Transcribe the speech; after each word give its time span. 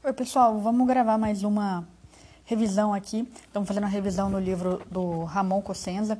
Oi, 0.00 0.12
pessoal, 0.12 0.56
vamos 0.60 0.86
gravar 0.86 1.18
mais 1.18 1.42
uma 1.42 1.84
revisão 2.44 2.94
aqui. 2.94 3.28
Estamos 3.44 3.66
fazendo 3.66 3.82
uma 3.82 3.90
revisão 3.90 4.30
no 4.30 4.38
livro 4.38 4.80
do 4.88 5.24
Ramon 5.24 5.60
Cossenza, 5.60 6.16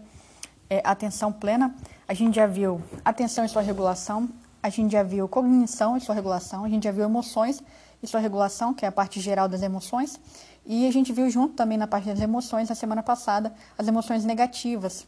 é, 0.69 0.83
Atenção 0.85 1.33
Plena. 1.33 1.73
A 2.09 2.13
gente 2.13 2.35
já 2.35 2.47
viu 2.47 2.83
atenção 3.05 3.45
e 3.45 3.49
sua 3.49 3.63
regulação, 3.63 4.29
a 4.61 4.69
gente 4.69 4.91
já 4.91 5.05
viu 5.05 5.29
cognição 5.29 5.97
e 5.97 6.01
sua 6.01 6.13
regulação, 6.13 6.65
a 6.65 6.69
gente 6.69 6.85
já 6.85 6.91
viu 6.91 7.05
emoções 7.05 7.63
e 8.03 8.07
sua 8.09 8.19
regulação, 8.19 8.75
que 8.75 8.85
é 8.85 8.89
a 8.89 8.93
parte 8.93 9.21
geral 9.21 9.49
das 9.49 9.63
emoções, 9.63 10.19
e 10.67 10.85
a 10.85 10.93
gente 10.93 11.13
viu 11.13 11.31
junto 11.31 11.55
também 11.55 11.79
na 11.79 11.87
parte 11.87 12.09
das 12.09 12.21
emoções, 12.21 12.69
na 12.69 12.75
semana 12.75 13.03
passada, 13.03 13.55
as 13.79 13.87
emoções 13.87 14.25
negativas. 14.25 15.07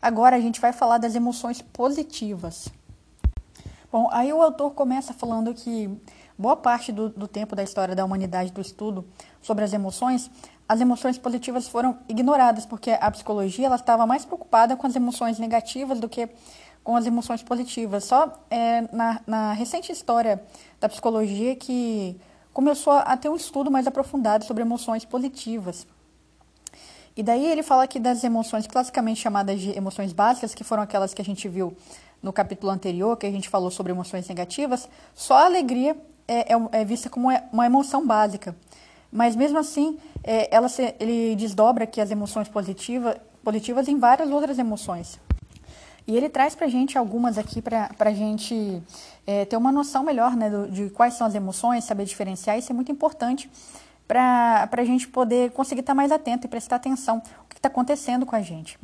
Agora 0.00 0.36
a 0.36 0.40
gente 0.40 0.60
vai 0.60 0.72
falar 0.72 0.98
das 0.98 1.16
emoções 1.16 1.60
positivas. 1.60 2.68
Bom, 3.90 4.08
aí 4.10 4.32
o 4.32 4.40
autor 4.40 4.70
começa 4.70 5.12
falando 5.12 5.52
que 5.52 5.90
boa 6.42 6.56
parte 6.56 6.90
do, 6.90 7.08
do, 7.08 7.28
tempo 7.28 7.54
da 7.54 7.62
história 7.62 7.94
da 7.94 8.04
humanidade, 8.04 8.50
do 8.50 8.60
estudo 8.60 9.06
sobre 9.40 9.62
as 9.62 9.72
emoções, 9.72 10.28
as 10.68 10.80
emoções 10.80 11.16
positivas 11.16 11.68
foram 11.68 11.98
ignoradas, 12.08 12.66
porque 12.66 12.90
a 12.90 13.10
psicologia 13.12 13.66
ela 13.66 13.76
estava 13.76 14.04
mais 14.06 14.24
preocupada 14.24 14.76
com 14.76 14.84
as 14.86 14.96
emoções 14.96 15.38
negativas 15.38 16.00
do 16.00 16.08
que 16.08 16.28
com 16.82 16.96
as 16.96 17.06
emoções 17.06 17.44
positivas. 17.44 18.04
Só 18.04 18.32
é, 18.50 18.82
na, 18.92 19.20
na 19.24 19.52
recente 19.52 19.92
história 19.92 20.42
da 20.80 20.88
psicologia 20.88 21.54
que 21.54 22.20
começou 22.52 22.92
a 22.92 23.16
ter 23.16 23.28
um 23.28 23.36
estudo 23.36 23.70
mais 23.70 23.86
aprofundado 23.86 24.44
sobre 24.44 24.62
emoções 24.62 25.04
positivas. 25.04 25.86
E 27.16 27.22
daí 27.22 27.46
ele 27.46 27.62
fala 27.62 27.84
aqui 27.84 28.00
das 28.00 28.24
emoções 28.24 28.66
classicamente 28.66 29.20
chamadas 29.20 29.60
de 29.60 29.76
emoções 29.76 30.12
básicas, 30.12 30.54
que 30.54 30.64
foram 30.64 30.82
aquelas 30.82 31.14
que 31.14 31.22
a 31.22 31.24
gente 31.24 31.46
viu 31.48 31.76
no 32.22 32.32
capítulo 32.32 32.72
anterior, 32.72 33.16
que 33.16 33.26
a 33.26 33.30
gente 33.30 33.48
falou 33.48 33.70
sobre 33.70 33.92
emoções 33.92 34.26
negativas, 34.28 34.88
só 35.14 35.34
a 35.34 35.44
alegria 35.44 35.96
é, 36.32 36.52
é, 36.52 36.80
é 36.80 36.84
vista 36.84 37.10
como 37.10 37.28
uma 37.52 37.66
emoção 37.66 38.06
básica. 38.06 38.56
Mas 39.10 39.36
mesmo 39.36 39.58
assim, 39.58 39.98
é, 40.24 40.54
ela 40.54 40.68
se, 40.68 40.94
ele 40.98 41.36
desdobra 41.36 41.84
aqui 41.84 42.00
as 42.00 42.10
emoções 42.10 42.48
positiva, 42.48 43.16
positivas 43.44 43.86
em 43.88 43.98
várias 43.98 44.30
outras 44.30 44.58
emoções. 44.58 45.20
E 46.06 46.16
ele 46.16 46.28
traz 46.28 46.54
para 46.54 46.66
gente 46.66 46.98
algumas 46.98 47.38
aqui 47.38 47.62
para 47.62 47.90
a 47.98 48.12
gente 48.12 48.82
é, 49.26 49.44
ter 49.44 49.56
uma 49.56 49.70
noção 49.70 50.02
melhor 50.02 50.34
né, 50.34 50.50
do, 50.50 50.68
de 50.68 50.90
quais 50.90 51.14
são 51.14 51.26
as 51.26 51.34
emoções, 51.34 51.84
saber 51.84 52.04
diferenciar. 52.04 52.58
Isso 52.58 52.72
é 52.72 52.74
muito 52.74 52.90
importante 52.90 53.50
para 54.08 54.68
a 54.70 54.84
gente 54.84 55.06
poder 55.08 55.52
conseguir 55.52 55.80
estar 55.80 55.94
mais 55.94 56.10
atento 56.10 56.46
e 56.46 56.48
prestar 56.48 56.76
atenção 56.76 57.22
o 57.44 57.48
que 57.48 57.56
está 57.56 57.68
acontecendo 57.68 58.26
com 58.26 58.34
a 58.34 58.42
gente. 58.42 58.78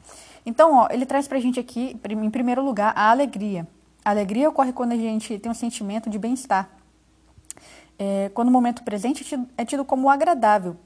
Então, 0.47 0.75
ó, 0.75 0.89
ele 0.91 1.05
traz 1.05 1.27
para 1.27 1.39
a 1.39 1.41
gente 1.41 1.59
aqui, 1.59 1.99
em 2.09 2.31
primeiro 2.31 2.63
lugar, 2.63 2.93
a 2.97 3.11
alegria. 3.11 3.67
A 4.05 4.11
alegria 4.11 4.49
ocorre 4.49 4.73
quando 4.73 4.93
a 4.93 4.97
gente 4.97 5.39
tem 5.39 5.51
um 5.51 5.55
sentimento 5.55 6.09
de 6.09 6.19
bem-estar. 6.19 6.78
É, 7.99 8.31
quando 8.35 8.49
o 8.49 8.51
momento 8.53 8.83
presente 8.83 9.23
é 9.23 9.25
tido, 9.25 9.49
é 9.57 9.65
tido 9.65 9.85
como 9.85 10.09
agradável. 10.09 10.77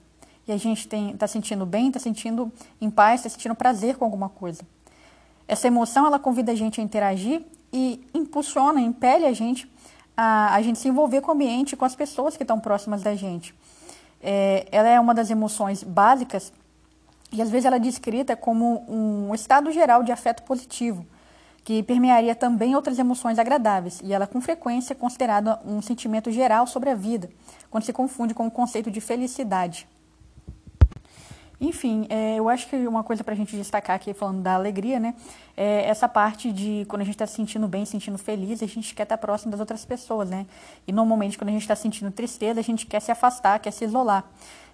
E 0.47 0.53
a 0.53 0.57
gente 0.57 0.89
está 1.13 1.27
sentindo 1.27 1.65
bem, 1.65 1.89
está 1.89 2.01
sentindo 2.01 2.51
em 2.81 2.91
paz, 2.91 3.21
está 3.21 3.29
sentindo 3.29 3.55
prazer 3.55 3.97
com 3.97 4.05
alguma 4.05 4.29
coisa. 4.29 4.63
Essa 5.47 5.67
emoção, 5.67 6.07
ela 6.07 6.19
convida 6.19 6.53
a 6.53 6.55
gente 6.55 6.81
a 6.81 6.85
interagir 6.85 7.43
e 7.73 8.05
impulsiona, 8.15 8.81
impele 8.81 9.27
a 9.27 9.33
gente 9.33 9.71
a, 10.17 10.55
a 10.55 10.63
gente 10.63 10.79
se 10.79 10.89
envolver 10.89 11.21
com 11.21 11.31
o 11.31 11.35
ambiente, 11.35 11.77
com 11.77 11.85
as 11.85 11.95
pessoas 11.95 12.37
que 12.37 12.43
estão 12.43 12.61
próximas 12.61 13.03
da 13.03 13.15
gente. 13.15 13.55
É, 14.21 14.67
ela 14.71 14.89
é 14.89 15.01
uma 15.01 15.15
das 15.15 15.31
emoções 15.31 15.83
básicas 15.83 16.53
e 17.33 17.41
às 17.41 17.51
vezes 17.51 17.65
ela 17.65 17.77
é 17.77 17.81
descrita 17.81 18.37
como 18.37 18.85
um 18.89 19.35
estado 19.35 19.73
geral 19.73 20.03
de 20.03 20.13
afeto 20.13 20.43
positivo, 20.43 21.05
que 21.65 21.83
permearia 21.83 22.35
também 22.35 22.75
outras 22.75 22.99
emoções 22.99 23.39
agradáveis, 23.39 24.01
e 24.03 24.13
ela 24.13 24.27
com 24.27 24.41
frequência 24.41 24.93
é 24.93 24.97
considerada 24.97 25.61
um 25.65 25.81
sentimento 25.81 26.31
geral 26.31 26.67
sobre 26.67 26.91
a 26.91 26.95
vida, 26.95 27.31
quando 27.71 27.85
se 27.85 27.93
confunde 27.93 28.35
com 28.35 28.47
o 28.47 28.51
conceito 28.51 28.91
de 28.91 29.01
felicidade. 29.01 29.87
Enfim, 31.61 32.07
é, 32.11 32.35
eu 32.35 32.49
acho 32.49 32.69
que 32.69 32.77
uma 32.89 33.05
coisa 33.05 33.23
para 33.23 33.35
a 33.35 33.37
gente 33.37 33.55
destacar 33.57 33.95
aqui, 33.95 34.13
falando 34.13 34.43
da 34.43 34.55
alegria, 34.55 34.99
né, 34.99 35.15
é 35.57 35.89
essa 35.89 36.09
parte 36.09 36.53
de 36.53 36.84
quando 36.89 37.03
a 37.03 37.05
gente 37.05 37.15
está 37.15 37.25
se 37.25 37.34
sentindo 37.34 37.69
bem, 37.69 37.84
se 37.84 37.93
sentindo 37.93 38.19
feliz, 38.19 38.61
a 38.61 38.67
gente 38.67 38.93
quer 38.93 39.05
estar 39.05 39.17
tá 39.17 39.21
próximo 39.21 39.53
das 39.53 39.61
outras 39.61 39.84
pessoas, 39.84 40.28
né? 40.28 40.45
E 40.89 40.93
normalmente 40.93 41.39
quando 41.39 41.51
a 41.51 41.53
gente 41.53 41.62
está 41.62 41.77
sentindo 41.77 42.11
tristeza, 42.11 42.59
a 42.59 42.65
gente 42.65 42.84
quer 42.84 42.99
se 42.99 43.12
afastar, 43.12 43.61
quer 43.61 43.71
se 43.71 43.84
isolar. 43.84 44.25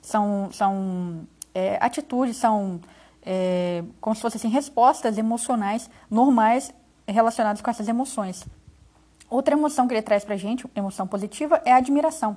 São, 0.00 0.48
são 0.50 1.26
é, 1.54 1.76
atitudes, 1.78 2.38
são 2.38 2.80
é, 3.22 3.84
como 4.00 4.16
se 4.16 4.22
fossem 4.22 4.38
assim, 4.38 4.48
respostas 4.48 5.18
emocionais 5.18 5.90
normais 6.10 6.72
relacionadas 7.12 7.60
com 7.60 7.70
essas 7.70 7.88
emoções. 7.88 8.46
Outra 9.30 9.54
emoção 9.54 9.86
que 9.86 9.94
ele 9.94 10.02
traz 10.02 10.24
para 10.24 10.34
a 10.34 10.38
gente, 10.38 10.66
emoção 10.74 11.06
positiva, 11.06 11.60
é 11.64 11.72
a 11.72 11.76
admiração, 11.76 12.36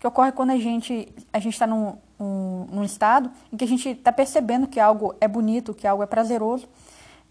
que 0.00 0.06
ocorre 0.06 0.32
quando 0.32 0.50
a 0.50 0.58
gente 0.58 1.08
a 1.32 1.38
gente 1.38 1.52
está 1.52 1.66
num, 1.66 1.96
um, 2.18 2.66
num 2.70 2.84
estado 2.84 3.30
em 3.52 3.56
que 3.56 3.64
a 3.64 3.68
gente 3.68 3.88
está 3.90 4.10
percebendo 4.10 4.66
que 4.66 4.80
algo 4.80 5.14
é 5.20 5.28
bonito, 5.28 5.72
que 5.72 5.86
algo 5.86 6.02
é 6.02 6.06
prazeroso, 6.06 6.68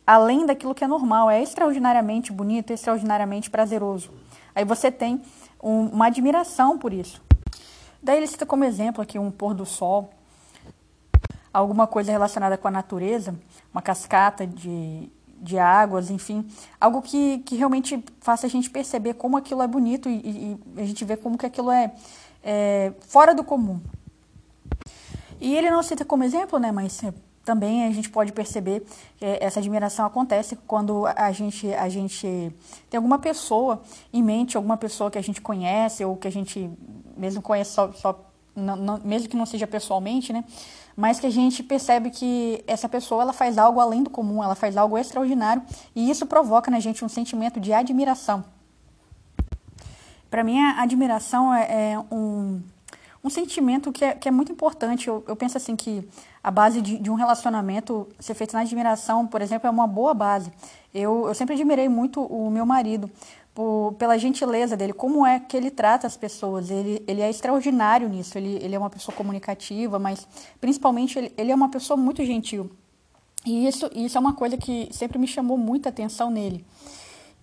além 0.07 0.45
daquilo 0.45 0.73
que 0.73 0.83
é 0.83 0.87
normal, 0.87 1.29
é 1.29 1.41
extraordinariamente 1.41 2.31
bonito, 2.31 2.71
extraordinariamente 2.71 3.49
prazeroso. 3.49 4.11
Aí 4.55 4.63
você 4.63 4.89
tem 4.91 5.21
um, 5.61 5.87
uma 5.87 6.07
admiração 6.07 6.77
por 6.77 6.93
isso. 6.93 7.21
Daí 8.01 8.17
ele 8.17 8.27
cita 8.27 8.45
como 8.45 8.63
exemplo 8.63 9.01
aqui 9.01 9.17
um 9.17 9.31
pôr 9.31 9.53
do 9.53 9.65
sol, 9.65 10.09
alguma 11.53 11.87
coisa 11.87 12.11
relacionada 12.11 12.57
com 12.57 12.67
a 12.67 12.71
natureza, 12.71 13.35
uma 13.71 13.81
cascata 13.81 14.45
de, 14.45 15.09
de 15.43 15.59
águas, 15.59 16.09
enfim, 16.09 16.47
algo 16.79 17.01
que, 17.01 17.39
que 17.39 17.55
realmente 17.57 18.03
faça 18.21 18.47
a 18.47 18.49
gente 18.49 18.69
perceber 18.69 19.15
como 19.15 19.35
aquilo 19.35 19.61
é 19.61 19.67
bonito 19.67 20.09
e, 20.09 20.57
e 20.75 20.81
a 20.81 20.85
gente 20.85 21.03
vê 21.03 21.17
como 21.17 21.37
que 21.37 21.45
aquilo 21.45 21.69
é, 21.69 21.91
é, 22.41 22.93
fora 23.01 23.35
do 23.35 23.43
comum. 23.43 23.81
E 25.41 25.53
ele 25.53 25.69
não 25.69 25.83
cita 25.83 26.05
como 26.05 26.23
exemplo, 26.23 26.57
né, 26.57 26.71
mas 26.71 27.01
também 27.43 27.85
a 27.85 27.91
gente 27.91 28.09
pode 28.09 28.31
perceber 28.31 28.85
que 29.17 29.25
essa 29.41 29.59
admiração 29.59 30.05
acontece 30.05 30.55
quando 30.65 31.05
a 31.05 31.31
gente, 31.33 31.73
a 31.73 31.89
gente 31.89 32.55
tem 32.89 32.97
alguma 32.97 33.19
pessoa 33.19 33.81
em 34.13 34.23
mente, 34.23 34.55
alguma 34.55 34.77
pessoa 34.77 35.11
que 35.11 35.17
a 35.17 35.21
gente 35.21 35.41
conhece 35.41 36.05
ou 36.05 36.15
que 36.15 36.27
a 36.27 36.31
gente 36.31 36.71
mesmo 37.17 37.41
conhece 37.41 37.71
só, 37.71 37.91
só 37.91 38.17
não, 38.55 38.77
não, 38.77 39.01
mesmo 39.03 39.27
que 39.27 39.35
não 39.35 39.45
seja 39.45 39.67
pessoalmente, 39.67 40.31
né? 40.31 40.45
Mas 40.95 41.19
que 41.19 41.25
a 41.25 41.29
gente 41.29 41.63
percebe 41.63 42.09
que 42.09 42.63
essa 42.67 42.87
pessoa 42.87 43.23
ela 43.23 43.33
faz 43.33 43.57
algo 43.57 43.79
além 43.79 44.03
do 44.03 44.09
comum, 44.09 44.43
ela 44.43 44.55
faz 44.55 44.77
algo 44.77 44.97
extraordinário 44.97 45.63
e 45.95 46.09
isso 46.09 46.25
provoca 46.25 46.69
na 46.69 46.79
gente 46.79 47.03
um 47.03 47.09
sentimento 47.09 47.59
de 47.59 47.73
admiração. 47.73 48.43
Para 50.29 50.43
mim, 50.43 50.59
a 50.59 50.81
admiração 50.81 51.53
é, 51.53 51.91
é 51.91 51.99
um, 52.11 52.61
um 53.23 53.29
sentimento 53.29 53.91
que 53.91 54.03
é, 54.03 54.13
que 54.13 54.27
é 54.27 54.31
muito 54.31 54.51
importante. 54.51 55.07
Eu, 55.07 55.23
eu 55.27 55.35
penso 55.35 55.57
assim 55.57 55.75
que 55.75 56.07
a 56.43 56.51
base 56.51 56.81
de, 56.81 56.97
de, 56.97 57.09
um 57.09 57.13
relacionamento 57.13 58.07
ser 58.19 58.33
feito 58.33 58.53
na 58.53 58.61
admiração, 58.61 59.25
por 59.25 59.41
exemplo, 59.41 59.67
é 59.67 59.69
uma 59.69 59.87
boa 59.87 60.13
base. 60.13 60.51
Eu, 60.93 61.27
eu 61.27 61.33
sempre 61.33 61.53
admirei 61.53 61.87
muito 61.87 62.21
o 62.21 62.49
meu 62.49 62.65
marido 62.65 63.09
por, 63.53 63.93
pela 63.99 64.17
gentileza 64.17 64.75
dele, 64.75 64.93
como 64.93 65.25
é 65.25 65.39
que 65.39 65.55
ele 65.55 65.69
trata 65.69 66.07
as 66.07 66.17
pessoas. 66.17 66.71
Ele, 66.71 67.03
ele 67.07 67.21
é 67.21 67.29
extraordinário 67.29 68.09
nisso, 68.09 68.37
ele, 68.37 68.57
ele 68.61 68.75
é 68.75 68.79
uma 68.79 68.89
pessoa 68.89 69.15
comunicativa, 69.15 69.99
mas 69.99 70.27
principalmente 70.59 71.19
ele, 71.19 71.33
ele 71.37 71.51
é 71.51 71.55
uma 71.55 71.69
pessoa 71.69 71.95
muito 71.95 72.23
gentil. 72.25 72.71
E 73.45 73.67
isso, 73.67 73.89
isso 73.93 74.17
é 74.17 74.21
uma 74.21 74.33
coisa 74.33 74.57
que 74.57 74.89
sempre 74.91 75.19
me 75.19 75.27
chamou 75.27 75.57
muita 75.57 75.89
atenção 75.89 76.31
nele. 76.31 76.65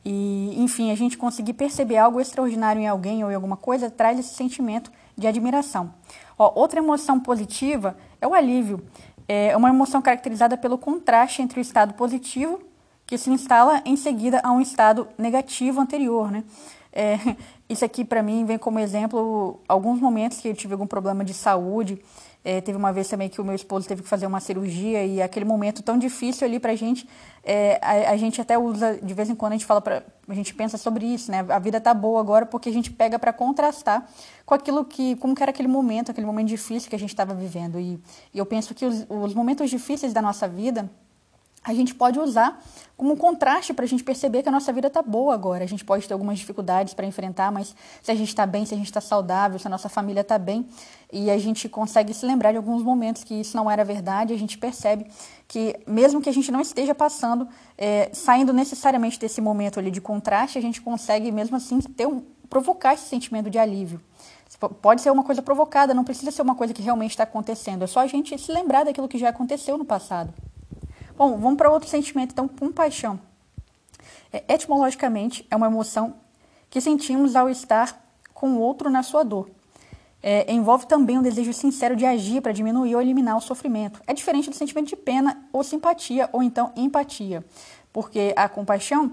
E, 0.04 0.54
enfim, 0.56 0.90
a 0.90 0.94
gente 0.94 1.18
conseguir 1.18 1.52
perceber 1.52 1.98
algo 1.98 2.20
extraordinário 2.20 2.80
em 2.80 2.88
alguém 2.88 3.22
ou 3.22 3.30
em 3.30 3.34
alguma 3.34 3.56
coisa 3.56 3.90
traz 3.90 4.18
esse 4.18 4.34
sentimento 4.34 4.90
de 5.16 5.26
admiração. 5.26 5.92
Ó, 6.38 6.50
outra 6.58 6.80
emoção 6.80 7.20
positiva 7.20 7.96
é 8.18 8.26
o 8.26 8.32
alívio. 8.32 8.82
É 9.28 9.54
uma 9.56 9.68
emoção 9.68 10.00
caracterizada 10.00 10.56
pelo 10.56 10.78
contraste 10.78 11.42
entre 11.42 11.60
o 11.60 11.62
estado 11.62 11.94
positivo 11.94 12.69
que 13.10 13.18
se 13.18 13.28
instala 13.28 13.82
em 13.84 13.96
seguida 13.96 14.40
a 14.44 14.52
um 14.52 14.60
estado 14.60 15.08
negativo 15.18 15.80
anterior, 15.80 16.30
né? 16.30 16.44
É, 16.92 17.18
isso 17.68 17.84
aqui 17.84 18.04
para 18.04 18.22
mim 18.22 18.44
vem 18.44 18.56
como 18.56 18.78
exemplo 18.78 19.58
alguns 19.66 19.98
momentos 20.00 20.38
que 20.38 20.46
eu 20.46 20.54
tive 20.54 20.74
algum 20.74 20.86
problema 20.86 21.24
de 21.24 21.34
saúde. 21.34 22.00
É, 22.44 22.60
teve 22.60 22.78
uma 22.78 22.92
vez 22.92 23.08
também 23.08 23.28
que 23.28 23.40
o 23.40 23.44
meu 23.44 23.56
esposo 23.56 23.88
teve 23.88 24.02
que 24.02 24.08
fazer 24.08 24.26
uma 24.26 24.38
cirurgia 24.38 25.04
e 25.04 25.20
aquele 25.20 25.44
momento 25.44 25.82
tão 25.82 25.98
difícil 25.98 26.46
ali 26.46 26.60
para 26.60 26.72
gente, 26.76 27.06
é, 27.42 27.80
a, 27.82 28.12
a, 28.12 28.16
gente 28.16 28.40
até 28.40 28.56
usa 28.56 28.98
de 29.02 29.12
vez 29.12 29.28
em 29.28 29.34
quando 29.34 29.54
a 29.54 29.56
gente 29.56 29.66
fala 29.66 29.80
para 29.80 30.04
a 30.28 30.34
gente 30.34 30.54
pensa 30.54 30.78
sobre 30.78 31.04
isso, 31.04 31.32
né? 31.32 31.44
A 31.48 31.58
vida 31.58 31.80
tá 31.80 31.92
boa 31.92 32.20
agora 32.20 32.46
porque 32.46 32.68
a 32.68 32.72
gente 32.72 32.92
pega 32.92 33.18
para 33.18 33.32
contrastar 33.32 34.08
com 34.46 34.54
aquilo 34.54 34.84
que 34.84 35.16
como 35.16 35.34
que 35.34 35.42
era 35.42 35.50
aquele 35.50 35.68
momento, 35.68 36.12
aquele 36.12 36.28
momento 36.28 36.46
difícil 36.46 36.88
que 36.88 36.94
a 36.94 36.98
gente 36.98 37.10
estava 37.10 37.34
vivendo 37.34 37.80
e, 37.80 38.00
e, 38.32 38.38
eu 38.38 38.46
penso 38.46 38.72
que 38.72 38.86
os, 38.86 39.04
os 39.08 39.34
momentos 39.34 39.68
difíceis 39.68 40.12
da 40.12 40.22
nossa 40.22 40.46
vida 40.46 40.88
a 41.62 41.74
gente 41.74 41.94
pode 41.94 42.18
usar 42.18 42.62
como 42.96 43.16
contraste 43.16 43.72
para 43.72 43.84
a 43.84 43.88
gente 43.88 44.04
perceber 44.04 44.42
que 44.42 44.48
a 44.48 44.52
nossa 44.52 44.72
vida 44.72 44.88
está 44.88 45.00
boa 45.02 45.32
agora. 45.32 45.64
A 45.64 45.66
gente 45.66 45.84
pode 45.84 46.06
ter 46.06 46.12
algumas 46.12 46.38
dificuldades 46.38 46.92
para 46.92 47.06
enfrentar, 47.06 47.50
mas 47.50 47.74
se 48.02 48.10
a 48.10 48.14
gente 48.14 48.28
está 48.28 48.44
bem, 48.46 48.66
se 48.66 48.74
a 48.74 48.76
gente 48.76 48.86
está 48.86 49.00
saudável, 49.00 49.58
se 49.58 49.66
a 49.66 49.70
nossa 49.70 49.88
família 49.88 50.20
está 50.20 50.38
bem, 50.38 50.66
e 51.12 51.30
a 51.30 51.38
gente 51.38 51.68
consegue 51.68 52.12
se 52.12 52.26
lembrar 52.26 52.52
de 52.52 52.58
alguns 52.58 52.82
momentos 52.82 53.24
que 53.24 53.34
isso 53.34 53.56
não 53.56 53.70
era 53.70 53.84
verdade, 53.84 54.34
a 54.34 54.38
gente 54.38 54.58
percebe 54.58 55.06
que, 55.48 55.76
mesmo 55.86 56.20
que 56.20 56.28
a 56.28 56.32
gente 56.32 56.50
não 56.52 56.60
esteja 56.60 56.94
passando, 56.94 57.48
é, 57.76 58.10
saindo 58.12 58.52
necessariamente 58.52 59.18
desse 59.18 59.40
momento 59.40 59.78
ali 59.78 59.90
de 59.90 60.00
contraste, 60.00 60.58
a 60.58 60.62
gente 60.62 60.80
consegue, 60.80 61.32
mesmo 61.32 61.56
assim, 61.56 61.80
ter 61.80 62.06
um, 62.06 62.22
provocar 62.50 62.94
esse 62.94 63.04
sentimento 63.04 63.48
de 63.48 63.58
alívio. 63.58 64.00
Pode 64.82 65.00
ser 65.00 65.10
uma 65.10 65.24
coisa 65.24 65.40
provocada, 65.40 65.94
não 65.94 66.04
precisa 66.04 66.30
ser 66.30 66.42
uma 66.42 66.54
coisa 66.54 66.74
que 66.74 66.82
realmente 66.82 67.12
está 67.12 67.22
acontecendo. 67.22 67.82
É 67.82 67.86
só 67.86 68.00
a 68.00 68.06
gente 68.06 68.36
se 68.36 68.52
lembrar 68.52 68.84
daquilo 68.84 69.08
que 69.08 69.16
já 69.16 69.30
aconteceu 69.30 69.78
no 69.78 69.84
passado. 69.86 70.34
Bom, 71.20 71.36
vamos 71.36 71.58
para 71.58 71.70
outro 71.70 71.86
sentimento, 71.86 72.32
então, 72.32 72.48
compaixão. 72.48 73.20
É, 74.32 74.42
etimologicamente, 74.54 75.46
é 75.50 75.54
uma 75.54 75.66
emoção 75.66 76.14
que 76.70 76.80
sentimos 76.80 77.36
ao 77.36 77.50
estar 77.50 78.02
com 78.32 78.52
o 78.52 78.58
outro 78.58 78.88
na 78.88 79.02
sua 79.02 79.22
dor. 79.22 79.50
É, 80.22 80.50
envolve 80.50 80.86
também 80.86 81.18
um 81.18 81.22
desejo 81.22 81.52
sincero 81.52 81.94
de 81.94 82.06
agir 82.06 82.40
para 82.40 82.52
diminuir 82.52 82.94
ou 82.94 83.02
eliminar 83.02 83.36
o 83.36 83.40
sofrimento. 83.42 84.00
É 84.06 84.14
diferente 84.14 84.48
do 84.48 84.56
sentimento 84.56 84.88
de 84.88 84.96
pena 84.96 85.46
ou 85.52 85.62
simpatia, 85.62 86.26
ou 86.32 86.42
então 86.42 86.72
empatia, 86.74 87.44
porque 87.92 88.32
a 88.34 88.48
compaixão 88.48 89.12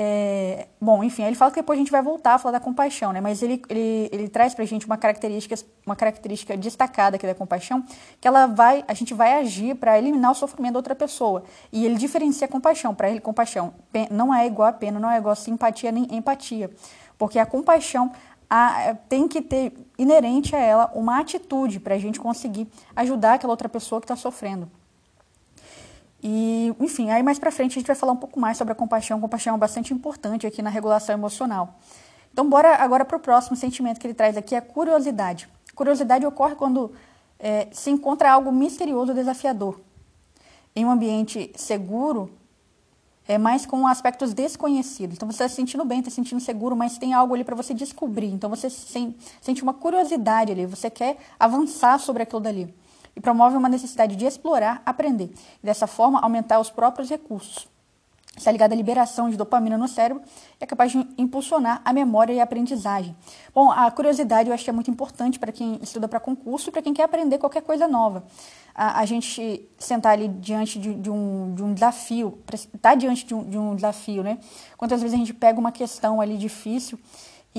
é, 0.00 0.68
bom, 0.80 1.02
enfim, 1.02 1.24
ele 1.24 1.34
fala 1.34 1.50
que 1.50 1.56
depois 1.56 1.76
a 1.76 1.80
gente 1.80 1.90
vai 1.90 2.00
voltar 2.00 2.34
a 2.34 2.38
falar 2.38 2.52
da 2.52 2.60
compaixão, 2.60 3.12
né? 3.12 3.20
Mas 3.20 3.42
ele, 3.42 3.60
ele, 3.68 4.08
ele 4.12 4.28
traz 4.28 4.54
para 4.54 4.62
a 4.62 4.66
gente 4.66 4.86
uma 4.86 4.96
característica, 4.96 5.56
uma 5.84 5.96
característica 5.96 6.56
destacada 6.56 7.16
aqui 7.16 7.26
da 7.26 7.34
compaixão, 7.34 7.84
que 8.20 8.28
ela 8.28 8.46
vai, 8.46 8.84
a 8.86 8.94
gente 8.94 9.12
vai 9.12 9.32
agir 9.32 9.74
para 9.74 9.98
eliminar 9.98 10.30
o 10.30 10.34
sofrimento 10.36 10.74
da 10.74 10.78
outra 10.78 10.94
pessoa. 10.94 11.42
E 11.72 11.84
ele 11.84 11.96
diferencia 11.96 12.44
a 12.46 12.48
compaixão. 12.48 12.94
Para 12.94 13.10
ele, 13.10 13.18
compaixão 13.18 13.74
não 14.08 14.32
é 14.32 14.46
igual 14.46 14.68
a 14.68 14.72
pena, 14.72 15.00
não 15.00 15.10
é 15.10 15.18
igual 15.18 15.32
a 15.32 15.34
simpatia 15.34 15.90
nem 15.90 16.06
empatia. 16.14 16.70
Porque 17.18 17.40
a 17.40 17.44
compaixão 17.44 18.12
a, 18.48 18.94
tem 19.08 19.26
que 19.26 19.42
ter 19.42 19.72
inerente 19.98 20.54
a 20.54 20.60
ela 20.60 20.92
uma 20.94 21.18
atitude 21.18 21.80
para 21.80 21.96
a 21.96 21.98
gente 21.98 22.20
conseguir 22.20 22.68
ajudar 22.94 23.34
aquela 23.34 23.52
outra 23.52 23.68
pessoa 23.68 24.00
que 24.00 24.04
está 24.04 24.14
sofrendo. 24.14 24.70
E, 26.22 26.74
enfim, 26.80 27.10
aí 27.10 27.22
mais 27.22 27.38
para 27.38 27.50
frente 27.50 27.72
a 27.72 27.74
gente 27.74 27.86
vai 27.86 27.96
falar 27.96 28.12
um 28.12 28.16
pouco 28.16 28.40
mais 28.40 28.56
sobre 28.56 28.72
a 28.72 28.74
compaixão. 28.74 29.18
A 29.18 29.20
compaixão 29.20 29.54
é 29.54 29.58
bastante 29.58 29.94
importante 29.94 30.46
aqui 30.46 30.62
na 30.62 30.70
regulação 30.70 31.14
emocional. 31.14 31.78
Então, 32.32 32.48
bora 32.48 32.76
agora 32.76 33.04
para 33.04 33.16
o 33.16 33.20
próximo 33.20 33.56
sentimento 33.56 33.98
que 33.98 34.06
ele 34.06 34.14
traz 34.14 34.36
aqui, 34.36 34.54
a 34.54 34.62
curiosidade. 34.62 35.48
Curiosidade 35.74 36.26
ocorre 36.26 36.54
quando 36.54 36.92
é, 37.38 37.68
se 37.72 37.90
encontra 37.90 38.30
algo 38.30 38.52
misterioso 38.52 39.12
ou 39.12 39.14
desafiador. 39.16 39.80
Em 40.74 40.84
um 40.84 40.90
ambiente 40.90 41.52
seguro, 41.56 42.30
é 43.26 43.38
mais 43.38 43.66
com 43.66 43.86
aspectos 43.86 44.32
desconhecidos. 44.32 45.16
Então, 45.16 45.30
você 45.30 45.44
está 45.44 45.48
se 45.48 45.54
sentindo 45.54 45.84
bem, 45.84 45.98
está 45.98 46.10
se 46.10 46.16
sentindo 46.16 46.40
seguro, 46.40 46.74
mas 46.74 46.98
tem 46.98 47.14
algo 47.14 47.34
ali 47.34 47.44
para 47.44 47.54
você 47.54 47.74
descobrir. 47.74 48.28
Então, 48.28 48.50
você 48.50 48.68
sente 48.70 49.62
uma 49.62 49.74
curiosidade 49.74 50.52
ali, 50.52 50.66
você 50.66 50.90
quer 50.90 51.18
avançar 51.38 51.98
sobre 51.98 52.22
aquilo 52.22 52.40
dali 52.40 52.74
e 53.18 53.20
promove 53.20 53.56
uma 53.56 53.68
necessidade 53.68 54.14
de 54.14 54.24
explorar, 54.24 54.80
aprender 54.86 55.32
e 55.60 55.66
dessa 55.66 55.88
forma 55.88 56.20
aumentar 56.20 56.60
os 56.60 56.70
próprios 56.70 57.10
recursos. 57.10 57.66
Está 58.36 58.52
ligado 58.52 58.72
à 58.72 58.76
liberação 58.76 59.28
de 59.28 59.36
dopamina 59.36 59.76
no 59.76 59.88
cérebro 59.88 60.22
e 60.60 60.62
é 60.62 60.66
capaz 60.66 60.92
de 60.92 61.04
impulsionar 61.18 61.82
a 61.84 61.92
memória 61.92 62.32
e 62.32 62.38
a 62.38 62.44
aprendizagem. 62.44 63.16
Bom, 63.52 63.72
a 63.72 63.90
curiosidade 63.90 64.48
eu 64.48 64.54
acho 64.54 64.62
que 64.62 64.70
é 64.70 64.72
muito 64.72 64.88
importante 64.88 65.40
para 65.40 65.50
quem 65.50 65.80
estuda 65.82 66.06
para 66.06 66.20
concurso 66.20 66.68
e 66.68 66.72
para 66.72 66.80
quem 66.80 66.94
quer 66.94 67.02
aprender 67.02 67.38
qualquer 67.38 67.62
coisa 67.62 67.88
nova. 67.88 68.24
A, 68.72 69.00
a 69.00 69.04
gente 69.04 69.68
sentar 69.76 70.12
ali 70.12 70.28
diante 70.28 70.78
de, 70.78 70.94
de, 70.94 71.10
um, 71.10 71.52
de 71.56 71.64
um 71.64 71.74
desafio, 71.74 72.38
estar 72.52 72.78
tá 72.80 72.94
diante 72.94 73.26
de 73.26 73.34
um, 73.34 73.42
de 73.42 73.58
um 73.58 73.74
desafio, 73.74 74.22
né? 74.22 74.38
Quantas 74.76 75.02
vezes 75.02 75.16
a 75.16 75.18
gente 75.18 75.34
pega 75.34 75.58
uma 75.58 75.72
questão 75.72 76.20
ali 76.20 76.38
difícil 76.38 76.96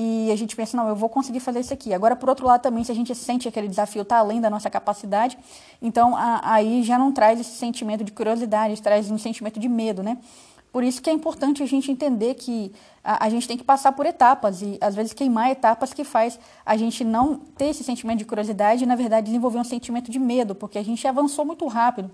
e 0.00 0.32
a 0.32 0.36
gente 0.36 0.56
pensa, 0.56 0.76
não, 0.76 0.88
eu 0.88 0.96
vou 0.96 1.10
conseguir 1.10 1.40
fazer 1.40 1.60
isso 1.60 1.74
aqui. 1.74 1.92
Agora, 1.92 2.16
por 2.16 2.30
outro 2.30 2.46
lado, 2.46 2.62
também, 2.62 2.82
se 2.82 2.90
a 2.90 2.94
gente 2.94 3.14
sente 3.14 3.46
aquele 3.46 3.68
desafio 3.68 4.00
está 4.00 4.16
além 4.16 4.40
da 4.40 4.48
nossa 4.48 4.70
capacidade, 4.70 5.36
então 5.82 6.16
a, 6.16 6.40
aí 6.42 6.82
já 6.82 6.98
não 6.98 7.12
traz 7.12 7.38
esse 7.38 7.56
sentimento 7.56 8.02
de 8.02 8.10
curiosidade, 8.10 8.80
traz 8.80 9.10
um 9.10 9.18
sentimento 9.18 9.60
de 9.60 9.68
medo, 9.68 10.02
né? 10.02 10.16
Por 10.72 10.84
isso 10.84 11.02
que 11.02 11.10
é 11.10 11.12
importante 11.12 11.62
a 11.62 11.66
gente 11.66 11.90
entender 11.90 12.34
que 12.34 12.72
a, 13.04 13.26
a, 13.26 13.28
gente 13.28 13.46
tem 13.46 13.58
que 13.58 13.64
passar 13.64 13.92
por 13.92 14.06
etapas 14.06 14.62
e 14.62 14.78
às 14.80 14.94
vezes 14.94 15.12
queimar 15.12 15.50
etapas 15.50 15.92
que 15.92 16.04
faz 16.04 16.38
a 16.64 16.76
gente 16.76 17.04
não 17.04 17.34
ter 17.34 17.66
esse 17.66 17.84
sentimento 17.84 18.18
de 18.18 18.24
curiosidade 18.24 18.84
e 18.84 18.86
na 18.86 18.94
verdade 18.96 19.26
desenvolver 19.26 19.58
um 19.58 19.64
sentimento 19.64 20.10
de 20.10 20.18
medo, 20.18 20.54
porque 20.54 20.78
a 20.78 20.84
gente 20.84 21.06
avançou 21.06 21.44
muito 21.44 21.66
rápido. 21.66 22.10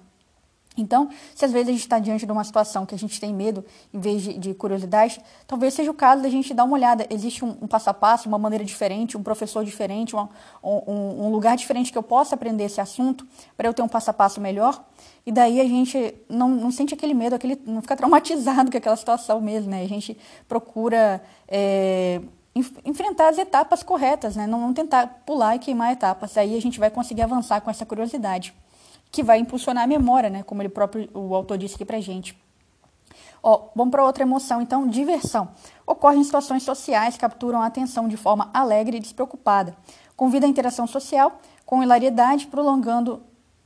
Então, 0.76 1.08
se 1.34 1.44
às 1.44 1.52
vezes 1.52 1.68
a 1.68 1.72
gente 1.72 1.80
está 1.80 1.98
diante 1.98 2.26
de 2.26 2.32
uma 2.32 2.44
situação 2.44 2.84
que 2.84 2.94
a 2.94 2.98
gente 2.98 3.18
tem 3.18 3.32
medo, 3.32 3.64
em 3.92 3.98
vez 3.98 4.22
de, 4.22 4.38
de 4.38 4.54
curiosidade, 4.54 5.20
talvez 5.46 5.72
seja 5.72 5.90
o 5.90 5.94
caso 5.94 6.22
da 6.22 6.28
gente 6.28 6.52
dar 6.52 6.64
uma 6.64 6.74
olhada. 6.74 7.06
Existe 7.08 7.44
um, 7.44 7.56
um 7.62 7.66
passo 7.66 7.88
a 7.88 7.94
passo, 7.94 8.28
uma 8.28 8.38
maneira 8.38 8.64
diferente, 8.64 9.16
um 9.16 9.22
professor 9.22 9.64
diferente, 9.64 10.14
uma, 10.14 10.28
um, 10.62 11.26
um, 11.26 11.30
lugar 11.30 11.56
diferente 11.56 11.90
que 11.90 11.96
eu 11.96 12.02
possa 12.02 12.34
aprender 12.34 12.64
esse 12.64 12.80
assunto 12.80 13.26
para 13.56 13.68
eu 13.68 13.74
ter 13.74 13.82
um 13.82 13.88
passo 13.88 14.10
a 14.10 14.12
passo 14.12 14.40
melhor. 14.40 14.84
E 15.24 15.32
daí 15.32 15.60
a 15.60 15.64
gente 15.64 16.14
não, 16.28 16.50
não 16.50 16.70
sente 16.70 16.92
aquele 16.92 17.14
medo, 17.14 17.34
aquele, 17.34 17.60
não 17.64 17.80
fica 17.80 17.96
traumatizado 17.96 18.70
com 18.70 18.76
aquela 18.76 18.96
situação 18.96 19.40
mesmo, 19.40 19.70
né? 19.70 19.82
A 19.82 19.88
gente 19.88 20.16
procura 20.46 21.22
é, 21.48 22.20
enfrentar 22.84 23.28
as 23.28 23.38
etapas 23.38 23.82
corretas, 23.82 24.36
né? 24.36 24.46
Não, 24.46 24.60
não 24.60 24.74
tentar 24.74 25.22
pular 25.24 25.56
e 25.56 25.58
queimar 25.58 25.92
etapas. 25.92 26.36
Aí 26.36 26.56
a 26.56 26.60
gente 26.60 26.78
vai 26.78 26.90
conseguir 26.90 27.22
avançar 27.22 27.60
com 27.62 27.70
essa 27.70 27.86
curiosidade 27.86 28.54
que 29.10 29.22
vai 29.22 29.38
impulsionar 29.38 29.84
a 29.84 29.86
memória, 29.86 30.28
né? 30.28 30.42
Como 30.42 30.62
ele 30.62 30.68
próprio, 30.68 31.08
o 31.14 31.34
autor 31.34 31.58
disse 31.58 31.74
aqui 31.74 31.84
pra 31.84 32.00
gente. 32.00 32.36
Ó, 33.42 33.68
vamos 33.74 33.92
para 33.92 34.04
outra 34.04 34.22
emoção, 34.22 34.60
então, 34.60 34.86
diversão. 34.86 35.48
Ocorre 35.86 36.18
em 36.18 36.24
situações 36.24 36.62
sociais 36.62 37.14
que 37.14 37.20
capturam 37.20 37.62
a 37.62 37.66
atenção 37.66 38.08
de 38.08 38.16
forma 38.16 38.50
alegre 38.52 38.96
e 38.96 39.00
despreocupada. 39.00 39.76
Convida 40.16 40.46
a 40.46 40.48
interação 40.48 40.86
social 40.86 41.40
com 41.64 41.82
hilariedade, 41.82 42.46
prolongando, 42.46 43.22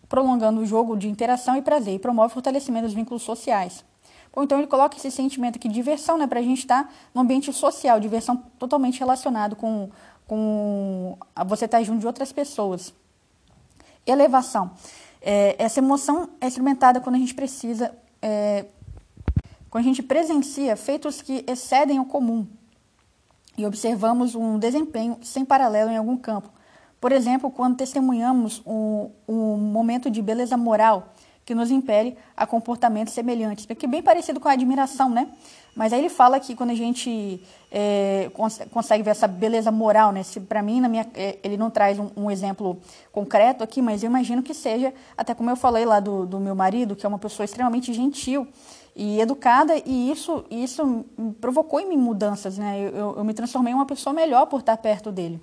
prolongando 0.09 0.61
o 0.61 0.67
jogo 0.67 0.97
de 0.97 1.09
interação 1.09 1.57
e 1.57 1.63
prazer, 1.63 1.95
e 1.95 1.99
promove 1.99 2.33
o 2.33 2.35
fortalecimento 2.35 2.87
dos 2.87 2.95
vínculos 2.95 3.23
sociais. 3.23 3.85
Então 4.37 4.59
ele 4.59 4.67
coloca 4.67 4.97
esse 4.97 5.11
sentimento 5.11 5.57
aqui, 5.57 5.69
diversão, 5.69 6.17
né, 6.17 6.27
para 6.27 6.41
a 6.41 6.43
gente 6.43 6.61
estar 6.61 6.85
tá 6.85 6.91
no 7.15 7.21
ambiente 7.21 7.53
social, 7.53 7.99
diversão 7.99 8.37
totalmente 8.59 8.99
relacionado 8.99 9.57
com, 9.57 9.91
com 10.27 11.17
você 11.47 11.65
estar 11.65 11.79
tá 11.79 11.85
junto 11.85 12.01
de 12.01 12.07
outras 12.07 12.33
pessoas. 12.33 12.95
Elevação. 14.07 14.71
É, 15.21 15.57
essa 15.59 15.81
emoção 15.81 16.31
é 16.41 16.47
experimentada 16.47 17.01
quando 17.01 17.17
a 17.17 17.19
gente 17.19 17.35
precisa, 17.35 17.95
é, 18.23 18.67
quando 19.69 19.85
a 19.85 19.87
gente 19.87 20.03
presencia 20.03 20.77
feitos 20.77 21.21
que 21.21 21.45
excedem 21.47 22.01
o 22.01 22.05
comum 22.05 22.47
e 23.57 23.67
observamos 23.67 24.35
um 24.35 24.59
desempenho 24.59 25.19
sem 25.23 25.45
paralelo 25.45 25.91
em 25.91 25.97
algum 25.97 26.17
campo. 26.17 26.51
Por 27.01 27.13
exemplo, 27.13 27.51
quando 27.51 27.77
testemunhamos 27.77 28.63
um, 28.67 29.11
um 29.29 29.57
momento 29.57 30.11
de 30.11 30.21
beleza 30.21 30.57
moral 30.57 31.15
que 31.51 31.55
nos 31.55 31.73
impele 31.73 32.17
a 32.37 32.47
comportamentos 32.47 33.13
semelhantes, 33.13 33.67
que 33.67 33.85
é 33.85 33.89
bem 33.89 34.01
parecido 34.01 34.39
com 34.39 34.49
a 34.49 34.53
admiração, 34.53 35.11
né? 35.11 35.27
Mas 35.75 35.93
aí 35.93 35.99
ele 35.99 36.09
fala 36.09 36.39
que 36.39 36.55
quando 36.55 36.71
a 36.71 36.77
gente 36.77 37.43
é, 37.73 38.31
cons 38.35 38.61
consegue 38.71 39.03
ver 39.03 39.11
essa 39.11 39.27
beleza 39.27 39.73
moral, 39.73 40.13
né? 40.13 40.23
Para 40.49 40.63
mim, 40.63 40.81
na 40.81 40.89
minha, 40.89 41.05
é, 41.13 41.39
ele 41.43 41.57
não 41.57 41.69
traz 41.69 41.99
um, 41.99 42.09
um, 42.17 42.31
exemplo 42.31 42.79
concreto 43.11 43.65
aqui, 43.65 43.83
mas 43.83 44.05
eu 44.05 44.07
imagino 44.07 44.45
que 44.45 44.55
seja, 44.55 44.95
até 45.19 45.35
como 45.35 45.51
eu 45.51 45.57
falei 45.57 45.85
lá 45.85 45.99
do, 45.99 46.25
do 46.25 46.39
meu 46.39 46.55
marido, 46.55 46.95
que 46.95 47.05
é 47.05 47.09
uma 47.09 47.19
pessoa 47.19 47.45
extremamente 47.45 47.93
gentil 47.93 48.47
e 48.95 49.21
educada, 49.21 49.75
e 49.85 50.09
isso, 50.09 50.45
isso 50.53 51.05
provocou 51.41 51.81
em 51.81 51.89
mim 51.89 51.97
mudanças, 51.97 52.59
né? 52.59 52.79
Eu, 52.79 52.97
eu, 52.97 53.17
eu 53.17 53.25
me 53.25 53.35
transformei 53.35 53.73
em 53.73 53.75
uma 53.75 53.87
pessoa 53.87 54.15
melhor 54.15 54.47
por 54.47 54.61
estar 54.61 54.77
perto 54.77 55.11
dele. 55.11 55.41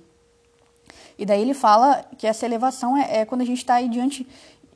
E 1.18 1.26
daí 1.26 1.42
ele 1.42 1.52
fala 1.52 2.04
que 2.16 2.26
essa 2.26 2.46
elevação 2.46 2.96
é, 2.96 3.18
é 3.18 3.24
quando 3.26 3.40
a 3.40 3.44
gente 3.44 3.58
está 3.58 3.78
diante 3.82 4.26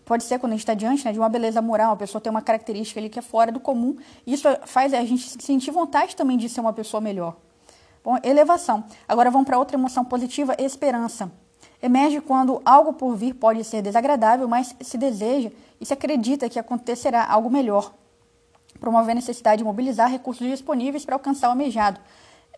pode 0.05 0.25
ser 0.25 0.39
quando 0.39 0.53
a 0.53 0.55
gente 0.55 0.63
está 0.63 0.75
diante 0.75 1.05
né, 1.05 1.13
de 1.13 1.19
uma 1.19 1.29
beleza 1.29 1.63
moral, 1.63 1.93
a 1.93 1.97
pessoa 1.97 2.21
tem 2.21 2.31
uma 2.31 2.43
característica 2.43 2.99
ali 3.01 3.09
que 3.09 3.19
é 3.19 3.23
fora 3.23 3.53
do 3.53 3.61
comum, 3.61 3.97
isso 4.27 4.49
faz 4.67 4.93
a 4.93 5.05
gente 5.05 5.43
sentir 5.43 5.71
vontade 5.71 6.17
também 6.17 6.37
de 6.37 6.49
ser 6.49 6.61
uma 6.61 6.73
pessoa 6.73 7.01
melhor. 7.01 7.37
Bom, 8.05 8.19
elevação. 8.25 8.85
Agora 9.07 9.31
vamos 9.31 9.47
para 9.47 9.59
outra 9.59 9.77
emoção 9.77 10.05
positiva, 10.05 10.57
esperança. 10.59 11.31
Emerge 11.81 12.21
quando 12.21 12.61
algo 12.65 12.93
por 12.93 13.15
vir 13.15 13.35
pode 13.35 13.63
ser 13.65 13.81
desagradável, 13.83 14.49
mas 14.49 14.75
se 14.81 14.99
deseja 14.99 15.51
e 15.81 15.87
se 15.87 15.93
acredita 15.93 16.49
que 16.49 16.59
acontecerá 16.59 17.25
algo 17.25 17.49
melhor. 17.49 17.93
Promover 18.81 19.13
a 19.13 19.15
necessidade 19.15 19.59
de 19.59 19.65
mobilizar 19.65 20.11
recursos 20.11 20.47
disponíveis 20.47 21.05
para 21.05 21.15
alcançar 21.15 21.49
o 21.49 21.51
almejado. 21.51 22.01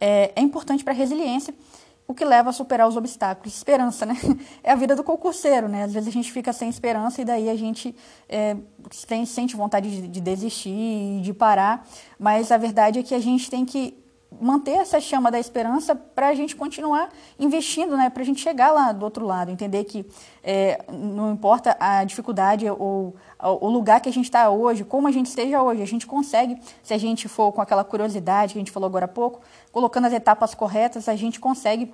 É, 0.00 0.32
é 0.34 0.40
importante 0.40 0.82
para 0.82 0.92
a 0.92 0.96
resiliência 0.96 1.54
o 2.06 2.14
que 2.14 2.24
leva 2.24 2.50
a 2.50 2.52
superar 2.52 2.86
os 2.86 2.96
obstáculos. 2.96 3.54
Esperança, 3.54 4.04
né? 4.04 4.14
É 4.62 4.72
a 4.72 4.74
vida 4.74 4.94
do 4.94 5.02
concurseiro, 5.02 5.68
né? 5.68 5.84
Às 5.84 5.92
vezes 5.92 6.08
a 6.08 6.12
gente 6.12 6.30
fica 6.32 6.52
sem 6.52 6.68
esperança 6.68 7.20
e 7.20 7.24
daí 7.24 7.48
a 7.48 7.56
gente 7.56 7.94
é, 8.28 8.56
tem, 9.06 9.24
sente 9.26 9.56
vontade 9.56 9.90
de, 9.90 10.08
de 10.08 10.20
desistir, 10.20 11.20
de 11.22 11.32
parar, 11.32 11.86
mas 12.18 12.50
a 12.52 12.56
verdade 12.56 12.98
é 12.98 13.02
que 13.02 13.14
a 13.14 13.20
gente 13.20 13.50
tem 13.50 13.64
que 13.64 14.03
manter 14.40 14.72
essa 14.72 15.00
chama 15.00 15.30
da 15.30 15.38
esperança 15.38 15.94
para 15.94 16.28
a 16.28 16.34
gente 16.34 16.56
continuar 16.56 17.10
investindo, 17.38 17.96
né? 17.96 18.10
Para 18.10 18.22
a 18.22 18.26
gente 18.26 18.40
chegar 18.40 18.70
lá 18.70 18.92
do 18.92 19.04
outro 19.04 19.26
lado, 19.26 19.50
entender 19.50 19.84
que 19.84 20.04
é, 20.42 20.84
não 20.90 21.32
importa 21.32 21.76
a 21.78 22.04
dificuldade 22.04 22.68
ou 22.68 23.14
o 23.38 23.68
lugar 23.68 24.00
que 24.00 24.08
a 24.08 24.12
gente 24.12 24.24
está 24.24 24.48
hoje, 24.50 24.84
como 24.84 25.06
a 25.06 25.12
gente 25.12 25.26
esteja 25.26 25.62
hoje, 25.62 25.82
a 25.82 25.86
gente 25.86 26.06
consegue, 26.06 26.58
se 26.82 26.94
a 26.94 26.98
gente 26.98 27.28
for 27.28 27.52
com 27.52 27.60
aquela 27.60 27.84
curiosidade 27.84 28.52
que 28.52 28.58
a 28.58 28.62
gente 28.62 28.70
falou 28.70 28.86
agora 28.86 29.04
há 29.04 29.08
pouco, 29.08 29.40
colocando 29.70 30.06
as 30.06 30.12
etapas 30.12 30.54
corretas, 30.54 31.08
a 31.08 31.16
gente 31.16 31.38
consegue 31.38 31.92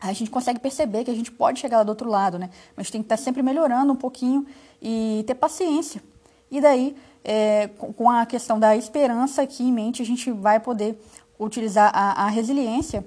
a 0.00 0.12
gente 0.12 0.32
consegue 0.32 0.58
perceber 0.58 1.04
que 1.04 1.10
a 1.12 1.14
gente 1.14 1.30
pode 1.30 1.60
chegar 1.60 1.78
lá 1.78 1.84
do 1.84 1.90
outro 1.90 2.10
lado, 2.10 2.36
né? 2.36 2.50
Mas 2.76 2.90
tem 2.90 3.00
que 3.00 3.06
estar 3.06 3.16
tá 3.16 3.22
sempre 3.22 3.40
melhorando 3.40 3.92
um 3.92 3.96
pouquinho 3.96 4.44
e 4.80 5.22
ter 5.28 5.36
paciência. 5.36 6.02
E 6.50 6.60
daí, 6.60 6.96
é, 7.24 7.68
com 7.96 8.10
a 8.10 8.26
questão 8.26 8.58
da 8.58 8.76
esperança 8.76 9.42
aqui 9.42 9.62
em 9.62 9.72
mente, 9.72 10.02
a 10.02 10.04
gente 10.04 10.30
vai 10.32 10.58
poder 10.58 11.00
utilizar 11.44 11.90
a, 11.94 12.24
a 12.24 12.28
resiliência 12.28 13.04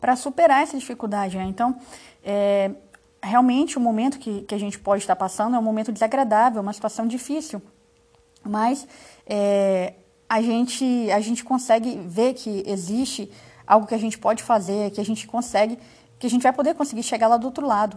para 0.00 0.16
superar 0.16 0.62
essa 0.62 0.76
dificuldade. 0.76 1.36
Né? 1.36 1.44
Então, 1.44 1.76
é, 2.24 2.70
realmente 3.22 3.76
o 3.76 3.80
momento 3.80 4.18
que, 4.18 4.42
que 4.42 4.54
a 4.54 4.58
gente 4.58 4.78
pode 4.78 5.02
estar 5.02 5.16
passando 5.16 5.54
é 5.54 5.58
um 5.58 5.62
momento 5.62 5.92
desagradável, 5.92 6.60
uma 6.60 6.72
situação 6.72 7.06
difícil, 7.06 7.62
mas 8.44 8.86
é, 9.26 9.94
a, 10.28 10.42
gente, 10.42 11.10
a 11.10 11.20
gente 11.20 11.44
consegue 11.44 12.00
ver 12.04 12.34
que 12.34 12.64
existe 12.66 13.30
algo 13.66 13.86
que 13.86 13.94
a 13.94 13.98
gente 13.98 14.18
pode 14.18 14.42
fazer, 14.42 14.90
que 14.90 15.00
a 15.00 15.04
gente 15.04 15.26
consegue, 15.26 15.78
que 16.18 16.26
a 16.26 16.30
gente 16.30 16.42
vai 16.42 16.52
poder 16.52 16.74
conseguir 16.74 17.02
chegar 17.02 17.28
lá 17.28 17.36
do 17.36 17.46
outro 17.46 17.66
lado. 17.66 17.96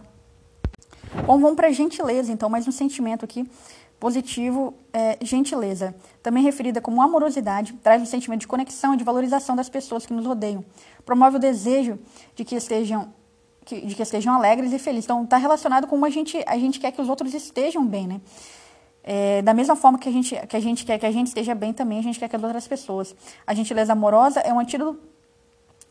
Bom, 1.26 1.38
vamos 1.38 1.56
para 1.56 1.70
gentileza, 1.72 2.30
então, 2.30 2.48
mais 2.48 2.68
um 2.68 2.72
sentimento 2.72 3.24
aqui 3.24 3.48
positivo 3.98 4.74
é 4.92 5.18
gentileza, 5.22 5.94
também 6.22 6.42
referida 6.42 6.80
como 6.80 7.00
amorosidade, 7.00 7.72
traz 7.82 8.02
um 8.02 8.06
sentimento 8.06 8.40
de 8.40 8.46
conexão 8.46 8.94
e 8.94 8.96
de 8.96 9.04
valorização 9.04 9.56
das 9.56 9.68
pessoas 9.68 10.04
que 10.04 10.12
nos 10.12 10.26
rodeiam. 10.26 10.64
Promove 11.04 11.36
o 11.36 11.40
desejo 11.40 11.98
de 12.34 12.44
que 12.44 12.54
estejam 12.54 13.12
de 13.66 13.96
que 13.96 14.02
estejam 14.02 14.32
alegres 14.32 14.72
e 14.72 14.78
felizes. 14.78 15.06
Então, 15.06 15.24
está 15.24 15.36
relacionado 15.36 15.88
com 15.88 15.96
como 15.96 16.06
a 16.06 16.10
gente, 16.10 16.40
a 16.46 16.56
gente 16.56 16.78
quer 16.78 16.92
que 16.92 17.02
os 17.02 17.08
outros 17.08 17.34
estejam 17.34 17.84
bem, 17.84 18.06
né? 18.06 18.20
É, 19.02 19.42
da 19.42 19.54
mesma 19.54 19.74
forma 19.74 19.98
que 19.98 20.08
a, 20.08 20.12
gente, 20.12 20.36
que 20.46 20.56
a 20.56 20.60
gente 20.60 20.84
quer 20.84 20.98
que 20.98 21.06
a 21.06 21.10
gente 21.10 21.28
esteja 21.28 21.54
bem 21.54 21.72
também, 21.72 21.98
a 21.98 22.02
gente 22.02 22.18
quer 22.18 22.28
que 22.28 22.36
as 22.36 22.42
outras 22.42 22.66
pessoas. 22.68 23.14
A 23.46 23.54
gentileza 23.54 23.92
amorosa 23.92 24.40
é 24.40 24.52
um 24.52 24.60
antídoto 24.60 25.00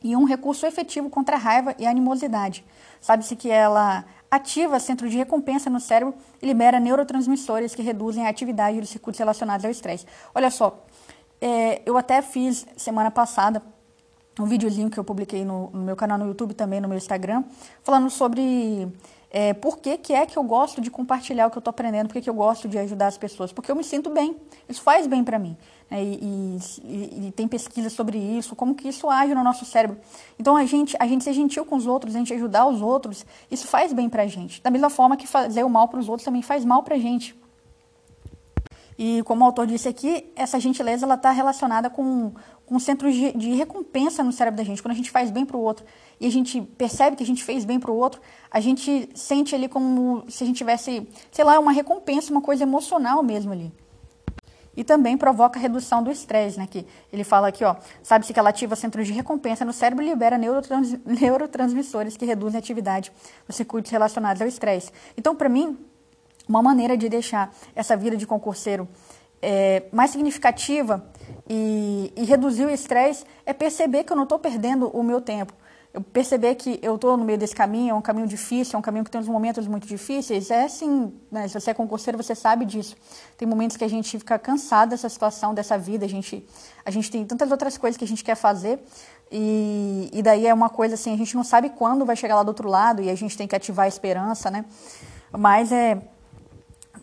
e 0.04 0.16
um 0.16 0.26
recurso 0.26 0.66
efetivo 0.66 1.10
contra 1.10 1.36
a 1.36 1.40
raiva 1.40 1.76
e 1.80 1.86
a 1.86 1.90
animosidade. 1.90 2.64
Sabe-se 3.02 3.36
que 3.36 3.50
ela 3.50 4.06
ativa 4.30 4.80
centro 4.80 5.10
de 5.10 5.18
recompensa 5.18 5.70
no 5.70 5.80
cérebro 5.80 6.16
e 6.42 6.46
libera 6.46 6.80
neurotransmissores 6.80 7.74
que 7.76 7.82
reduzem 7.82 8.26
a 8.26 8.30
atividade 8.30 8.80
dos 8.80 8.90
circuitos 8.90 9.20
relacionados 9.20 9.66
ao 9.66 9.72
estresse. 9.72 10.06
Olha 10.34 10.50
só, 10.50 10.84
é, 11.42 11.82
eu 11.86 11.98
até 11.98 12.22
fiz 12.22 12.66
semana 12.76 13.12
passada 13.12 13.62
um 14.40 14.46
videozinho 14.46 14.90
que 14.90 14.98
eu 14.98 15.04
publiquei 15.04 15.46
no, 15.46 15.70
no, 15.72 15.82
meu 15.82 15.96
canal 15.96 16.18
no 16.18 16.28
YouTube 16.28 16.54
também 16.54 16.82
no 16.82 16.88
meu 16.88 16.98
Instagram, 16.98 17.44
falando 17.84 18.10
sobre 18.10 18.88
é, 19.32 19.54
por 19.54 19.78
que, 19.78 19.98
que 19.98 20.14
é 20.14 20.26
que 20.26 20.38
eu 20.38 20.44
gosto 20.44 20.82
de 20.82 20.92
compartilhar 20.92 21.48
o 21.48 21.52
que 21.52 21.58
eu 21.58 21.60
estou 21.60 21.70
aprendendo, 21.70 22.08
por 22.08 22.14
que, 22.14 22.22
que 22.22 22.30
eu 22.30 22.34
gosto 22.34 22.68
de 22.68 22.78
ajudar 22.78 23.08
as 23.08 23.18
pessoas, 23.18 23.54
porque 23.54 23.72
eu 23.72 23.76
me 23.76 23.84
sinto 23.84 24.10
bem, 24.10 24.36
isso 24.68 24.82
faz 24.82 25.08
bem 25.08 25.24
para 25.24 25.40
mim. 25.40 25.58
Né? 25.90 26.04
E, 26.04 26.60
e, 26.84 27.28
e, 27.28 27.32
tem 27.32 27.48
pesquisa 27.48 27.90
sobre 27.90 28.18
isso, 28.18 28.56
como 28.56 28.76
que 28.76 28.88
isso 28.88 29.10
age 29.10 29.34
no 29.34 29.44
nosso 29.44 29.66
cérebro. 29.66 29.98
Então 30.40 30.56
a 30.56 30.66
gente, 30.66 30.96
a 31.00 31.08
gente 31.08 31.24
ser 31.24 31.34
gentil 31.34 31.66
com 31.66 31.76
os 31.76 31.86
outros, 31.86 32.16
a 32.16 32.20
gente 32.20 32.34
ajudar 32.34 32.68
os 32.68 32.82
outros, 32.82 33.26
isso 33.50 33.68
faz 33.68 33.94
bem 33.94 34.10
para 34.10 34.24
a 34.24 34.28
gente. 34.28 34.62
Da 34.62 34.70
mesma 34.70 34.90
forma 34.90 35.16
que 35.16 35.28
fazer 35.28 35.64
o 35.64 35.70
mal 35.70 35.88
para 35.88 36.00
os 36.00 36.10
outros 36.10 36.26
também 36.26 36.42
faz 36.42 36.66
mal 36.66 36.84
para 36.84 36.96
a 36.96 37.00
gente. 37.00 37.36
E 38.98 39.22
como 39.24 39.44
o 39.44 39.46
autor 39.46 39.68
disse 39.68 39.90
aqui, 39.90 40.32
essa 40.36 40.58
gentileza 40.60 41.06
ela 41.06 41.16
está 41.16 41.30
relacionada 41.30 41.90
com, 41.90 42.32
com 42.66 42.80
centros 42.80 43.14
de, 43.14 43.34
de 43.34 43.54
recompensa 43.54 44.24
no 44.24 44.32
cérebro 44.32 44.58
da 44.58 44.64
gente. 44.64 44.82
Quando 44.82 44.94
a 44.94 44.96
gente 44.96 45.12
faz 45.12 45.30
bem 45.30 45.46
para 45.46 45.58
o 45.58 45.60
outro 45.60 45.86
e 46.18 46.26
a 46.26 46.32
gente 46.32 46.62
percebe 46.62 47.18
que 47.18 47.24
a 47.24 47.26
gente 47.26 47.44
fez 47.44 47.66
bem 47.66 47.78
para 47.78 47.92
o 47.92 47.96
outro, 47.96 48.22
a 48.50 48.62
gente 48.62 49.10
sente 49.14 49.54
ali 49.54 49.68
como 49.68 50.24
se 50.30 50.46
a 50.46 50.48
gente 50.48 50.56
tivesse, 50.56 51.06
sei 51.30 51.44
lá, 51.44 51.60
uma 51.60 51.74
recompensa, 51.74 52.32
uma 52.32 52.42
coisa 52.42 52.64
emocional 52.64 53.22
mesmo 53.22 53.52
ali. 53.52 53.72
E 54.76 54.84
também 54.84 55.18
provoca 55.18 55.60
redução 55.60 56.04
do 56.04 56.12
estresse, 56.12 56.58
né? 56.58 56.68
Que 56.70 56.86
ele 57.12 57.24
fala 57.24 57.48
aqui, 57.48 57.64
ó, 57.64 57.76
sabe-se 58.04 58.34
que 58.34 58.40
ela 58.40 58.50
ativa 58.50 58.76
centros 58.76 59.08
de 59.08 59.14
recompensa 59.14 59.64
no 59.64 59.72
cérebro 59.72 60.04
e 60.04 60.10
libera 60.10 60.38
neurotrans, 60.38 60.98
neurotransmissores 61.06 62.18
que 62.18 62.26
reduzem 62.26 62.58
a 62.58 62.60
atividade 62.60 63.12
dos 63.48 63.56
circuitos 63.56 63.92
relacionados 63.92 64.42
ao 64.42 64.48
estresse. 64.48 64.92
Então, 65.18 65.36
para 65.36 65.50
mim, 65.50 65.78
uma 66.48 66.62
maneira 66.62 66.98
de 66.98 67.10
deixar 67.10 67.54
essa 67.76 67.96
vida 67.96 68.16
de 68.16 68.28
concurseiro 68.28 68.88
é, 69.42 69.84
mais 69.92 70.12
significativa 70.12 71.06
e, 71.48 72.12
e 72.16 72.24
reduzir 72.24 72.66
o 72.66 72.70
estresse 72.70 73.26
é 73.46 73.54
perceber 73.54 74.04
que 74.04 74.12
eu 74.12 74.16
não 74.18 74.24
estou 74.24 74.40
perdendo 74.40 74.88
o 74.90 75.04
meu 75.04 75.22
tempo. 75.22 75.54
Eu 75.96 76.02
perceber 76.02 76.56
que 76.56 76.78
eu 76.82 76.96
estou 76.96 77.16
no 77.16 77.24
meio 77.24 77.38
desse 77.38 77.56
caminho, 77.56 77.92
é 77.92 77.94
um 77.94 78.02
caminho 78.02 78.28
difícil, 78.28 78.76
é 78.76 78.78
um 78.78 78.82
caminho 78.82 79.06
que 79.06 79.10
tem 79.10 79.22
uns 79.22 79.30
momentos 79.30 79.66
muito 79.66 79.88
difíceis. 79.88 80.52
É 80.52 80.66
assim, 80.66 81.14
né? 81.32 81.48
se 81.48 81.54
você 81.58 81.72
é 81.72 81.74
concurseiro, 81.74 82.22
você 82.22 82.36
sabe 82.36 82.66
disso. 82.66 82.98
Tem 83.38 83.48
momentos 83.48 83.78
que 83.78 83.84
a 83.86 83.88
gente 83.88 84.20
fica 84.20 84.38
cansado 84.38 84.90
dessa 84.90 85.08
situação, 85.08 85.54
dessa 85.54 85.78
vida. 85.78 86.04
A 86.04 86.10
gente, 86.10 86.46
a 86.84 86.92
gente 86.92 87.10
tem 87.10 87.24
tantas 87.24 87.50
outras 87.50 87.78
coisas 87.78 87.98
que 87.98 88.04
a 88.04 88.08
gente 88.08 88.26
quer 88.26 88.36
fazer. 88.36 88.78
E, 89.32 90.10
e 90.12 90.22
daí 90.22 90.46
é 90.46 90.54
uma 90.54 90.70
coisa 90.70 90.96
assim, 90.96 91.14
a 91.14 91.18
gente 91.18 91.34
não 91.34 91.46
sabe 91.46 91.70
quando 91.70 92.06
vai 92.06 92.18
chegar 92.18 92.36
lá 92.36 92.44
do 92.44 92.50
outro 92.50 92.68
lado 92.68 93.02
e 93.02 93.10
a 93.10 93.16
gente 93.16 93.38
tem 93.38 93.48
que 93.48 93.56
ativar 93.56 93.86
a 93.86 93.88
esperança, 93.88 94.52
né? 94.52 94.66
Mas 95.32 95.72
é 95.72 96.02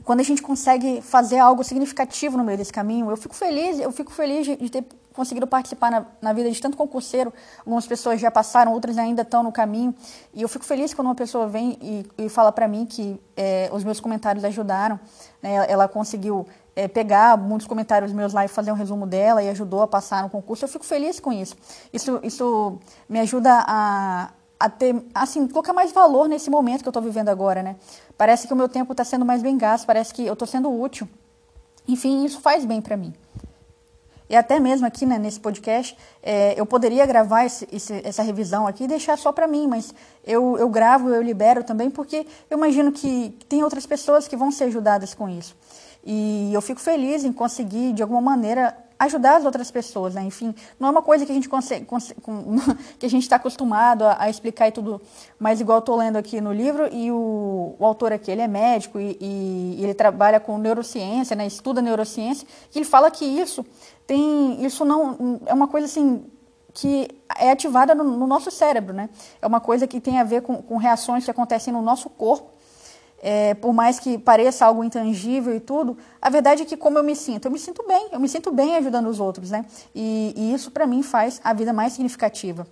quando 0.04 0.20
a 0.20 0.24
gente 0.24 0.42
consegue 0.42 1.00
fazer 1.00 1.38
algo 1.38 1.62
significativo 1.62 2.36
no 2.36 2.44
meio 2.44 2.58
desse 2.58 2.72
caminho, 2.72 3.08
eu 3.10 3.16
fico 3.16 3.34
feliz, 3.34 3.78
eu 3.78 3.92
fico 3.92 4.12
feliz 4.12 4.46
de, 4.46 4.70
ter 4.70 4.84
conseguido 5.14 5.46
participar 5.46 5.90
na, 5.90 6.06
na, 6.20 6.32
vida 6.32 6.50
de 6.50 6.60
tanto 6.60 6.76
concurseiro. 6.76 7.32
Algumas 7.60 7.86
pessoas 7.86 8.20
já 8.20 8.30
passaram, 8.30 8.72
outras 8.72 8.98
ainda 8.98 9.22
estão 9.22 9.42
no 9.42 9.52
caminho. 9.52 9.94
E 10.32 10.42
eu 10.42 10.48
fico 10.48 10.64
feliz 10.64 10.94
quando 10.94 11.08
uma 11.08 11.14
pessoa 11.14 11.46
vem 11.46 11.78
e, 11.80 12.06
e 12.24 12.28
fala 12.28 12.50
para 12.50 12.66
mim 12.66 12.86
que 12.86 13.20
é, 13.36 13.70
os 13.72 13.84
meus 13.84 14.00
comentários 14.00 14.44
ajudaram. 14.44 14.98
Né? 15.42 15.66
Ela 15.68 15.88
conseguiu 15.88 16.46
é, 16.74 16.88
pegar 16.88 17.36
muitos 17.36 17.66
comentários 17.66 18.12
meus 18.12 18.32
lá 18.32 18.44
e 18.44 18.48
fazer 18.48 18.72
um 18.72 18.76
resumo 18.76 19.06
dela 19.06 19.42
e 19.42 19.48
ajudou 19.48 19.82
a 19.82 19.86
passar 19.86 20.22
no 20.22 20.30
concurso. 20.30 20.64
Eu 20.64 20.68
fico 20.68 20.84
feliz 20.84 21.20
com 21.20 21.32
isso. 21.32 21.56
Isso, 21.92 22.20
isso 22.22 22.78
me 23.08 23.20
ajuda 23.20 23.64
a, 23.66 24.30
a 24.58 24.68
ter, 24.68 25.04
assim, 25.14 25.46
colocar 25.48 25.72
mais 25.72 25.92
valor 25.92 26.28
nesse 26.28 26.48
momento 26.48 26.82
que 26.82 26.88
eu 26.88 26.90
estou 26.90 27.02
vivendo 27.02 27.28
agora, 27.28 27.62
né? 27.62 27.76
Parece 28.16 28.46
que 28.46 28.52
o 28.52 28.56
meu 28.56 28.68
tempo 28.68 28.92
está 28.92 29.04
sendo 29.04 29.24
mais 29.24 29.42
bem 29.42 29.58
gasto, 29.58 29.86
parece 29.86 30.14
que 30.14 30.24
eu 30.24 30.32
estou 30.32 30.46
sendo 30.46 30.72
útil. 30.72 31.08
Enfim, 31.86 32.24
isso 32.24 32.40
faz 32.40 32.64
bem 32.64 32.80
para 32.80 32.96
mim. 32.96 33.12
E 34.32 34.36
até 34.36 34.58
mesmo 34.58 34.86
aqui 34.86 35.04
né, 35.04 35.18
nesse 35.18 35.38
podcast, 35.38 35.94
é, 36.22 36.58
eu 36.58 36.64
poderia 36.64 37.04
gravar 37.04 37.44
esse, 37.44 37.68
esse, 37.70 38.00
essa 38.02 38.22
revisão 38.22 38.66
aqui 38.66 38.84
e 38.84 38.88
deixar 38.88 39.18
só 39.18 39.30
para 39.30 39.46
mim, 39.46 39.66
mas 39.66 39.94
eu, 40.24 40.56
eu 40.56 40.70
gravo, 40.70 41.10
eu 41.10 41.20
libero 41.20 41.62
também, 41.62 41.90
porque 41.90 42.26
eu 42.48 42.56
imagino 42.56 42.90
que 42.90 43.36
tem 43.46 43.62
outras 43.62 43.84
pessoas 43.84 44.26
que 44.26 44.34
vão 44.34 44.50
ser 44.50 44.64
ajudadas 44.64 45.12
com 45.12 45.28
isso. 45.28 45.54
E 46.02 46.50
eu 46.50 46.62
fico 46.62 46.80
feliz 46.80 47.24
em 47.24 47.32
conseguir, 47.32 47.92
de 47.92 48.00
alguma 48.00 48.22
maneira, 48.22 48.74
ajudar 49.04 49.36
as 49.36 49.44
outras 49.44 49.70
pessoas, 49.70 50.14
né? 50.14 50.22
Enfim, 50.22 50.54
não 50.78 50.88
é 50.88 50.90
uma 50.90 51.02
coisa 51.02 51.26
que 51.26 51.32
a 51.32 51.34
gente 51.34 51.48
consegue, 51.48 51.86
está 53.18 53.36
acostumado 53.36 54.04
a, 54.04 54.16
a, 54.22 54.30
explicar 54.30 54.68
e 54.68 54.72
tudo, 54.72 55.00
mas 55.38 55.60
igual 55.60 55.80
estou 55.80 55.96
lendo 55.96 56.16
aqui 56.16 56.40
no 56.40 56.52
livro 56.52 56.88
e 56.92 57.10
o, 57.10 57.74
o 57.78 57.84
autor 57.84 58.12
aqui 58.12 58.30
ele 58.30 58.40
é 58.40 58.48
médico 58.48 59.00
e, 59.00 59.16
e, 59.20 59.78
ele 59.82 59.94
trabalha 59.94 60.38
com 60.38 60.56
neurociência, 60.56 61.34
né? 61.34 61.46
Estuda 61.46 61.82
neurociência, 61.82 62.46
e 62.74 62.78
ele 62.78 62.84
fala 62.84 63.10
que 63.10 63.24
isso 63.24 63.64
tem, 64.06 64.64
isso 64.64 64.84
não 64.84 65.40
é 65.46 65.54
uma 65.54 65.68
coisa 65.68 65.86
assim 65.86 66.24
que 66.74 67.08
é 67.38 67.50
ativada 67.50 67.94
no, 67.94 68.04
no 68.04 68.26
nosso 68.26 68.50
cérebro, 68.50 68.94
né? 68.94 69.10
É 69.40 69.46
uma 69.46 69.60
coisa 69.60 69.86
que 69.86 70.00
tem 70.00 70.18
a 70.18 70.24
ver 70.24 70.42
com, 70.42 70.56
com 70.62 70.76
reações 70.76 71.24
que 71.24 71.30
acontecem 71.30 71.72
no 71.72 71.82
nosso 71.82 72.08
corpo 72.08 72.50
é, 73.22 73.54
por 73.54 73.72
mais 73.72 74.00
que 74.00 74.18
pareça 74.18 74.66
algo 74.66 74.82
intangível 74.82 75.54
e 75.54 75.60
tudo, 75.60 75.96
a 76.20 76.28
verdade 76.28 76.62
é 76.62 76.64
que 76.64 76.76
como 76.76 76.98
eu 76.98 77.04
me 77.04 77.14
sinto, 77.14 77.46
eu 77.46 77.52
me 77.52 77.58
sinto 77.58 77.86
bem, 77.86 78.08
eu 78.10 78.18
me 78.18 78.28
sinto 78.28 78.50
bem 78.50 78.74
ajudando 78.76 79.06
os 79.06 79.20
outros, 79.20 79.52
né? 79.52 79.64
E, 79.94 80.34
e 80.36 80.52
isso 80.52 80.72
para 80.72 80.86
mim 80.88 81.04
faz 81.04 81.40
a 81.44 81.52
vida 81.52 81.72
mais 81.72 81.92
significativa. 81.92 82.66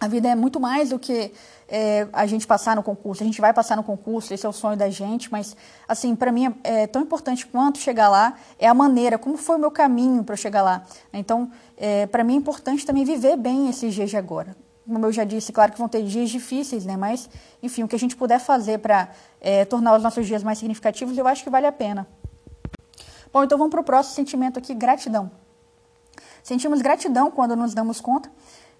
A 0.00 0.08
vida 0.08 0.28
é 0.28 0.34
muito 0.34 0.60
mais 0.60 0.90
do 0.90 0.98
que 0.98 1.32
é, 1.68 2.06
a 2.12 2.26
gente 2.26 2.46
passar 2.46 2.76
no 2.76 2.82
concurso. 2.82 3.22
A 3.22 3.26
gente 3.26 3.40
vai 3.40 3.52
passar 3.52 3.76
no 3.76 3.82
concurso, 3.82 4.34
esse 4.34 4.44
é 4.44 4.48
o 4.48 4.52
sonho 4.52 4.76
da 4.76 4.90
gente, 4.90 5.30
mas, 5.30 5.56
assim, 5.88 6.14
para 6.14 6.30
mim 6.30 6.46
é, 6.62 6.82
é, 6.82 6.86
tão 6.86 7.02
importante 7.02 7.46
quanto 7.46 7.78
chegar 7.78 8.08
lá 8.08 8.34
é 8.58 8.66
a 8.66 8.74
maneira, 8.74 9.18
como 9.18 9.36
foi 9.36 9.56
o 9.56 9.58
meu 9.58 9.70
caminho 9.70 10.22
para 10.24 10.36
chegar 10.36 10.62
lá. 10.62 10.82
Então, 11.12 11.50
é, 11.76 12.06
para 12.06 12.22
mim 12.24 12.34
é 12.34 12.36
importante 12.36 12.84
também 12.84 13.04
viver 13.04 13.36
bem 13.36 13.68
esses 13.68 13.94
dias 13.94 14.10
de 14.10 14.16
agora 14.16 14.56
como 14.86 15.06
eu 15.06 15.12
já 15.12 15.24
disse, 15.24 15.52
claro 15.52 15.72
que 15.72 15.78
vão 15.78 15.88
ter 15.88 16.02
dias 16.02 16.28
difíceis, 16.30 16.84
né? 16.84 16.96
Mas, 16.96 17.28
enfim, 17.62 17.82
o 17.82 17.88
que 17.88 17.96
a 17.96 17.98
gente 17.98 18.14
puder 18.14 18.38
fazer 18.38 18.78
para 18.78 19.08
é, 19.40 19.64
tornar 19.64 19.96
os 19.96 20.02
nossos 20.02 20.26
dias 20.26 20.42
mais 20.42 20.58
significativos, 20.58 21.16
eu 21.16 21.26
acho 21.26 21.42
que 21.42 21.50
vale 21.50 21.66
a 21.66 21.72
pena. 21.72 22.06
Bom, 23.32 23.42
então 23.42 23.56
vamos 23.56 23.70
para 23.70 23.80
o 23.80 23.84
próximo 23.84 24.14
sentimento 24.14 24.58
aqui, 24.58 24.74
gratidão. 24.74 25.30
Sentimos 26.42 26.82
gratidão 26.82 27.30
quando 27.30 27.56
nos 27.56 27.72
damos 27.72 28.00
conta 28.00 28.30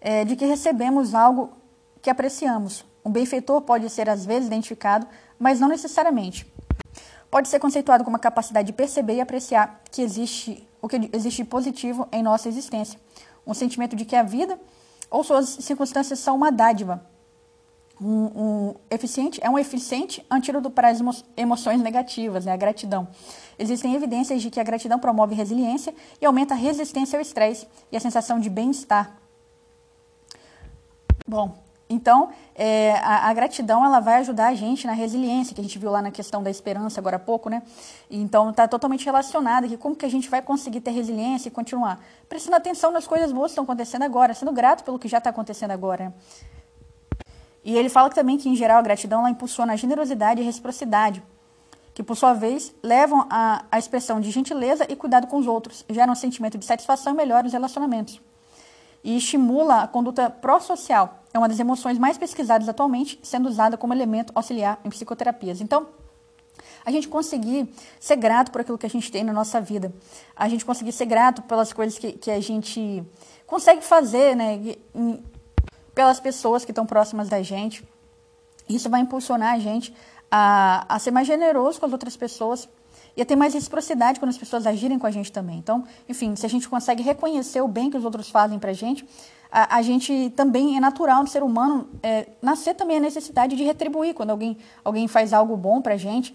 é, 0.04 0.22
de 0.22 0.36
que 0.36 0.44
recebemos 0.44 1.14
algo 1.14 1.54
que 2.02 2.10
apreciamos. 2.10 2.84
Um 3.02 3.10
benfeitor 3.10 3.62
pode 3.62 3.88
ser, 3.88 4.08
às 4.10 4.26
vezes, 4.26 4.46
identificado, 4.46 5.06
mas 5.38 5.58
não 5.58 5.66
necessariamente. 5.66 6.46
Pode 7.30 7.48
ser 7.48 7.58
conceituado 7.58 8.04
como 8.04 8.14
a 8.14 8.20
capacidade 8.20 8.66
de 8.66 8.72
perceber 8.74 9.14
e 9.14 9.20
apreciar 9.22 9.80
que 9.90 10.02
existe 10.02 10.68
o 10.80 10.86
que 10.86 11.10
existe 11.14 11.42
positivo 11.42 12.06
em 12.12 12.22
nossa 12.22 12.48
existência. 12.48 13.00
Um 13.46 13.54
sentimento 13.54 13.96
de 13.96 14.04
que 14.04 14.14
a 14.14 14.22
vida 14.22 14.60
ou 15.10 15.24
suas 15.24 15.48
circunstâncias 15.48 16.18
são 16.18 16.36
uma 16.36 16.52
dádiva. 16.52 17.04
Um, 17.98 18.24
um 18.36 18.74
eficiente 18.90 19.40
é 19.42 19.48
um 19.48 19.58
eficiente 19.58 20.24
antídoto 20.30 20.70
para 20.70 20.88
as 20.88 21.00
emo 21.00 21.12
emoções 21.36 21.80
negativas, 21.80 22.44
né, 22.44 22.52
a 22.52 22.56
gratidão. 22.56 23.08
Existem 23.58 23.94
evidências 23.94 24.42
de 24.42 24.50
que 24.50 24.60
a 24.60 24.64
gratidão 24.64 24.98
promove 24.98 25.34
resiliência 25.34 25.94
e 26.20 26.26
aumenta 26.26 26.52
a 26.52 26.56
resistência 26.56 27.16
ao 27.16 27.22
estresse 27.22 27.66
e 27.90 27.96
a 27.96 28.00
sensação 28.00 28.38
de 28.38 28.50
bem-estar. 28.50 29.23
Bom, 31.26 31.56
então, 31.88 32.28
é, 32.54 32.92
a, 32.98 33.30
a, 33.30 33.32
gratidão 33.32 33.82
ela 33.82 33.98
vai 33.98 34.16
ajudar 34.16 34.48
a 34.48 34.54
gente 34.54 34.86
na 34.86 34.92
resiliência, 34.92 35.54
que 35.54 35.60
a 35.62 35.64
gente 35.64 35.78
viu 35.78 35.90
lá 35.90 36.02
na 36.02 36.10
questão 36.10 36.42
da 36.42 36.50
esperança 36.50 37.00
agora 37.00 37.16
há 37.16 37.18
pouco, 37.18 37.48
né? 37.48 37.62
Então, 38.10 38.50
está 38.50 38.68
totalmente 38.68 39.06
relacionada 39.06 39.66
que 39.66 39.78
como 39.78 39.96
que 39.96 40.04
a 40.04 40.08
gente 40.10 40.28
vai 40.28 40.42
conseguir 40.42 40.82
ter 40.82 40.90
resiliência 40.90 41.48
e 41.48 41.50
continuar 41.50 41.98
prestando 42.28 42.56
atenção 42.56 42.90
nas 42.90 43.06
coisas 43.06 43.32
boas 43.32 43.46
que 43.46 43.52
estão 43.52 43.64
acontecendo 43.64 44.02
agora, 44.02 44.34
sendo 44.34 44.52
grato 44.52 44.84
pelo 44.84 44.98
que 44.98 45.08
já 45.08 45.16
está 45.16 45.30
acontecendo 45.30 45.70
agora. 45.70 46.14
E 47.64 47.74
ele 47.74 47.88
fala 47.88 48.10
também 48.10 48.36
que, 48.36 48.50
em 48.50 48.54
geral, 48.54 48.78
a 48.78 48.82
gratidão 48.82 49.20
ela 49.20 49.30
impulsiona 49.30 49.72
a 49.72 49.76
generosidade 49.76 50.40
e 50.40 50.42
a 50.42 50.44
reciprocidade, 50.44 51.22
que, 51.94 52.02
por 52.02 52.16
sua 52.16 52.34
vez, 52.34 52.74
levam 52.82 53.26
à 53.30 53.78
expressão 53.78 54.20
de 54.20 54.30
gentileza 54.30 54.84
e 54.90 54.94
cuidado 54.94 55.26
com 55.26 55.38
os 55.38 55.46
outros, 55.46 55.86
geram 55.88 56.12
um 56.12 56.16
sentimento 56.16 56.58
de 56.58 56.66
satisfação 56.66 57.14
e 57.14 57.16
melhoram 57.16 57.46
os 57.46 57.52
relacionamentos. 57.54 58.20
E 59.04 59.16
estimula 59.16 59.82
a 59.82 59.86
conduta 59.86 60.30
pró-social. 60.30 61.22
É 61.32 61.38
uma 61.38 61.48
das 61.48 61.60
emoções 61.60 61.98
mais 61.98 62.18
pesquisadas 62.18 62.68
atualmente, 62.68 63.20
sendo 63.22 63.48
usada 63.48 63.76
como 63.76 63.92
elemento 63.92 64.32
auxiliar 64.34 64.80
em 64.84 64.88
psicoterapias. 64.88 65.60
Então, 65.60 65.86
a 66.84 66.90
gente 66.90 67.08
conseguir 67.08 67.68
ser 68.00 68.16
grato 68.16 68.50
por 68.50 68.60
aquilo 68.60 68.78
que 68.78 68.86
a 68.86 68.90
gente 68.90 69.10
tem 69.10 69.24
na 69.24 69.32
nossa 69.32 69.60
vida, 69.60 69.92
a 70.36 70.48
gente 70.48 70.64
conseguir 70.64 70.92
ser 70.92 71.06
grato 71.06 71.42
pelas 71.42 71.72
coisas 71.72 71.98
que, 71.98 72.12
que 72.12 72.30
a 72.30 72.40
gente 72.40 73.04
consegue 73.46 73.82
fazer, 73.82 74.34
né, 74.36 74.76
pelas 75.94 76.20
pessoas 76.20 76.64
que 76.64 76.70
estão 76.70 76.84
próximas 76.84 77.28
da 77.28 77.42
gente. 77.42 77.86
Isso 78.68 78.88
vai 78.88 79.00
impulsionar 79.00 79.54
a 79.54 79.58
gente 79.58 79.94
a, 80.30 80.84
a 80.88 80.98
ser 80.98 81.10
mais 81.10 81.26
generoso 81.26 81.78
com 81.78 81.86
as 81.86 81.92
outras 81.92 82.16
pessoas 82.16 82.68
e 83.16 83.22
a 83.22 83.24
ter 83.24 83.36
mais 83.36 83.54
reciprocidade 83.54 84.18
quando 84.18 84.30
as 84.30 84.38
pessoas 84.38 84.66
agirem 84.66 84.98
com 84.98 85.06
a 85.06 85.10
gente 85.10 85.30
também. 85.30 85.58
Então, 85.58 85.84
enfim, 86.08 86.34
se 86.36 86.44
a 86.44 86.48
gente 86.48 86.68
consegue 86.68 87.02
reconhecer 87.02 87.60
o 87.60 87.68
bem 87.68 87.90
que 87.90 87.96
os 87.96 88.04
outros 88.04 88.28
fazem 88.28 88.58
para 88.58 88.70
a 88.70 88.74
gente, 88.74 89.06
a 89.50 89.82
gente 89.82 90.32
também 90.34 90.76
é 90.76 90.80
natural 90.80 91.22
no 91.22 91.28
ser 91.28 91.44
humano 91.44 91.88
é, 92.02 92.26
nascer 92.42 92.74
também 92.74 92.96
a 92.96 93.00
necessidade 93.00 93.54
de 93.54 93.62
retribuir 93.62 94.12
quando 94.12 94.30
alguém, 94.30 94.58
alguém 94.82 95.06
faz 95.06 95.32
algo 95.32 95.56
bom 95.56 95.80
para 95.80 95.94
a 95.94 95.96
gente 95.96 96.34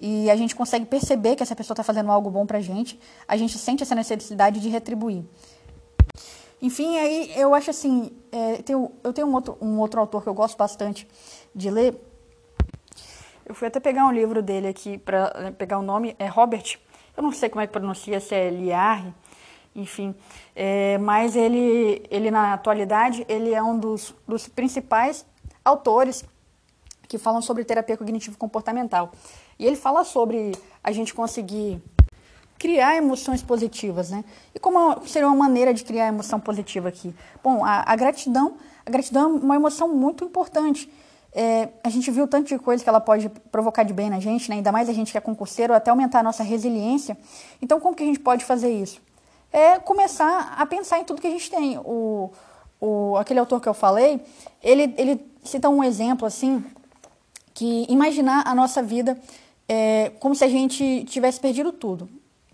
e 0.00 0.30
a 0.30 0.36
gente 0.36 0.54
consegue 0.54 0.86
perceber 0.86 1.34
que 1.34 1.42
essa 1.42 1.56
pessoa 1.56 1.74
está 1.74 1.82
fazendo 1.82 2.12
algo 2.12 2.30
bom 2.30 2.46
para 2.46 2.58
a 2.58 2.60
gente, 2.60 2.98
a 3.26 3.36
gente 3.36 3.58
sente 3.58 3.82
essa 3.82 3.94
necessidade 3.94 4.60
de 4.60 4.68
retribuir. 4.68 5.24
Enfim, 6.62 6.96
aí 6.96 7.32
eu 7.36 7.54
acho 7.54 7.70
assim, 7.70 8.12
é, 8.30 8.62
tenho, 8.62 8.92
eu 9.02 9.12
tenho 9.12 9.26
um 9.26 9.34
outro, 9.34 9.58
um 9.60 9.78
outro 9.78 9.98
autor 9.98 10.22
que 10.22 10.28
eu 10.28 10.34
gosto 10.34 10.56
bastante 10.56 11.08
de 11.54 11.70
ler. 11.70 11.94
Eu 13.44 13.54
fui 13.54 13.68
até 13.68 13.80
pegar 13.80 14.06
um 14.06 14.12
livro 14.12 14.42
dele 14.42 14.68
aqui 14.68 14.98
para 14.98 15.32
né, 15.40 15.50
pegar 15.50 15.78
o 15.78 15.82
nome, 15.82 16.14
é 16.18 16.26
Robert. 16.26 16.78
Eu 17.16 17.22
não 17.22 17.32
sei 17.32 17.48
como 17.48 17.60
é 17.60 17.66
que 17.66 17.72
pronuncia, 17.72 18.20
se 18.20 18.34
é 18.34 18.50
Liar, 18.50 19.12
enfim. 19.74 20.14
É, 20.54 20.98
mas 20.98 21.36
ele, 21.36 22.02
ele, 22.10 22.30
na 22.30 22.54
atualidade, 22.54 23.24
ele 23.28 23.52
é 23.52 23.62
um 23.62 23.78
dos, 23.78 24.14
dos 24.26 24.48
principais 24.48 25.26
autores 25.64 26.24
que 27.08 27.18
falam 27.18 27.42
sobre 27.42 27.64
terapia 27.64 27.96
cognitivo-comportamental. 27.96 29.10
E 29.58 29.66
ele 29.66 29.76
fala 29.76 30.04
sobre 30.04 30.52
a 30.82 30.92
gente 30.92 31.12
conseguir 31.12 31.82
criar 32.60 32.94
emoções 32.94 33.42
positivas, 33.42 34.10
né? 34.10 34.22
E 34.54 34.58
como 34.58 35.06
seria 35.06 35.26
uma 35.26 35.36
maneira 35.36 35.72
de 35.72 35.82
criar 35.82 36.08
emoção 36.08 36.38
positiva 36.38 36.88
aqui? 36.88 37.14
Bom, 37.42 37.64
a, 37.64 37.90
a 37.90 37.96
gratidão, 37.96 38.58
a 38.84 38.90
gratidão 38.90 39.22
é 39.22 39.40
uma 39.40 39.56
emoção 39.56 39.88
muito 39.88 40.24
importante. 40.24 40.92
É, 41.32 41.68
a 41.84 41.88
gente 41.88 42.10
viu 42.10 42.26
tanto 42.26 42.48
de 42.48 42.58
coisa 42.58 42.82
que 42.82 42.88
ela 42.88 43.00
pode 43.00 43.28
provocar 43.52 43.82
de 43.84 43.92
bem 43.92 44.10
na 44.10 44.18
gente, 44.18 44.48
né? 44.48 44.56
ainda 44.56 44.72
mais 44.72 44.88
a 44.88 44.92
gente 44.92 45.12
que 45.12 45.18
é 45.18 45.20
concurseiro, 45.20 45.72
até 45.72 45.90
aumentar 45.90 46.20
a 46.20 46.22
nossa 46.22 46.42
resiliência. 46.42 47.16
Então, 47.62 47.78
como 47.78 47.94
que 47.94 48.02
a 48.02 48.06
gente 48.06 48.18
pode 48.18 48.44
fazer 48.44 48.70
isso? 48.70 49.00
É 49.52 49.78
começar 49.78 50.54
a 50.58 50.66
pensar 50.66 50.98
em 51.00 51.04
tudo 51.04 51.20
que 51.20 51.26
a 51.26 51.30
gente 51.30 51.50
tem. 51.50 51.78
O, 51.78 52.30
o, 52.80 53.16
aquele 53.16 53.38
autor 53.38 53.60
que 53.60 53.68
eu 53.68 53.74
falei, 53.74 54.20
ele, 54.62 54.94
ele 54.96 55.24
cita 55.44 55.68
um 55.68 55.84
exemplo 55.84 56.26
assim, 56.26 56.64
que 57.54 57.86
imaginar 57.88 58.42
a 58.46 58.54
nossa 58.54 58.82
vida 58.82 59.18
é, 59.68 60.10
como 60.18 60.34
se 60.34 60.44
a 60.44 60.48
gente 60.48 61.04
tivesse 61.04 61.38
perdido 61.38 61.72
tudo 61.72 62.08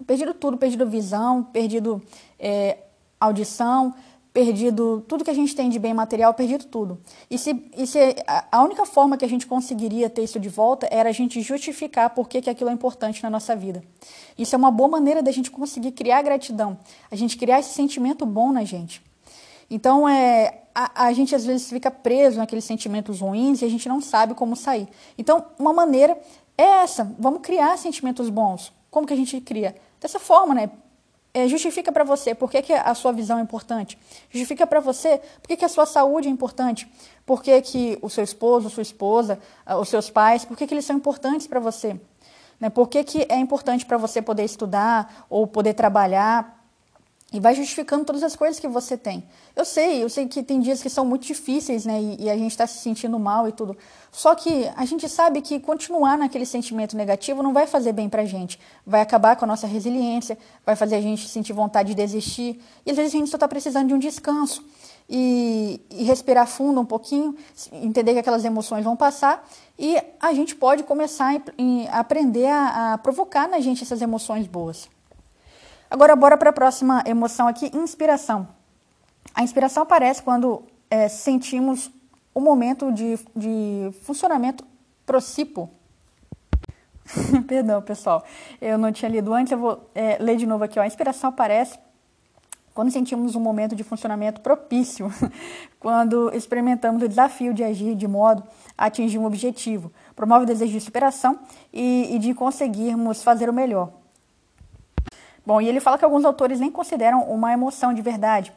perdido 0.05 0.35
tudo, 0.35 0.59
perdido 0.59 0.87
visão, 0.87 1.43
perdido 1.43 2.03
é, 2.39 2.79
audição, 3.21 3.95
perdido 4.37 5.03
tudo 5.09 5.25
que 5.25 5.31
a 5.31 5.35
gente 5.35 5.57
tem 5.57 5.71
de 5.71 5.79
bem 5.79 5.95
material, 5.95 6.35
perdido 6.35 6.67
tudo. 6.67 7.01
E 7.31 7.39
se, 7.39 7.71
e 7.75 7.87
se 7.87 7.99
a 8.53 8.63
única 8.63 8.85
forma 8.85 9.17
que 9.17 9.25
a 9.25 9.29
gente 9.29 9.47
conseguiria 9.47 10.11
ter 10.11 10.25
isso 10.25 10.39
de 10.39 10.51
volta 10.51 10.87
era 10.91 11.09
a 11.09 11.13
gente 11.13 11.41
justificar 11.41 12.11
por 12.11 12.29
que, 12.29 12.43
que 12.43 12.51
aquilo 12.51 12.69
é 12.69 12.73
importante 12.75 13.23
na 13.23 13.31
nossa 13.31 13.57
vida. 13.57 13.83
Isso 14.37 14.55
é 14.55 14.59
uma 14.59 14.71
boa 14.71 14.91
maneira 14.91 15.23
da 15.23 15.31
gente 15.31 15.51
conseguir 15.51 15.93
criar 15.93 16.21
gratidão, 16.21 16.77
a 17.11 17.17
gente 17.17 17.35
criar 17.39 17.61
esse 17.61 17.73
sentimento 17.73 18.27
bom 18.27 18.53
na 18.53 18.63
gente. 18.63 19.01
Então, 19.71 20.07
é, 20.07 20.65
a, 20.75 21.07
a 21.07 21.13
gente 21.15 21.35
às 21.35 21.47
vezes 21.47 21.71
fica 21.71 21.91
preso 21.91 22.37
naqueles 22.37 22.67
sentimentos 22.67 23.21
ruins 23.21 23.63
e 23.63 23.65
a 23.65 23.71
gente 23.71 23.89
não 23.89 24.03
sabe 24.03 24.35
como 24.35 24.55
sair. 24.55 24.87
Então, 25.17 25.47
uma 25.59 25.73
maneira 25.73 26.15
é 26.59 26.83
essa, 26.83 27.11
vamos 27.19 27.41
criar 27.41 27.79
sentimentos 27.79 28.29
bons. 28.29 28.71
Como 28.91 29.07
que 29.07 29.15
a 29.15 29.17
gente 29.17 29.41
cria? 29.41 29.75
Dessa 29.99 30.19
forma, 30.19 30.55
né? 30.55 30.71
É, 31.37 31.47
justifica 31.47 31.93
para 31.93 32.03
você 32.03 32.35
por 32.35 32.51
que, 32.51 32.63
que, 32.63 32.73
a 32.73 32.95
sua 32.95 33.13
visão 33.13 33.39
é 33.39 33.43
importante. 33.43 33.99
Justifica 34.31 34.67
para 34.67 34.81
você 34.81 35.21
por 35.43 35.49
que, 35.49 35.59
que, 35.59 35.67
a 35.67 35.69
sua 35.69 35.85
saúde 35.85 36.29
é 36.29 36.31
importante. 36.31 36.91
Por 37.27 37.43
que, 37.43 37.61
que 37.61 37.99
o 38.01 38.09
seu 38.09 38.25
esposo, 38.25 38.71
sua 38.71 38.81
esposa, 38.81 39.39
ah, 39.67 39.77
os 39.77 39.91
seus 39.91 40.09
pais, 40.09 40.47
por 40.47 40.57
que, 40.57 40.67
que 40.67 40.73
eles 40.73 40.87
são 40.87 40.97
importantes 40.97 41.47
para 41.47 41.61
você. 41.61 42.01
Né? 42.59 42.71
Por 42.71 42.89
que, 42.89 43.05
que 43.05 43.27
é 43.29 43.37
importante 43.37 43.85
para 43.85 43.99
você 43.99 44.23
poder 44.23 44.45
estudar 44.45 45.27
ou 45.29 45.47
poder 45.47 45.75
trabalhar 45.75 46.56
e 47.33 47.41
vai 47.41 47.55
justificando 47.55 48.05
todas 48.05 48.23
as 48.23 48.37
coisas 48.37 48.61
que 48.61 48.69
você 48.69 48.97
tem. 48.97 49.25
Eu 49.55 49.65
sei, 49.65 50.03
eu 50.03 50.09
sei 50.09 50.29
que 50.29 50.43
tem 50.45 50.61
dias 50.61 50.81
que 50.81 50.89
são 50.89 51.05
muito 51.05 51.27
difíceis, 51.27 51.85
né? 51.85 52.01
E, 52.01 52.25
e 52.25 52.31
a 52.31 52.37
gente 52.37 52.53
está 52.53 52.67
se 52.69 52.79
sentindo 52.79 53.19
mal 53.19 53.49
e 53.49 53.53
tudo. 53.53 53.77
Só 54.13 54.35
que 54.35 54.71
a 54.77 54.85
gente 54.85 55.09
sabe 55.09 55.43
que 55.43 55.59
continuar 55.59 56.17
naquele 56.17 56.47
sentimento 56.47 56.97
negativo 56.97 57.43
não 57.43 57.53
vai 57.53 57.67
fazer 57.67 57.93
bem 57.93 58.09
pra 58.09 58.25
gente. 58.25 58.61
Vai 58.87 59.01
acabar 59.01 59.35
com 59.35 59.45
a 59.45 59.49
nossa 59.49 59.67
resiliência, 59.67 60.39
vai 60.65 60.77
fazer 60.77 60.95
a 60.95 61.01
gente 61.01 61.29
sentir 61.29 61.53
vontade 61.53 61.89
de 61.89 61.95
desistir. 61.97 62.63
E 62.87 62.91
às 62.93 62.97
vezes 62.97 63.13
a 63.13 63.19
gente 63.19 63.29
só 63.29 63.37
está 63.37 63.49
precisando 63.49 63.89
de 63.89 63.95
um 63.95 63.99
descanso. 63.99 64.65
E, 65.09 65.81
e, 65.91 66.03
respirar 66.03 66.49
fundo 66.49 66.81
um 66.81 66.85
pouquinho, 66.85 67.37
entender 67.73 68.13
que 68.13 68.19
aquelas 68.19 68.45
emoções 68.45 68.83
vão 68.83 68.97
passar 68.97 69.49
e 69.79 69.97
a 70.19 70.33
gente 70.33 70.57
pode 70.57 70.83
começar 70.83 71.33
a, 71.33 72.01
aprender 72.01 72.47
a, 72.47 72.95
a 72.95 72.99
provocar 72.99 73.49
na 73.49 73.61
gente 73.61 73.85
essas 73.85 74.03
emoções 74.03 74.49
boas. 74.49 74.89
Agora, 75.91 76.17
bora 76.17 76.37
para 76.37 76.51
a 76.51 76.53
próxima 76.53 77.03
emoção 77.07 77.47
aqui, 77.47 77.71
inspiração. 77.75 78.49
A 79.35 79.43
inspiração 79.43 79.83
aparece 79.83 80.23
quando 80.23 80.65
é, 80.91 81.09
sentimos 81.09 81.91
o 82.35 82.41
momento 82.41 82.93
de, 82.93 83.19
de 83.35 83.91
funcionamento 84.03 84.65
procipo. 85.05 85.71
Perdão, 87.47 87.81
pessoal, 87.81 88.25
eu 88.61 88.77
não 88.77 88.91
tinha 88.91 89.11
lido 89.11 89.33
antes, 89.33 89.53
eu 89.53 89.59
vou 89.59 89.91
é, 89.95 90.19
ler 90.19 90.37
de 90.37 90.47
novo 90.47 90.65
aqui. 90.65 90.79
Ó. 90.79 90.83
A 90.83 90.87
inspiração 90.87 91.31
aparece 91.31 91.79
quando 92.75 92.91
sentimos 92.91 93.35
um 93.35 93.41
momento 93.41 93.75
de 93.75 93.83
funcionamento 93.83 94.43
propício, 94.43 95.11
quando 95.81 96.31
experimentamos 96.35 97.03
o 97.03 97.09
desafio 97.09 97.55
de 97.55 97.65
agir 97.65 97.95
de 97.95 98.07
modo 98.07 98.43
a 98.77 98.87
atingir 98.87 99.19
um 99.19 99.25
objetivo, 99.25 99.91
promove 100.15 100.43
o 100.45 100.47
desejo 100.47 100.73
de 100.73 100.81
superação 100.81 101.39
e, 101.73 102.15
e 102.15 102.19
de 102.19 102.35
conseguirmos 102.35 103.23
fazer 103.23 103.49
o 103.49 103.53
melhor. 103.53 103.91
Bom, 105.47 105.61
e 105.61 105.69
ele 105.69 105.79
fala 105.79 105.97
que 105.97 106.05
alguns 106.05 106.25
autores 106.25 106.59
nem 106.59 106.73
consideram 106.73 107.23
uma 107.23 107.53
emoção 107.53 107.95
de 107.95 108.03
verdade, 108.03 108.53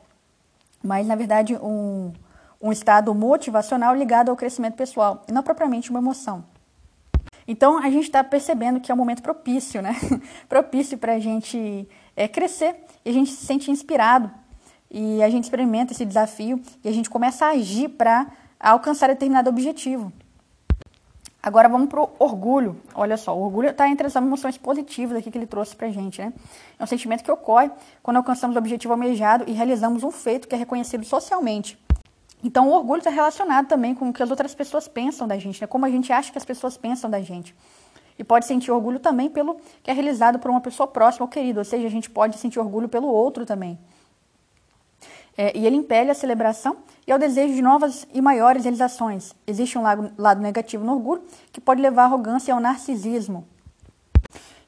mas 0.84 1.06
na 1.06 1.16
verdade 1.16 1.56
um, 1.56 2.12
um 2.60 2.72
estado 2.72 3.14
motivacional 3.14 3.96
ligado 3.96 4.30
ao 4.30 4.36
crescimento 4.36 4.74
pessoal, 4.74 5.24
e 5.28 5.32
não 5.32 5.44
propriamente 5.44 5.92
uma 5.92 6.00
emoção. 6.00 6.44
Então 7.48 7.78
a 7.78 7.90
gente 7.92 8.06
está 8.06 8.24
percebendo 8.24 8.80
que 8.80 8.92
é 8.92 8.96
um 8.96 8.98
momento 8.98 9.22
propício, 9.22 9.84
né? 9.84 9.96
propício 10.50 10.98
para 10.98 11.14
a 11.14 11.20
gente 11.20 11.88
é, 12.16 12.28
crescer 12.28 12.76
e 13.06 13.12
a 13.12 13.14
gente 13.14 13.32
se 13.32 13.46
sente 13.46 13.70
inspirado 13.70 14.32
e 14.90 15.22
a 15.22 15.30
gente 15.30 15.44
experimenta 15.44 15.94
esse 15.94 16.06
desafio 16.06 16.60
e 16.84 16.90
a 16.90 16.92
gente 16.92 17.10
começa 17.10 17.46
a 17.46 17.50
agir 17.50 17.90
para 17.90 18.28
alcançar 18.60 19.10
determinado 19.10 19.50
objetivo. 19.50 20.12
Agora 21.50 21.68
vamos 21.68 21.90
para 21.90 22.00
o 22.00 22.12
orgulho. 22.20 22.80
Olha 22.94 23.18
só, 23.18 23.36
o 23.36 23.42
orgulho 23.42 23.70
está 23.70 23.90
entre 23.90 24.06
as 24.06 24.16
emoções 24.16 24.56
positivas 24.56 25.18
aqui 25.18 25.32
que 25.32 25.38
ele 25.40 25.48
trouxe 25.48 25.76
para 25.76 25.90
gente. 25.90 26.22
Né? 26.22 26.32
É 26.78 26.84
um 26.84 26.86
sentimento 26.86 27.24
que 27.24 27.32
ocorre 27.32 27.72
quando 28.04 28.18
alcançamos 28.18 28.56
o 28.56 28.60
objetivo 28.60 28.94
almejado 28.94 29.46
e 29.48 29.52
realizamos 29.52 30.04
um 30.04 30.12
feito 30.12 30.48
que 30.48 30.54
é 30.54 30.58
reconhecido 30.60 31.04
socialmente. 31.04 31.76
Então, 32.44 32.70
o 32.70 32.72
orgulho 32.72 33.00
está 33.00 33.10
relacionado 33.10 33.66
também 33.66 33.96
com 33.96 34.10
o 34.10 34.14
que 34.14 34.22
as 34.22 34.30
outras 34.30 34.54
pessoas 34.54 34.88
pensam 34.88 35.28
da 35.28 35.40
gente, 35.40 35.60
né? 35.60 35.66
como 35.66 35.88
a 35.88 35.90
gente 35.90 36.14
acha 36.14 36.32
que 36.32 36.38
as 36.38 36.46
pessoas 36.46 36.78
pensam 36.78 37.10
da 37.10 37.20
gente. 37.20 37.56
E 38.20 38.24
pode 38.24 38.46
sentir 38.46 38.70
orgulho 38.70 39.00
também 39.00 39.28
pelo 39.28 39.58
que 39.82 39.90
é 39.90 39.94
realizado 39.94 40.38
por 40.38 40.52
uma 40.52 40.62
pessoa 40.62 40.86
próxima 40.86 41.26
ou 41.26 41.30
querida, 41.30 41.62
ou 41.62 41.66
seja, 41.66 41.88
a 41.88 41.90
gente 41.90 42.12
pode 42.12 42.38
sentir 42.38 42.60
orgulho 42.60 42.88
pelo 42.88 43.08
outro 43.08 43.44
também. 43.44 43.76
É, 45.42 45.58
e 45.58 45.66
ele 45.66 45.78
impele 45.78 46.12
a 46.12 46.14
celebração 46.14 46.80
e 47.08 47.14
ao 47.14 47.18
desejo 47.18 47.54
de 47.54 47.62
novas 47.62 48.06
e 48.14 48.22
maiores 48.22 48.66
realizações. 48.66 49.34
Existe 49.48 49.78
um 49.78 49.82
lado, 49.82 50.12
lado 50.18 50.42
negativo 50.42 50.84
no 50.84 50.92
orgulho 50.92 51.24
que 51.54 51.62
pode 51.62 51.82
levar 51.82 52.02
à 52.02 52.06
arrogância 52.08 52.52
e 52.52 52.54
ao 52.54 52.60
narcisismo. 52.60 53.48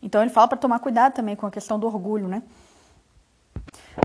Então 0.01 0.21
ele 0.21 0.29
fala 0.29 0.47
para 0.47 0.57
tomar 0.57 0.79
cuidado 0.79 1.11
também 1.11 1.35
com 1.35 1.45
a 1.45 1.51
questão 1.51 1.77
do 1.77 1.85
orgulho, 1.85 2.25
né? 2.25 2.41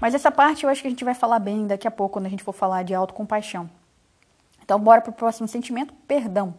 Mas 0.03 0.13
essa 0.13 0.29
parte 0.29 0.65
eu 0.65 0.69
acho 0.69 0.83
que 0.83 0.89
a 0.89 0.91
gente 0.91 1.05
vai 1.05 1.15
falar 1.15 1.39
bem 1.39 1.69
daqui 1.69 1.87
a 1.87 1.91
pouco, 1.91 2.15
quando 2.15 2.27
a 2.27 2.29
gente 2.29 2.43
for 2.43 2.53
falar 2.53 2.83
de 2.83 2.93
autocompaixão. 2.93 3.71
Então, 4.65 4.81
bora 4.81 5.01
para 5.01 5.11
o 5.11 5.15
próximo 5.15 5.47
sentimento: 5.47 5.95
perdão. 6.09 6.53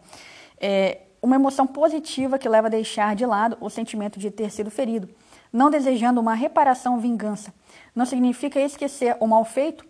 É 0.58 1.02
uma 1.20 1.36
emoção 1.36 1.66
positiva 1.66 2.38
que 2.38 2.48
leva 2.48 2.68
a 2.68 2.70
deixar 2.70 3.14
de 3.14 3.26
lado 3.26 3.58
o 3.60 3.68
sentimento 3.68 4.18
de 4.18 4.30
ter 4.30 4.50
sido 4.50 4.70
ferido, 4.70 5.06
não 5.52 5.68
desejando 5.68 6.18
uma 6.18 6.32
reparação 6.32 6.94
ou 6.94 6.98
vingança. 6.98 7.52
Não 7.94 8.06
significa 8.06 8.58
esquecer 8.58 9.14
o 9.20 9.26
mal 9.26 9.44
feito 9.44 9.87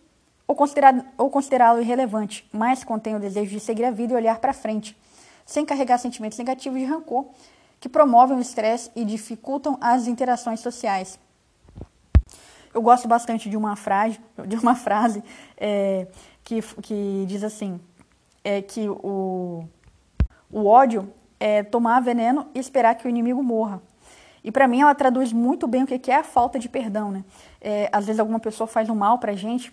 ou 0.49 0.57
considerá-lo 0.57 1.05
ou 1.19 1.29
considerá 1.29 1.79
irrelevante, 1.79 2.49
mas 2.51 2.83
contém 2.83 3.15
o 3.15 3.21
desejo 3.21 3.51
de 3.51 3.61
seguir 3.61 3.85
a 3.85 3.91
vida 3.91 4.15
e 4.15 4.17
olhar 4.17 4.39
para 4.39 4.55
frente, 4.55 4.97
sem 5.45 5.65
carregar 5.65 5.99
sentimentos 5.99 6.39
negativos 6.39 6.79
de 6.79 6.87
rancor, 6.87 7.27
que 7.79 7.89
promovem 7.89 8.39
o 8.39 8.41
estresse 8.41 8.91
e 8.97 9.05
dificultam 9.05 9.77
as 9.81 10.09
interações 10.09 10.61
sociais. 10.61 11.21
Eu 12.73 12.83
gosto 12.83 13.07
bastante 13.07 13.49
de 13.49 13.57
uma 13.57 13.77
frase, 13.77 14.19
de 14.47 14.57
uma 14.57 14.75
frase 14.77 15.23
é, 15.57 16.07
que, 16.43 16.63
que 16.83 17.25
diz 17.29 17.45
assim, 17.45 17.79
é 18.43 18.63
que 18.63 18.89
o, 18.89 19.65
o 20.51 20.67
ódio 20.67 21.13
é 21.39 21.63
tomar 21.63 22.01
veneno 22.01 22.49
e 22.55 22.59
esperar 22.59 22.95
que 22.95 23.07
o 23.07 23.09
inimigo 23.09 23.43
morra. 23.43 23.83
E 24.43 24.51
para 24.51 24.67
mim 24.67 24.81
ela 24.81 24.95
traduz 24.95 25.33
muito 25.33 25.67
bem 25.67 25.83
o 25.83 25.87
que 25.87 26.11
é 26.11 26.17
a 26.17 26.25
falta 26.25 26.59
de 26.59 26.69
perdão, 26.69 27.11
né? 27.11 27.25
É, 27.61 27.89
às 27.93 28.07
vezes 28.07 28.19
alguma 28.19 28.41
pessoa 28.41 28.67
faz 28.67 28.89
um 28.89 28.95
mal 28.95 29.19
pra 29.19 29.35
gente 29.35 29.73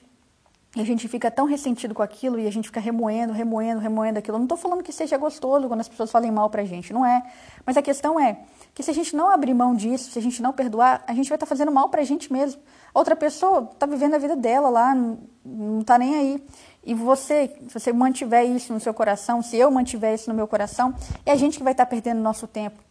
e 0.76 0.82
a 0.82 0.86
gente 0.86 1.08
fica 1.08 1.32
tão 1.32 1.46
ressentido 1.46 1.94
com 1.94 2.04
aquilo 2.04 2.38
e 2.38 2.46
a 2.46 2.52
gente 2.52 2.68
fica 2.68 2.82
remoendo, 2.82 3.32
remoendo, 3.32 3.80
remoendo 3.80 4.20
aquilo. 4.20 4.36
Eu 4.36 4.40
não 4.40 4.46
estou 4.46 4.58
falando 4.58 4.84
que 4.84 4.92
seja 4.92 5.18
gostoso 5.18 5.70
quando 5.70 5.80
as 5.80 5.88
pessoas 5.88 6.12
falem 6.12 6.30
mal 6.30 6.50
pra 6.50 6.66
gente, 6.66 6.92
não 6.92 7.06
é. 7.06 7.24
Mas 7.66 7.78
a 7.78 7.82
questão 7.82 8.20
é 8.20 8.40
que 8.74 8.84
se 8.84 8.92
a 8.92 8.94
gente 8.94 9.16
não 9.16 9.30
abrir 9.30 9.54
mão 9.54 9.74
disso, 9.74 10.12
se 10.12 10.20
a 10.20 10.22
gente 10.22 10.42
não 10.42 10.52
perdoar, 10.52 11.02
a 11.08 11.14
gente 11.14 11.30
vai 11.30 11.38
estar 11.38 11.46
tá 11.46 11.50
fazendo 11.50 11.72
mal 11.72 11.88
pra 11.88 12.04
gente 12.04 12.32
mesmo. 12.32 12.62
Outra 12.94 13.16
pessoa 13.16 13.70
está 13.72 13.86
vivendo 13.86 14.16
a 14.16 14.18
vida 14.18 14.36
dela 14.36 14.70
lá, 14.70 14.94
não 14.94 15.80
está 15.80 15.98
nem 15.98 16.16
aí. 16.16 16.44
E 16.84 16.94
você, 16.94 17.56
se 17.70 17.80
você 17.80 17.94
mantiver 17.94 18.44
isso 18.46 18.74
no 18.74 18.80
seu 18.80 18.94
coração, 18.94 19.42
se 19.42 19.56
eu 19.56 19.72
mantiver 19.72 20.14
isso 20.14 20.30
no 20.30 20.36
meu 20.36 20.48
coração, 20.48 20.94
é 21.26 21.32
a 21.32 21.36
gente 21.36 21.58
que 21.58 21.64
vai 21.64 21.72
estar 21.72 21.86
tá 21.86 21.90
perdendo 21.90 22.20
nosso 22.20 22.48
tempo. 22.48 22.84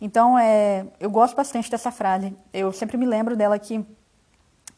Então, 0.00 0.36
é, 0.36 0.84
eu 0.98 1.08
gosto 1.08 1.36
bastante 1.36 1.70
dessa 1.70 1.92
frase. 1.92 2.34
Eu 2.52 2.72
sempre 2.72 2.96
me 2.96 3.06
lembro 3.06 3.36
dela 3.36 3.56
que 3.58 3.84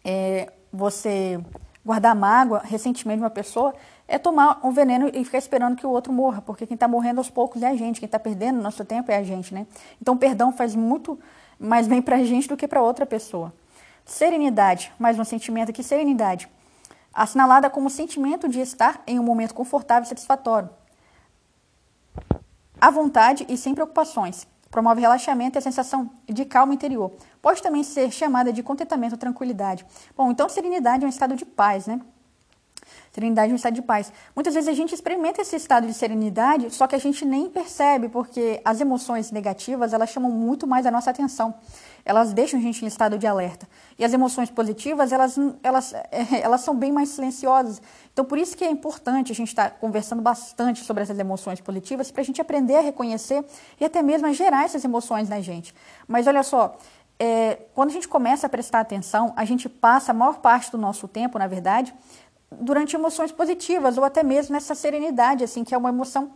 é, 0.05 0.53
você 0.71 1.41
guardar 1.85 2.15
mágoa, 2.15 2.63
ressentimento 2.65 3.19
de 3.19 3.25
uma 3.25 3.31
pessoa, 3.31 3.75
é 4.07 4.19
tomar 4.19 4.61
um 4.65 4.71
veneno 4.71 5.11
e 5.13 5.25
ficar 5.25 5.39
esperando 5.39 5.77
que 5.77 5.87
o 5.87 5.91
outro 5.91 6.13
morra, 6.13 6.41
porque 6.41 6.67
quem 6.67 6.75
está 6.75 6.87
morrendo 6.87 7.19
aos 7.19 7.31
poucos 7.31 7.63
é 7.63 7.69
a 7.69 7.75
gente, 7.75 7.99
quem 7.99 8.07
está 8.07 8.19
perdendo 8.19 8.61
nosso 8.61 8.85
tempo 8.85 9.11
é 9.11 9.17
a 9.17 9.23
gente, 9.23 9.53
né? 9.55 9.67
Então, 10.01 10.17
perdão 10.17 10.53
faz 10.53 10.75
muito 10.75 11.19
mais 11.59 11.87
bem 11.87 12.03
para 12.03 12.17
a 12.17 12.25
gente 12.25 12.49
do 12.49 12.57
que 12.57 12.69
para 12.69 12.83
outra 12.83 13.07
pessoa. 13.07 13.53
Serenidade, 14.05 14.93
mais 14.99 15.19
um 15.19 15.25
sentimento 15.25 15.71
aqui, 15.71 15.83
serenidade. 15.83 16.49
Assinalada 17.13 17.71
como 17.71 17.89
sentimento 17.91 18.49
de 18.49 18.61
estar 18.61 19.03
em 19.07 19.19
um 19.19 19.23
momento 19.23 19.55
confortável 19.55 20.05
e 20.05 20.09
satisfatório. 20.09 20.71
À 22.81 22.91
vontade 22.91 23.47
e 23.49 23.57
sem 23.57 23.75
preocupações. 23.75 24.47
Promove 24.73 25.03
relaxamento 25.03 25.57
e 25.57 25.61
a 25.61 25.63
sensação 25.63 26.11
de 26.27 26.47
calma 26.47 26.73
interior. 26.73 27.13
Pode 27.43 27.63
também 27.63 27.83
ser 27.85 28.11
chamada 28.11 28.51
de 28.51 28.63
contentamento 28.63 29.13
ou 29.13 29.19
tranquilidade. 29.19 29.85
Bom, 30.17 30.31
então 30.31 30.49
serenidade 30.49 31.05
é 31.05 31.07
um 31.07 31.11
estado 31.11 31.37
de 31.37 31.45
paz, 31.45 31.87
né? 31.87 32.01
Serenidade 33.13 33.51
é 33.51 33.53
um 33.53 33.57
estado 33.57 33.75
de 33.75 33.83
paz. 33.83 34.11
Muitas 34.35 34.55
vezes 34.55 34.71
a 34.71 34.73
gente 34.73 34.95
experimenta 34.95 35.43
esse 35.43 35.55
estado 35.57 35.87
de 35.87 35.93
serenidade, 35.93 36.71
só 36.71 36.87
que 36.87 36.95
a 36.95 36.99
gente 36.99 37.23
nem 37.27 37.51
percebe, 37.51 38.09
porque 38.09 38.63
as 38.65 38.81
emoções 38.81 39.31
negativas, 39.31 39.93
elas 39.93 40.09
chamam 40.09 40.31
muito 40.31 40.67
mais 40.67 40.87
a 40.87 40.91
nossa 40.91 41.11
atenção. 41.11 41.55
Elas 42.05 42.33
deixam 42.33 42.59
a 42.59 42.63
gente 42.63 42.85
em 42.85 42.89
estado 42.89 43.17
de 43.19 43.27
alerta. 43.27 43.69
E 43.99 44.05
as 44.05 44.13
emoções 44.13 44.51
positivas, 44.51 45.13
elas, 45.13 45.39
elas, 45.63 45.95
elas 46.43 46.61
são 46.61 46.75
bem 46.75 46.91
mais 46.91 47.11
silenciosas. 47.11 47.81
Então, 48.13 48.25
por 48.25 48.39
isso 48.39 48.57
que 48.57 48.65
é 48.65 48.71
importante 48.71 49.33
a 49.33 49.35
gente 49.35 49.49
estar 49.49 49.71
conversando 49.73 50.21
bastante 50.21 50.85
sobre 50.85 51.03
essas 51.03 51.19
emoções 51.19 51.61
positivas, 51.61 52.11
para 52.11 52.23
a 52.23 52.25
gente 52.25 52.41
aprender 52.41 52.77
a 52.77 52.81
reconhecer 52.81 53.45
e 53.81 53.85
até 53.85 54.03
mesmo 54.03 54.27
a 54.27 54.33
gerar 54.33 54.65
essas 54.65 54.85
emoções 54.85 55.29
na 55.29 55.41
gente. 55.41 55.75
Mas 56.09 56.27
olha 56.27 56.43
só, 56.43 56.77
é, 57.19 57.67
quando 57.75 57.91
a 57.91 57.93
gente 57.93 58.09
começa 58.09 58.47
a 58.47 58.51
prestar 58.51 58.81
atenção, 58.81 59.33
a 59.37 59.45
gente 59.45 59.69
passa 59.69 60.11
a 60.11 60.15
maior 60.15 60.39
parte 60.39 60.73
do 60.73 60.79
nosso 60.79 61.07
tempo, 61.07 61.39
na 61.39 61.47
verdade, 61.47 61.95
durante 62.51 62.97
emoções 62.97 63.31
positivas 63.31 63.97
ou 63.97 64.05
até 64.05 64.23
mesmo 64.23 64.53
nessa 64.53 64.75
serenidade, 64.75 65.45
assim, 65.45 65.63
que 65.65 65.75
é 65.75 65.79
uma 65.79 65.89
emoção 65.89 66.33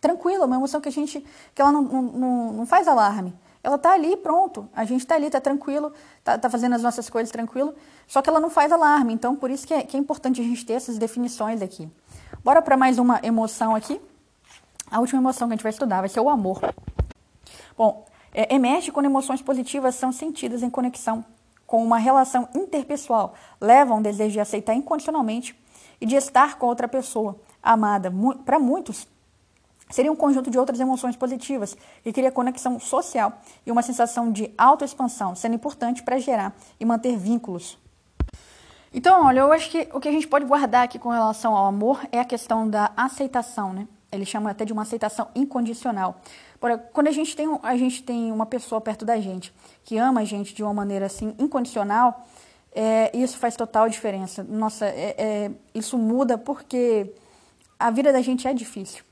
tranquila, 0.00 0.46
uma 0.46 0.56
emoção 0.56 0.80
que 0.80 0.88
a 0.88 0.92
gente, 0.92 1.24
que 1.54 1.62
ela 1.62 1.72
não, 1.72 1.82
não, 1.82 2.52
não 2.52 2.66
faz 2.66 2.86
alarme. 2.88 3.32
Ela 3.64 3.76
está 3.76 3.94
ali, 3.94 4.14
pronto. 4.18 4.68
A 4.74 4.84
gente 4.84 5.00
está 5.00 5.14
ali, 5.14 5.26
está 5.26 5.40
tranquilo, 5.40 5.90
está 6.18 6.36
tá 6.36 6.50
fazendo 6.50 6.74
as 6.74 6.82
nossas 6.82 7.08
coisas 7.08 7.32
tranquilo, 7.32 7.74
só 8.06 8.20
que 8.20 8.28
ela 8.28 8.38
não 8.38 8.50
faz 8.50 8.70
alarme. 8.70 9.14
Então, 9.14 9.34
por 9.34 9.50
isso 9.50 9.66
que 9.66 9.72
é, 9.72 9.82
que 9.82 9.96
é 9.96 10.00
importante 10.00 10.38
a 10.42 10.44
gente 10.44 10.66
ter 10.66 10.74
essas 10.74 10.98
definições 10.98 11.62
aqui. 11.62 11.88
Bora 12.44 12.60
para 12.60 12.76
mais 12.76 12.98
uma 12.98 13.20
emoção 13.22 13.74
aqui. 13.74 13.98
A 14.90 15.00
última 15.00 15.18
emoção 15.18 15.48
que 15.48 15.54
a 15.54 15.56
gente 15.56 15.62
vai 15.62 15.70
estudar 15.70 16.00
vai 16.00 16.10
ser 16.10 16.20
o 16.20 16.28
amor. 16.28 16.60
Bom, 17.74 18.04
é, 18.34 18.54
emerge 18.54 18.92
quando 18.92 19.06
emoções 19.06 19.40
positivas 19.40 19.94
são 19.94 20.12
sentidas 20.12 20.62
em 20.62 20.68
conexão 20.68 21.24
com 21.66 21.82
uma 21.82 21.96
relação 21.96 22.46
interpessoal 22.54 23.32
leva 23.58 23.94
a 23.94 23.96
um 23.96 24.02
desejo 24.02 24.34
de 24.34 24.40
aceitar 24.40 24.74
incondicionalmente 24.74 25.58
e 25.98 26.04
de 26.04 26.16
estar 26.16 26.58
com 26.58 26.66
outra 26.66 26.86
pessoa 26.86 27.40
amada. 27.62 28.12
Para 28.44 28.58
muitos, 28.58 29.08
seria 29.90 30.10
um 30.10 30.16
conjunto 30.16 30.50
de 30.50 30.58
outras 30.58 30.80
emoções 30.80 31.16
positivas 31.16 31.76
que 32.02 32.12
cria 32.12 32.30
conexão 32.30 32.78
social 32.78 33.38
e 33.64 33.70
uma 33.70 33.82
sensação 33.82 34.30
de 34.32 34.52
autoexpansão, 34.56 35.34
sendo 35.34 35.54
importante 35.54 36.02
para 36.02 36.18
gerar 36.18 36.54
e 36.78 36.84
manter 36.84 37.16
vínculos. 37.16 37.78
Então, 38.92 39.26
olha, 39.26 39.40
eu 39.40 39.52
acho 39.52 39.70
que 39.70 39.88
o 39.92 39.98
que 39.98 40.08
a 40.08 40.12
gente 40.12 40.28
pode 40.28 40.44
guardar 40.44 40.84
aqui 40.84 40.98
com 40.98 41.08
relação 41.08 41.56
ao 41.56 41.66
amor 41.66 42.00
é 42.12 42.20
a 42.20 42.24
questão 42.24 42.68
da 42.68 42.92
aceitação, 42.96 43.72
né? 43.72 43.88
Ele 44.10 44.24
chama 44.24 44.50
até 44.50 44.64
de 44.64 44.72
uma 44.72 44.82
aceitação 44.82 45.28
incondicional. 45.34 46.20
Quando 46.92 47.08
a 47.08 47.10
gente 47.10 47.36
tem, 47.36 47.46
a 47.62 47.76
gente 47.76 48.02
tem 48.04 48.30
uma 48.30 48.46
pessoa 48.46 48.80
perto 48.80 49.04
da 49.04 49.20
gente 49.20 49.52
que 49.82 49.98
ama 49.98 50.20
a 50.20 50.24
gente 50.24 50.54
de 50.54 50.62
uma 50.62 50.72
maneira 50.72 51.06
assim 51.06 51.34
incondicional, 51.38 52.24
é, 52.72 53.10
isso 53.16 53.36
faz 53.36 53.56
total 53.56 53.88
diferença. 53.88 54.42
Nossa, 54.44 54.86
é, 54.86 55.14
é, 55.18 55.50
isso 55.74 55.98
muda 55.98 56.38
porque 56.38 57.12
a 57.78 57.90
vida 57.90 58.12
da 58.12 58.22
gente 58.22 58.46
é 58.46 58.54
difícil. 58.54 59.04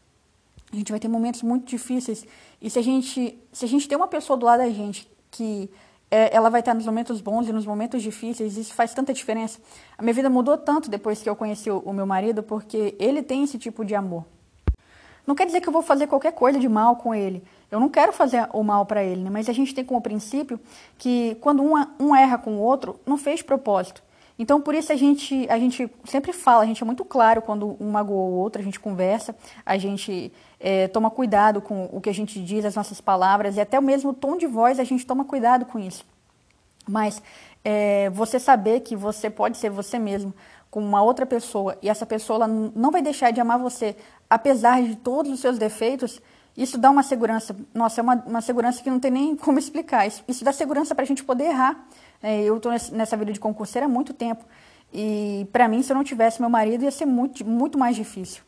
A 0.72 0.76
gente 0.76 0.90
vai 0.90 0.98
ter 0.98 1.08
momentos 1.08 1.42
muito 1.42 1.66
difíceis 1.66 2.24
e 2.60 2.70
se 2.70 2.78
a 2.78 2.82
gente, 2.82 3.38
se 3.52 3.64
a 3.64 3.68
gente 3.68 3.86
tem 3.86 3.96
uma 3.96 4.08
pessoa 4.08 4.38
do 4.38 4.46
lado 4.46 4.60
da 4.60 4.70
gente 4.70 5.06
que 5.30 5.70
é, 6.10 6.34
ela 6.34 6.48
vai 6.48 6.60
estar 6.60 6.74
nos 6.74 6.86
momentos 6.86 7.20
bons 7.20 7.48
e 7.48 7.52
nos 7.52 7.66
momentos 7.66 8.02
difíceis, 8.02 8.56
isso 8.56 8.74
faz 8.74 8.94
tanta 8.94 9.12
diferença. 9.12 9.60
A 9.98 10.02
minha 10.02 10.14
vida 10.14 10.30
mudou 10.30 10.56
tanto 10.56 10.90
depois 10.90 11.22
que 11.22 11.28
eu 11.28 11.36
conheci 11.36 11.70
o, 11.70 11.78
o 11.80 11.92
meu 11.92 12.06
marido 12.06 12.42
porque 12.42 12.94
ele 12.98 13.22
tem 13.22 13.44
esse 13.44 13.58
tipo 13.58 13.84
de 13.84 13.94
amor. 13.94 14.24
Não 15.26 15.34
quer 15.34 15.46
dizer 15.46 15.60
que 15.60 15.68
eu 15.68 15.72
vou 15.72 15.82
fazer 15.82 16.06
qualquer 16.06 16.32
coisa 16.32 16.58
de 16.58 16.68
mal 16.68 16.96
com 16.96 17.14
ele. 17.14 17.42
Eu 17.70 17.78
não 17.78 17.88
quero 17.88 18.12
fazer 18.12 18.48
o 18.52 18.62
mal 18.62 18.84
para 18.84 19.04
ele, 19.04 19.22
né? 19.22 19.30
mas 19.30 19.48
a 19.48 19.52
gente 19.52 19.74
tem 19.74 19.84
como 19.84 20.00
princípio 20.00 20.58
que 20.98 21.36
quando 21.40 21.62
um, 21.62 21.74
um 21.98 22.16
erra 22.16 22.38
com 22.38 22.56
o 22.56 22.60
outro, 22.60 22.98
não 23.06 23.16
fez 23.16 23.40
propósito. 23.40 24.02
Então, 24.38 24.60
por 24.60 24.74
isso 24.74 24.92
a 24.92 24.96
gente, 24.96 25.46
a 25.48 25.58
gente 25.58 25.88
sempre 26.04 26.32
fala, 26.32 26.62
a 26.62 26.66
gente 26.66 26.82
é 26.82 26.86
muito 26.86 27.04
claro 27.04 27.40
quando 27.40 27.76
um 27.78 27.90
magoou 27.90 28.30
o 28.30 28.34
outro, 28.34 28.60
a 28.60 28.64
gente 28.64 28.80
conversa, 28.80 29.36
a 29.64 29.78
gente 29.78 30.32
é, 30.62 30.86
toma 30.86 31.10
cuidado 31.10 31.60
com 31.60 31.88
o 31.92 32.00
que 32.00 32.08
a 32.08 32.14
gente 32.14 32.42
diz, 32.42 32.64
as 32.64 32.76
nossas 32.76 33.00
palavras, 33.00 33.56
e 33.56 33.60
até 33.60 33.78
o 33.78 33.82
mesmo 33.82 34.14
tom 34.14 34.36
de 34.36 34.46
voz 34.46 34.78
a 34.78 34.84
gente 34.84 35.04
toma 35.04 35.24
cuidado 35.24 35.66
com 35.66 35.78
isso. 35.78 36.06
Mas 36.88 37.20
é, 37.64 38.08
você 38.10 38.38
saber 38.38 38.80
que 38.80 38.94
você 38.94 39.28
pode 39.28 39.56
ser 39.56 39.70
você 39.70 39.98
mesmo 39.98 40.32
com 40.70 40.80
uma 40.80 41.02
outra 41.02 41.26
pessoa 41.26 41.76
e 41.82 41.88
essa 41.88 42.06
pessoa 42.06 42.46
não 42.46 42.90
vai 42.92 43.02
deixar 43.02 43.32
de 43.32 43.40
amar 43.40 43.58
você, 43.58 43.96
apesar 44.30 44.80
de 44.82 44.96
todos 44.96 45.32
os 45.32 45.40
seus 45.40 45.58
defeitos, 45.58 46.20
isso 46.56 46.78
dá 46.78 46.90
uma 46.90 47.02
segurança. 47.02 47.56
Nossa, 47.74 48.00
é 48.00 48.02
uma, 48.02 48.14
uma 48.26 48.40
segurança 48.40 48.82
que 48.82 48.90
não 48.90 49.00
tem 49.00 49.10
nem 49.10 49.36
como 49.36 49.58
explicar. 49.58 50.06
Isso, 50.06 50.22
isso 50.28 50.44
dá 50.44 50.52
segurança 50.52 50.94
para 50.94 51.02
a 51.02 51.06
gente 51.06 51.24
poder 51.24 51.44
errar. 51.44 51.86
É, 52.22 52.42
eu 52.42 52.56
estou 52.56 52.70
nessa 52.92 53.16
vida 53.16 53.32
de 53.32 53.40
concurseira 53.40 53.86
há 53.86 53.88
muito 53.88 54.12
tempo. 54.12 54.44
E 54.92 55.46
para 55.52 55.66
mim, 55.66 55.82
se 55.82 55.90
eu 55.90 55.96
não 55.96 56.04
tivesse 56.04 56.40
meu 56.40 56.50
marido, 56.50 56.84
ia 56.84 56.90
ser 56.90 57.06
muito, 57.06 57.44
muito 57.44 57.78
mais 57.78 57.96
difícil. 57.96 58.42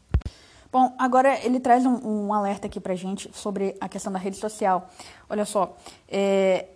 Bom, 0.74 0.92
agora 0.98 1.38
ele 1.46 1.60
traz 1.60 1.86
um, 1.86 2.00
um 2.04 2.34
alerta 2.34 2.66
aqui 2.66 2.80
para 2.80 2.96
gente 2.96 3.30
sobre 3.32 3.76
a 3.80 3.88
questão 3.88 4.12
da 4.12 4.18
rede 4.18 4.38
social. 4.38 4.90
Olha 5.30 5.44
só, 5.44 5.76
é, 6.08 6.66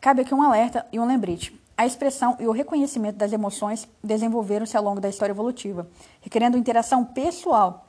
cabe 0.00 0.22
aqui 0.22 0.34
um 0.34 0.42
alerta 0.42 0.84
e 0.90 0.98
um 0.98 1.06
lembrete. 1.06 1.56
A 1.76 1.86
expressão 1.86 2.36
e 2.40 2.48
o 2.48 2.50
reconhecimento 2.50 3.14
das 3.14 3.32
emoções 3.32 3.86
desenvolveram-se 4.02 4.76
ao 4.76 4.82
longo 4.82 5.00
da 5.00 5.08
história 5.08 5.32
evolutiva, 5.32 5.88
requerendo 6.22 6.58
interação 6.58 7.04
pessoal, 7.04 7.86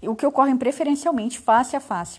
o 0.00 0.16
que 0.16 0.24
ocorre 0.24 0.54
preferencialmente 0.54 1.38
face 1.38 1.76
a 1.76 1.80
face. 1.80 2.18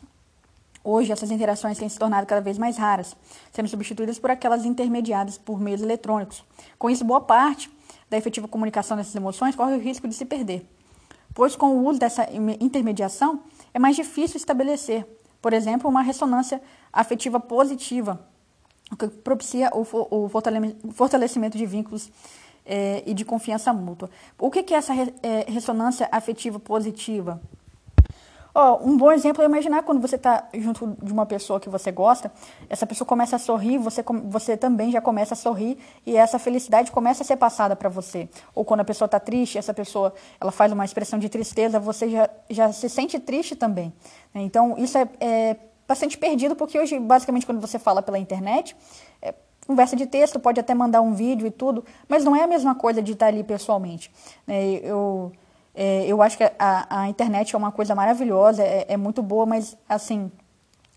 Hoje, 0.83 1.11
essas 1.11 1.31
interações 1.31 1.79
têm 1.79 1.89
se 1.89 1.97
tornado 1.97 2.27
cada 2.27 2.39
vez 2.39 2.55
mais 2.55 2.77
raras, 2.77 3.15
sendo 3.51 3.67
substituídas 3.67 4.19
por 4.19 4.29
aquelas 4.29 4.63
intermediadas 4.63 5.39
por 5.39 5.59
meios 5.59 5.81
eletrônicos. 5.81 6.43
Com 6.77 6.87
isso, 6.87 7.03
boa 7.03 7.21
parte 7.21 7.67
da 8.11 8.17
efetiva 8.17 8.47
comunicação 8.47 8.95
dessas 8.95 9.15
emoções 9.15 9.55
corre 9.55 9.73
o 9.73 9.79
risco 9.79 10.07
de 10.07 10.13
se 10.13 10.23
perder, 10.23 10.63
pois 11.33 11.55
com 11.55 11.77
o 11.77 11.87
uso 11.87 11.99
dessa 11.99 12.27
intermediação 12.59 13.43
é 13.73 13.79
mais 13.79 13.95
difícil 13.95 14.37
estabelecer, 14.37 15.05
por 15.41 15.53
exemplo, 15.53 15.89
uma 15.89 16.01
ressonância 16.01 16.61
afetiva 16.93 17.39
positiva 17.39 18.31
o 18.91 18.97
que 18.97 19.07
propicia 19.07 19.71
o, 19.73 20.29
fortalecimento 20.91 21.57
de 21.57 21.65
vínculos 21.65 22.11
é, 22.65 23.01
e 23.05 23.13
de 23.13 23.23
confiança 23.23 23.71
mútua. 23.71 24.09
O 24.37 24.51
que, 24.51 24.61
que 24.61 24.73
é 24.73 24.77
essa 24.77 24.93
re, 24.93 25.13
é, 25.23 25.45
ressonância 25.49 26.09
afetiva 26.11 26.59
positiva? 26.59 27.41
Oh, 28.53 28.79
um 28.85 28.97
bom 28.97 29.11
exemplo 29.11 29.41
é 29.41 29.45
imaginar 29.45 29.83
quando 29.83 30.01
você 30.01 30.17
está 30.17 30.47
junto 30.53 30.97
de 31.01 31.11
uma 31.11 31.25
pessoa 31.25 31.59
que 31.59 31.69
você 31.69 31.91
gosta, 31.91 32.31
essa 32.69 32.85
pessoa 32.85 33.07
começa 33.07 33.37
a 33.37 33.39
sorrir, 33.39 33.77
você, 33.77 34.03
você 34.25 34.57
também 34.57 34.91
já 34.91 34.99
começa 34.99 35.33
a 35.33 35.37
sorrir 35.37 35.77
e 36.05 36.17
essa 36.17 36.37
felicidade 36.37 36.91
começa 36.91 37.23
a 37.23 37.25
ser 37.25 37.37
passada 37.37 37.75
para 37.75 37.87
você. 37.87 38.27
Ou 38.53 38.65
quando 38.65 38.81
a 38.81 38.83
pessoa 38.83 39.05
está 39.05 39.19
triste, 39.19 39.57
essa 39.57 39.73
pessoa 39.73 40.13
ela 40.39 40.51
faz 40.51 40.71
uma 40.71 40.83
expressão 40.83 41.17
de 41.17 41.29
tristeza, 41.29 41.79
você 41.79 42.09
já, 42.09 42.29
já 42.49 42.73
se 42.73 42.89
sente 42.89 43.19
triste 43.19 43.55
também. 43.55 43.93
Né? 44.33 44.41
Então, 44.41 44.75
isso 44.77 44.97
é, 44.97 45.07
é 45.21 45.55
bastante 45.87 46.17
perdido, 46.17 46.55
porque 46.55 46.77
hoje, 46.77 46.99
basicamente, 46.99 47.45
quando 47.45 47.61
você 47.61 47.79
fala 47.79 48.01
pela 48.01 48.19
internet, 48.19 48.75
é, 49.21 49.33
conversa 49.65 49.95
de 49.95 50.05
texto, 50.05 50.39
pode 50.39 50.59
até 50.59 50.73
mandar 50.73 51.01
um 51.01 51.13
vídeo 51.13 51.47
e 51.47 51.51
tudo, 51.51 51.85
mas 52.07 52.25
não 52.25 52.35
é 52.35 52.43
a 52.43 52.47
mesma 52.47 52.75
coisa 52.75 53.01
de 53.01 53.13
estar 53.13 53.27
ali 53.27 53.43
pessoalmente. 53.43 54.11
Né? 54.45 54.73
Eu, 54.83 55.31
é, 55.73 56.05
eu 56.05 56.21
acho 56.21 56.37
que 56.37 56.43
a, 56.43 57.01
a, 57.01 57.09
internet 57.09 57.55
é 57.55 57.57
uma 57.57 57.71
coisa 57.71 57.95
maravilhosa, 57.95 58.63
é, 58.63 58.85
é, 58.89 58.97
muito 58.97 59.23
boa, 59.23 59.45
mas 59.45 59.77
assim, 59.87 60.29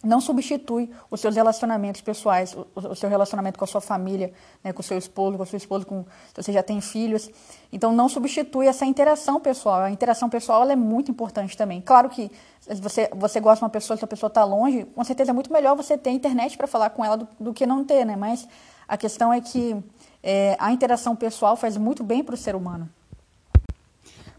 não 0.02 0.20
substitui 0.20 0.90
os 1.10 1.20
seus 1.20 1.34
relacionamentos 1.34 2.00
pessoais, 2.00 2.54
o, 2.54 2.66
o 2.74 2.94
seu 2.94 3.08
relacionamento 3.08 3.58
com 3.58 3.64
a 3.64 3.68
sua 3.68 3.80
família, 3.80 4.32
né, 4.62 4.72
com 4.72 4.80
o 4.80 4.84
seu 4.84 4.98
esposo, 4.98 5.36
com 5.36 5.42
a 5.42 5.46
sua 5.46 5.56
esposa, 5.56 5.84
com, 5.84 6.04
se 6.34 6.42
você 6.42 6.52
já 6.52 6.62
tem 6.62 6.80
filhos. 6.80 7.30
Então, 7.72 7.92
não 7.92 8.08
substitui 8.08 8.66
essa 8.66 8.84
interação 8.84 9.40
pessoal. 9.40 9.80
A 9.80 9.90
interação 9.90 10.28
pessoal 10.28 10.68
é 10.68 10.76
muito 10.76 11.10
importante 11.10 11.56
também. 11.56 11.80
Claro 11.80 12.08
que 12.08 12.30
se 12.60 12.80
você, 12.80 13.08
você 13.14 13.40
gosta 13.40 13.60
de 13.60 13.64
uma 13.64 13.70
pessoa, 13.70 13.96
se 13.96 14.04
a 14.04 14.08
pessoa 14.08 14.28
está 14.28 14.44
longe, 14.44 14.84
com 14.84 15.04
certeza 15.04 15.30
é 15.30 15.34
muito 15.34 15.52
melhor 15.52 15.76
você 15.76 15.96
ter 15.96 16.10
internet 16.10 16.56
para 16.56 16.66
falar 16.66 16.90
com 16.90 17.04
ela 17.04 17.16
do, 17.16 17.28
do, 17.38 17.54
que 17.54 17.64
não 17.64 17.84
ter, 17.84 18.04
né? 18.04 18.16
Mas 18.16 18.46
a 18.86 18.96
questão 18.96 19.32
é 19.32 19.40
que 19.40 19.76
é, 20.22 20.56
a 20.58 20.72
interação 20.72 21.14
pessoal 21.16 21.56
faz 21.56 21.76
muito 21.76 22.02
bem 22.02 22.22
para 22.22 22.34
o 22.34 22.38
ser 22.38 22.54
humano. 22.54 22.88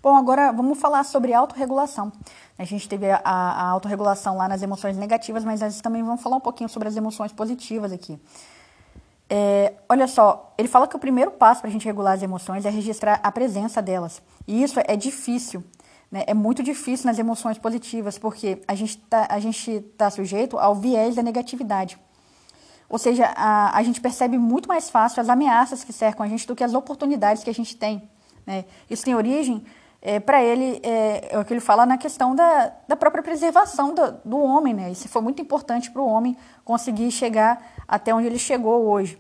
Bom, 0.06 0.15
agora 0.15 0.52
vamos 0.52 0.78
falar 0.78 1.04
sobre 1.04 1.34
autorregulação. 1.34 2.12
A 2.60 2.63
gente 2.63 2.88
teve 2.88 3.10
a, 3.10 3.22
a 3.24 3.70
autorregulação 3.70 4.38
lá 4.38 4.48
nas 4.48 4.62
emoções 4.62 4.96
negativas, 4.96 5.44
mas 5.44 5.62
nós 5.62 5.82
também 5.82 6.04
vamos 6.04 6.22
falar 6.22 6.36
um 6.36 6.39
pouquinho 6.39 6.70
sobre 6.70 6.88
as 6.88 6.96
emoções 6.96 7.32
positivas 7.32 7.91
aqui. 7.91 8.22
É, 9.28 9.74
olha 9.89 10.06
só, 10.06 10.54
ele 10.60 10.68
fala 10.68 10.88
que 10.88 10.96
o 10.96 11.00
primeiro 11.00 11.32
passo 11.32 11.62
para 11.62 11.72
a 11.72 11.74
gente 11.74 11.88
regular 11.88 12.13
as 12.13 12.22
emoções 12.22 12.68
é 12.68 12.70
registrar 12.70 13.20
a 13.24 13.32
presença 13.32 13.82
delas. 13.82 14.22
E 14.48 14.62
isso 14.62 14.80
é 14.86 14.96
difícil, 14.96 15.63
né? 16.12 16.24
é 16.28 16.36
muito 16.36 16.62
difícil 16.62 17.08
nas 17.08 17.18
emoções 17.18 17.58
positivas, 17.58 18.15
porque 18.20 18.62
a 18.68 18.76
gente 18.76 19.00
está 19.00 19.28
tá 19.98 20.12
sujeito 20.12 20.60
ao 20.60 20.76
viés 20.76 21.15
da 21.15 21.24
negatividade. 21.24 21.98
Ou 22.88 23.00
seja, 23.00 23.34
a, 23.36 23.76
a 23.76 23.82
gente 23.82 24.00
percebe 24.00 24.38
muito 24.38 24.70
mais 24.70 24.88
fácil 24.88 25.20
as 25.20 25.30
ameaças 25.30 25.84
que 25.84 25.91
cercam 25.91 26.24
a 26.24 26.30
gente 26.30 26.46
do 26.46 26.56
que 26.56 26.63
as 26.63 26.76
oportunidades 26.76 27.44
que 27.44 27.50
a 27.50 27.54
gente 27.56 27.76
tem. 27.76 28.08
Né? 28.46 28.65
Isso 28.88 29.04
tem 29.04 29.15
origem 29.15 29.65
é, 30.08 30.20
para 30.20 30.44
ele, 30.44 30.80
é, 30.84 31.30
é, 31.32 31.39
o 31.39 31.44
que 31.44 31.52
ele 31.52 31.60
fala 31.60 31.84
na 31.84 31.98
questão 31.98 32.36
da, 32.36 32.72
da 32.88 32.96
própria 32.96 33.24
preservação 33.24 33.96
do, 33.96 34.12
do 34.24 34.38
homem, 34.38 34.72
né? 34.72 34.91
Isso 34.91 35.10
foi 35.10 35.20
muito 35.20 35.41
importante 35.41 35.89
para 35.89 36.00
o 36.00 36.06
homem 36.06 36.38
conseguir 36.63 37.10
chegar 37.10 37.74
até 37.88 38.13
onde 38.13 38.28
ele 38.28 38.38
chegou 38.38 38.86
hoje. 38.86 39.20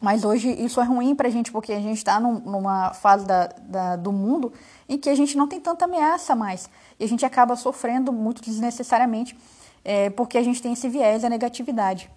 Mas 0.00 0.24
hoje 0.24 0.50
isso 0.50 0.80
é 0.80 0.84
ruim 0.84 1.16
para 1.16 1.26
a 1.26 1.30
gente, 1.32 1.50
porque 1.50 1.72
a 1.72 1.80
gente 1.80 1.96
está 1.96 2.20
num, 2.20 2.38
numa 2.38 2.94
fase 2.94 3.26
da, 3.26 3.48
da, 3.62 3.96
do 3.96 4.12
mundo 4.12 4.52
em 4.88 4.96
que 4.96 5.10
a 5.10 5.16
gente 5.16 5.36
não 5.36 5.48
tem 5.48 5.58
tanta 5.58 5.84
ameaça 5.84 6.36
mais. 6.36 6.70
E 7.00 7.04
a 7.04 7.08
gente 7.08 7.26
acaba 7.26 7.56
sofrendo 7.56 8.12
muito 8.12 8.40
desnecessariamente, 8.40 9.36
é, 9.84 10.10
porque 10.10 10.38
a 10.38 10.44
gente 10.44 10.62
tem 10.62 10.74
esse 10.74 10.88
viés 10.88 11.22
da 11.22 11.28
negatividade. 11.28 12.08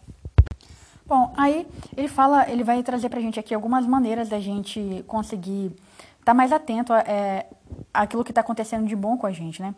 Bom, 1.04 1.34
aí 1.36 1.66
ele 1.96 2.08
fala, 2.08 2.48
ele 2.48 2.64
vai 2.64 2.84
trazer 2.84 3.10
para 3.10 3.18
a 3.18 3.24
gente 3.24 3.40
aqui 3.40 3.56
algumas 3.56 3.88
maneiras 3.88 4.30
da 4.30 4.40
gente 4.40 5.04
conseguir 5.08 5.76
tá 6.28 6.34
mais 6.34 6.52
atento 6.52 6.92
a, 6.92 7.00
é, 7.00 7.48
aquilo 7.94 8.22
que 8.22 8.32
está 8.32 8.42
acontecendo 8.42 8.86
de 8.86 8.98
bom 8.98 9.18
com 9.18 9.26
a 9.26 9.32
gente, 9.32 9.62
né? 9.62 9.74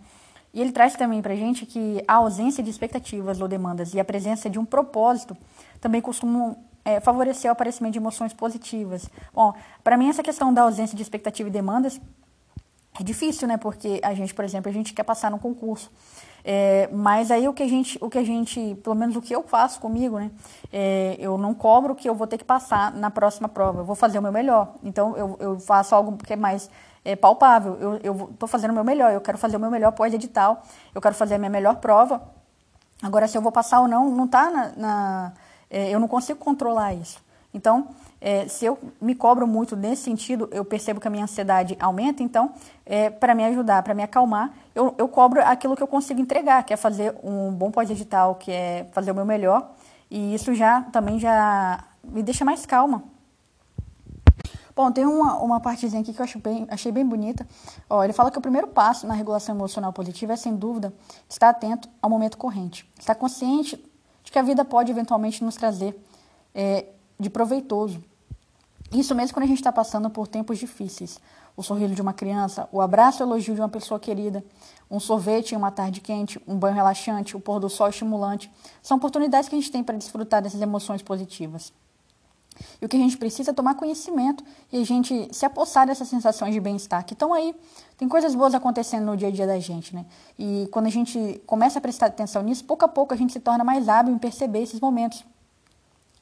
E 0.52 0.60
ele 0.60 0.72
traz 0.72 0.96
também 0.96 1.22
para 1.22 1.34
a 1.34 1.36
gente 1.36 1.64
que 1.64 2.04
a 2.08 2.16
ausência 2.16 2.64
de 2.64 2.72
expectativas 2.72 3.40
ou 3.40 3.48
demandas 3.48 3.94
e 3.94 4.00
a 4.00 4.04
presença 4.04 4.50
de 4.50 4.58
um 4.58 4.66
propósito 4.66 5.38
também 5.80 6.02
costumam 6.02 6.58
é, 6.84 7.00
favorecer 7.00 7.52
o 7.52 7.52
aparecimento 7.52 7.94
de 7.94 8.00
emoções 8.00 8.34
positivas. 8.34 9.08
Bom, 9.32 9.54
para 9.84 9.96
mim 9.96 10.10
essa 10.10 10.24
questão 10.24 10.52
da 10.52 10.64
ausência 10.64 10.98
de 10.98 11.04
expectativa 11.04 11.48
e 11.48 11.52
demandas 11.52 12.02
é 13.00 13.04
difícil, 13.04 13.48
né? 13.48 13.56
Porque 13.56 14.02
a 14.04 14.16
gente, 14.16 14.34
por 14.34 14.44
exemplo, 14.44 14.72
a 14.72 14.74
gente 14.74 14.92
quer 14.92 15.04
passar 15.04 15.30
no 15.30 15.38
concurso. 15.38 15.92
É, 16.44 16.90
mas 16.92 17.32
aí 17.32 17.48
o 17.48 17.54
que 17.54 17.64
a 17.64 17.68
gente, 17.68 17.98
o 18.02 18.10
que 18.10 18.18
a 18.18 18.24
gente, 18.24 18.76
pelo 18.84 18.96
menos 18.96 19.16
o 19.16 19.22
que 19.22 19.36
eu 19.36 19.44
faço 19.44 19.80
comigo, 19.80 20.20
né? 20.20 20.32
É, 20.72 21.16
eu 21.20 21.38
não 21.38 21.54
cobro 21.54 21.96
que 21.96 22.10
eu 22.10 22.16
vou 22.16 22.28
ter 22.28 22.38
que 22.38 22.44
passar 22.44 22.92
na 22.94 23.12
próxima 23.12 23.48
prova. 23.48 23.82
Eu 23.82 23.86
vou 23.86 23.96
fazer 23.96 24.20
o 24.20 24.22
meu 24.22 24.32
melhor. 24.32 24.76
Então 24.84 25.16
eu, 25.18 25.38
eu 25.40 25.60
faço 25.60 25.96
algo 25.96 26.18
que 26.18 26.34
é 26.34 26.36
mais 26.36 26.70
é, 27.04 27.16
palpável. 27.16 28.00
Eu 28.04 28.30
estou 28.32 28.48
fazendo 28.48 28.72
o 28.72 28.74
meu 28.74 28.84
melhor. 28.84 29.12
Eu 29.12 29.22
quero 29.22 29.38
fazer 29.38 29.58
o 29.58 29.60
meu 29.60 29.72
melhor 29.72 29.92
pós-edital. 29.92 30.64
Eu 30.94 31.02
quero 31.02 31.16
fazer 31.16 31.36
a 31.36 31.38
minha 31.38 31.50
melhor 31.50 31.76
prova. 31.78 32.22
Agora, 33.02 33.28
se 33.28 33.38
eu 33.38 33.42
vou 33.42 33.52
passar 33.52 33.82
ou 33.82 33.88
não, 33.88 34.10
não 34.10 34.26
está 34.26 34.50
na, 34.50 34.72
na 34.76 35.34
é, 35.70 35.90
eu 35.90 36.00
não 36.00 36.08
consigo 36.08 36.40
controlar 36.40 36.94
isso. 36.94 37.22
Então, 37.54 37.88
é, 38.22 38.48
se 38.48 38.66
eu 38.66 38.78
me 39.02 39.16
cobro 39.16 39.48
muito 39.48 39.76
nesse 39.76 40.04
sentido, 40.04 40.50
eu 40.52 40.64
percebo 40.66 41.00
que 41.00 41.08
a 41.08 41.12
minha 41.12 41.24
ansiedade 41.24 41.78
aumenta, 41.80 42.22
então, 42.22 42.52
é, 42.86 43.10
para 43.10 43.34
me 43.34 43.44
ajudar, 43.46 43.82
para 43.82 43.94
me 43.94 44.04
acalmar, 44.04 44.54
eu, 44.80 44.96
eu 44.98 45.08
cobro 45.10 45.42
aquilo 45.44 45.76
que 45.76 45.84
eu 45.84 45.88
consigo 45.88 46.22
entregar, 46.22 46.64
que 46.64 46.74
é 46.74 46.78
fazer 46.78 47.14
um 47.22 47.52
bom 47.52 47.70
pós-digital, 47.70 48.36
que 48.36 48.50
é 48.50 48.88
fazer 48.94 49.12
o 49.12 49.16
meu 49.16 49.26
melhor, 49.26 49.72
e 50.10 50.34
isso 50.34 50.54
já 50.56 50.84
também 50.84 51.20
já 51.20 51.84
me 52.02 52.24
deixa 52.24 52.46
mais 52.46 52.66
calma. 52.66 53.04
Bom, 54.74 54.90
tem 54.90 55.06
uma, 55.06 55.36
uma 55.40 55.60
partezinha 55.60 56.02
aqui 56.02 56.14
que 56.14 56.22
eu 56.22 56.24
acho 56.24 56.40
bem, 56.40 56.66
achei 56.70 56.90
bem 56.90 57.06
bonita. 57.06 57.46
Ó, 57.90 58.02
ele 58.02 58.14
fala 58.14 58.32
que 58.32 58.38
o 58.38 58.42
primeiro 58.42 58.68
passo 58.68 59.06
na 59.06 59.14
regulação 59.14 59.54
emocional 59.54 59.92
positiva 59.92 60.32
é, 60.32 60.36
sem 60.38 60.56
dúvida, 60.56 60.94
estar 61.28 61.50
atento 61.50 61.90
ao 62.02 62.10
momento 62.10 62.38
corrente. 62.38 62.90
Estar 62.98 63.16
consciente 63.16 63.76
de 64.24 64.32
que 64.32 64.40
a 64.40 64.42
vida 64.42 64.64
pode 64.64 64.90
eventualmente 64.90 65.44
nos 65.44 65.56
trazer 65.56 66.02
é, 66.56 66.86
de 67.20 67.30
proveitoso. 67.30 68.02
Isso 68.94 69.14
mesmo 69.14 69.34
quando 69.34 69.44
a 69.44 69.48
gente 69.48 69.60
está 69.60 69.74
passando 69.74 70.10
por 70.10 70.30
tempos 70.30 70.58
difíceis. 70.58 71.20
O 71.60 71.62
sorriso 71.62 71.94
de 71.94 72.02
uma 72.02 72.14
criança, 72.14 72.70
o 72.72 72.80
abraço 72.80 73.22
e 73.22 73.24
elogio 73.24 73.54
de 73.54 73.60
uma 73.60 73.68
pessoa 73.68 74.00
querida, 74.00 74.42
um 74.90 74.98
sorvete 74.98 75.52
em 75.52 75.58
uma 75.58 75.70
tarde 75.70 76.00
quente, 76.00 76.42
um 76.48 76.56
banho 76.56 76.74
relaxante, 76.74 77.36
o 77.36 77.40
pôr 77.42 77.60
do 77.60 77.70
sol 77.70 77.90
estimulante, 77.90 78.50
são 78.82 78.96
oportunidades 78.96 79.50
que 79.50 79.56
a 79.56 79.60
gente 79.60 79.70
tem 79.70 79.84
para 79.84 79.98
desfrutar 79.98 80.42
dessas 80.42 80.62
emoções 80.62 81.02
positivas. 81.02 81.74
E 82.82 82.86
o 82.86 82.88
que 82.88 82.96
a 82.96 83.00
gente 83.00 83.18
precisa 83.18 83.52
é 83.52 83.54
tomar 83.54 83.76
conhecimento 83.76 84.42
e 84.72 84.82
a 84.82 84.86
gente 84.86 85.28
se 85.34 85.46
apossar 85.46 85.86
dessas 85.86 86.08
sensações 86.08 86.54
de 86.54 86.62
bem-estar 86.62 87.06
que 87.06 87.12
estão 87.12 87.34
aí. 87.34 87.54
Tem 87.98 88.08
coisas 88.08 88.34
boas 88.34 88.56
acontecendo 88.56 89.06
no 89.08 89.18
dia 89.18 89.28
a 89.28 89.32
dia 89.32 89.46
da 89.46 89.60
gente, 89.60 89.94
né? 89.94 90.06
E 90.38 90.66
quando 90.72 90.86
a 90.86 90.90
gente 90.90 91.42
começa 91.46 91.80
a 91.80 91.82
prestar 91.82 92.06
atenção 92.06 92.42
nisso, 92.42 92.64
pouco 92.64 92.86
a 92.86 92.88
pouco 92.88 93.14
a 93.14 93.18
gente 93.18 93.34
se 93.34 93.40
torna 93.42 93.66
mais 93.66 93.90
hábil 93.90 94.14
em 94.14 94.18
perceber 94.18 94.62
esses 94.62 94.80
momentos. 94.80 95.26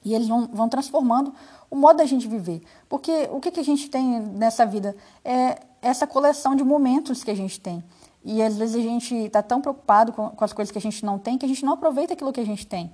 E 0.04 0.14
eles 0.14 0.28
vão, 0.28 0.48
vão 0.48 0.70
transformando 0.70 1.34
o 1.70 1.76
modo 1.76 1.98
da 1.98 2.06
gente 2.06 2.28
viver. 2.28 2.62
Porque 2.88 3.28
o 3.32 3.40
que, 3.40 3.52
que 3.52 3.60
a 3.60 3.64
gente 3.64 3.90
tem 3.90 4.20
nessa 4.20 4.66
vida? 4.66 4.96
É 5.24 5.60
essa 5.82 6.08
coleção 6.08 6.56
de 6.56 6.64
momentos 6.64 7.24
que 7.24 7.32
a 7.32 7.36
gente 7.36 7.60
tem. 7.60 7.84
E 8.24 8.42
às 8.42 8.58
vezes 8.58 8.76
a 8.76 8.82
gente 8.82 9.16
está 9.16 9.42
tão 9.42 9.62
preocupado 9.62 10.12
com, 10.12 10.30
com, 10.30 10.44
as 10.44 10.52
coisas 10.52 10.72
que 10.72 10.78
a 10.78 10.82
gente 10.82 11.06
não 11.06 11.18
tem 11.18 11.38
que 11.38 11.46
a 11.46 11.50
gente 11.50 11.64
não 11.64 11.74
aproveita 11.74 12.14
aquilo 12.14 12.34
que 12.34 12.40
a 12.40 12.46
gente 12.46 12.66
tem. 12.68 12.92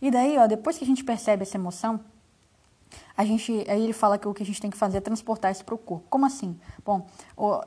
E 0.00 0.10
daí, 0.10 0.36
ó, 0.38 0.46
depois 0.46 0.78
que 0.78 0.84
a 0.84 0.86
gente 0.86 1.04
percebe 1.04 1.42
essa 1.42 1.56
emoção, 1.56 2.00
a 3.16 3.24
gente, 3.24 3.52
aí 3.68 3.82
ele 3.82 3.92
fala 3.92 4.18
que 4.18 4.26
o 4.26 4.34
que 4.34 4.42
a 4.42 4.46
gente 4.46 4.60
tem 4.60 4.70
que 4.70 4.76
fazer 4.76 4.98
é 4.98 5.00
transportar 5.00 5.52
isso 5.52 5.64
para 5.64 5.74
o 5.74 5.78
corpo. 5.78 6.06
Como 6.08 6.26
assim? 6.26 6.58
Bom, 6.84 7.06
ó, 7.36 7.64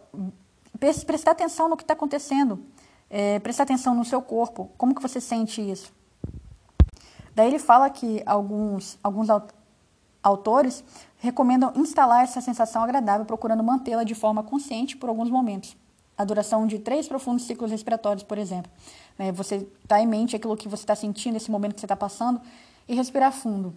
prestar 1.06 1.32
atenção 1.32 1.70
no 1.70 1.78
que 1.78 1.84
está 1.84 1.94
acontecendo, 1.94 2.63
é, 3.10 3.40
prestar 3.40 3.63
atenção 3.63 3.96
no 3.96 4.04
seu 4.04 4.22
corpo. 4.22 4.70
Como 4.78 4.94
que 4.94 5.02
você 5.02 5.22
sente 5.22 5.62
isso? 5.62 5.94
Daí 7.38 7.50
ele 7.50 7.60
fala 7.60 7.88
que 7.88 8.23
alguns, 8.26 8.97
alguns 9.04 9.28
autores 10.23 10.84
recomendam 11.19 11.71
instalar 11.76 12.23
essa 12.23 12.41
sensação 12.41 12.82
agradável, 12.82 13.28
procurando 13.28 13.63
mantê-la 13.63 14.04
de 14.04 14.15
forma 14.15 14.41
consciente 14.41 14.97
por 14.97 15.08
alguns 15.08 15.30
momentos. 15.30 15.78
A 16.17 16.26
duração 16.26 16.65
de 16.65 16.80
três 16.80 17.08
profundos 17.08 17.45
ciclos 17.45 17.69
respiratórios, 17.69 18.23
por 18.23 18.39
exemplo. 18.39 18.71
Né? 19.19 19.32
Você 19.34 19.67
está 19.84 20.02
em 20.02 20.08
mente 20.08 20.36
aquilo 20.36 20.58
que 20.58 20.67
você 20.67 20.82
está 20.82 20.95
sentindo, 20.95 21.38
esse 21.38 21.52
momento 21.52 21.76
que 21.76 21.80
você 21.80 21.86
está 21.86 21.95
passando, 21.95 22.41
e 22.88 22.95
respirar 22.95 23.32
fundo. 23.32 23.71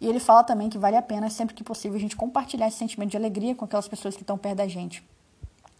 E 0.00 0.08
ele 0.08 0.20
fala 0.20 0.42
também 0.42 0.70
que 0.70 0.78
vale 0.78 0.96
a 0.96 1.02
pena, 1.02 1.28
sempre 1.28 1.54
que 1.54 1.62
possível, 1.62 1.98
a 1.98 2.00
gente 2.00 2.16
compartilhar 2.16 2.68
esse 2.68 2.78
sentimento 2.78 3.10
de 3.10 3.18
alegria 3.18 3.54
com 3.54 3.66
aquelas 3.66 3.86
pessoas 3.86 4.16
que 4.16 4.22
estão 4.22 4.38
perto 4.38 4.56
da 4.56 4.66
gente. 4.66 5.06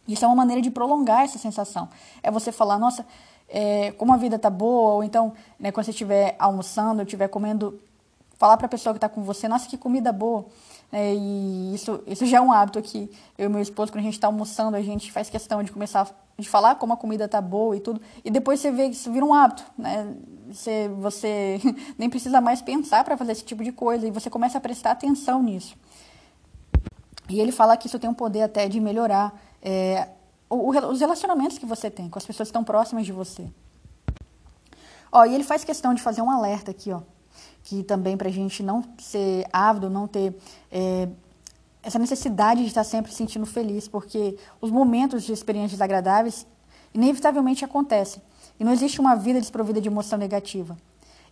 Isso 0.07 0.23
é 0.23 0.29
uma 0.29 0.37
maneira 0.37 0.61
de 0.61 0.71
prolongar 0.71 1.23
essa 1.23 1.39
sensação. 1.39 1.89
É 2.23 2.31
você 2.31 2.53
falar, 2.53 2.79
nossa, 2.79 3.07
é, 3.49 3.93
como 3.93 4.13
a 4.13 4.17
vida 4.17 4.37
está 4.37 4.51
boa, 4.51 4.95
ou 4.95 5.05
então, 5.05 5.33
né, 5.59 5.73
quando 5.73 5.87
você 5.87 5.91
estiver 5.91 6.37
almoçando, 6.39 7.03
estiver 7.03 7.29
comendo, 7.29 7.81
falar 8.37 8.57
para 8.57 8.67
a 8.67 8.69
pessoa 8.69 8.93
que 8.93 8.99
está 8.99 9.09
com 9.09 9.23
você, 9.23 9.49
nossa, 9.49 9.69
que 9.69 9.77
comida 9.77 10.13
boa. 10.13 10.47
É, 10.91 11.15
e 11.15 11.75
isso, 11.75 12.03
isso 12.07 12.27
já 12.27 12.39
é 12.39 12.41
um 12.41 12.53
hábito 12.53 12.79
aqui. 12.79 13.11
Eu 13.37 13.47
e 13.47 13.53
meu 13.53 13.61
esposo, 13.61 13.93
quando 13.93 14.01
a 14.01 14.05
gente 14.05 14.15
está 14.15 14.27
almoçando, 14.27 14.77
a 14.77 14.83
gente 14.83 15.13
faz 15.13 15.29
questão 15.29 15.63
de 15.63 15.71
começar 15.71 16.09
de 16.39 16.49
falar 16.49 16.77
como 16.77 16.93
a 16.93 16.97
comida 16.97 17.25
está 17.25 17.41
boa 17.41 17.77
e 17.77 17.81
tudo. 17.81 18.01
E 18.25 18.31
depois 18.31 18.61
você 18.61 18.71
vê 18.71 18.89
que 18.89 18.95
isso 18.95 19.11
vira 19.11 19.25
um 19.25 19.35
hábito, 19.35 19.65
né? 19.77 20.15
Você, 20.49 20.89
você 20.89 21.61
nem 21.99 22.09
precisa 22.09 22.41
mais 22.41 22.63
pensar 22.63 23.05
para 23.05 23.17
fazer 23.17 23.33
esse 23.33 23.45
tipo 23.45 23.65
de 23.65 23.73
coisa 23.73 24.07
e 24.07 24.11
você 24.11 24.31
começa 24.31 24.57
a 24.57 24.61
prestar 24.61 24.93
atenção 24.93 25.43
nisso. 25.43 25.77
E 27.29 27.41
ele 27.41 27.53
fala 27.53 27.77
que 27.77 27.89
isso 27.89 27.99
tem 27.99 28.09
um 28.09 28.15
poder 28.15 28.43
até 28.43 28.69
de 28.69 28.81
melhorar 28.81 29.39
é, 29.61 30.09
o, 30.49 30.71
os 30.71 31.01
relacionamentos 31.01 31.59
que 31.59 31.67
você 31.67 31.91
tem 31.91 32.09
com 32.09 32.19
as 32.19 32.27
pessoas 32.27 32.49
que 32.49 32.51
estão 32.51 32.65
próximas 32.65 33.05
de 33.05 33.13
você. 33.13 33.49
Ó, 35.11 35.25
e 35.25 35.35
ele 35.35 35.45
faz 35.45 35.65
questão 35.65 35.95
de 35.95 36.03
fazer 36.03 36.23
um 36.23 36.31
alerta 36.31 36.71
aqui, 36.71 36.93
ó, 36.93 37.01
que 37.65 37.83
também 37.83 38.17
para 38.17 38.29
a 38.29 38.33
gente 38.33 38.63
não 38.63 38.85
ser 38.99 39.47
ávido, 39.53 39.89
não 39.89 40.07
ter 40.07 40.37
é, 40.71 41.09
essa 41.83 41.99
necessidade 41.99 42.61
de 42.61 42.69
estar 42.69 42.85
sempre 42.85 43.11
se 43.11 43.19
sentindo 43.19 43.47
feliz, 43.47 43.89
porque 43.89 44.37
os 44.61 44.71
momentos 44.71 45.25
de 45.25 45.33
experiências 45.33 45.81
agradáveis 45.81 46.47
inevitavelmente 46.93 47.65
acontecem. 47.65 48.23
E 48.59 48.65
não 48.65 48.73
existe 48.73 49.01
uma 49.01 49.15
vida 49.15 49.41
desprovida 49.41 49.81
de 49.81 49.89
emoção 49.89 50.19
negativa. 50.19 50.77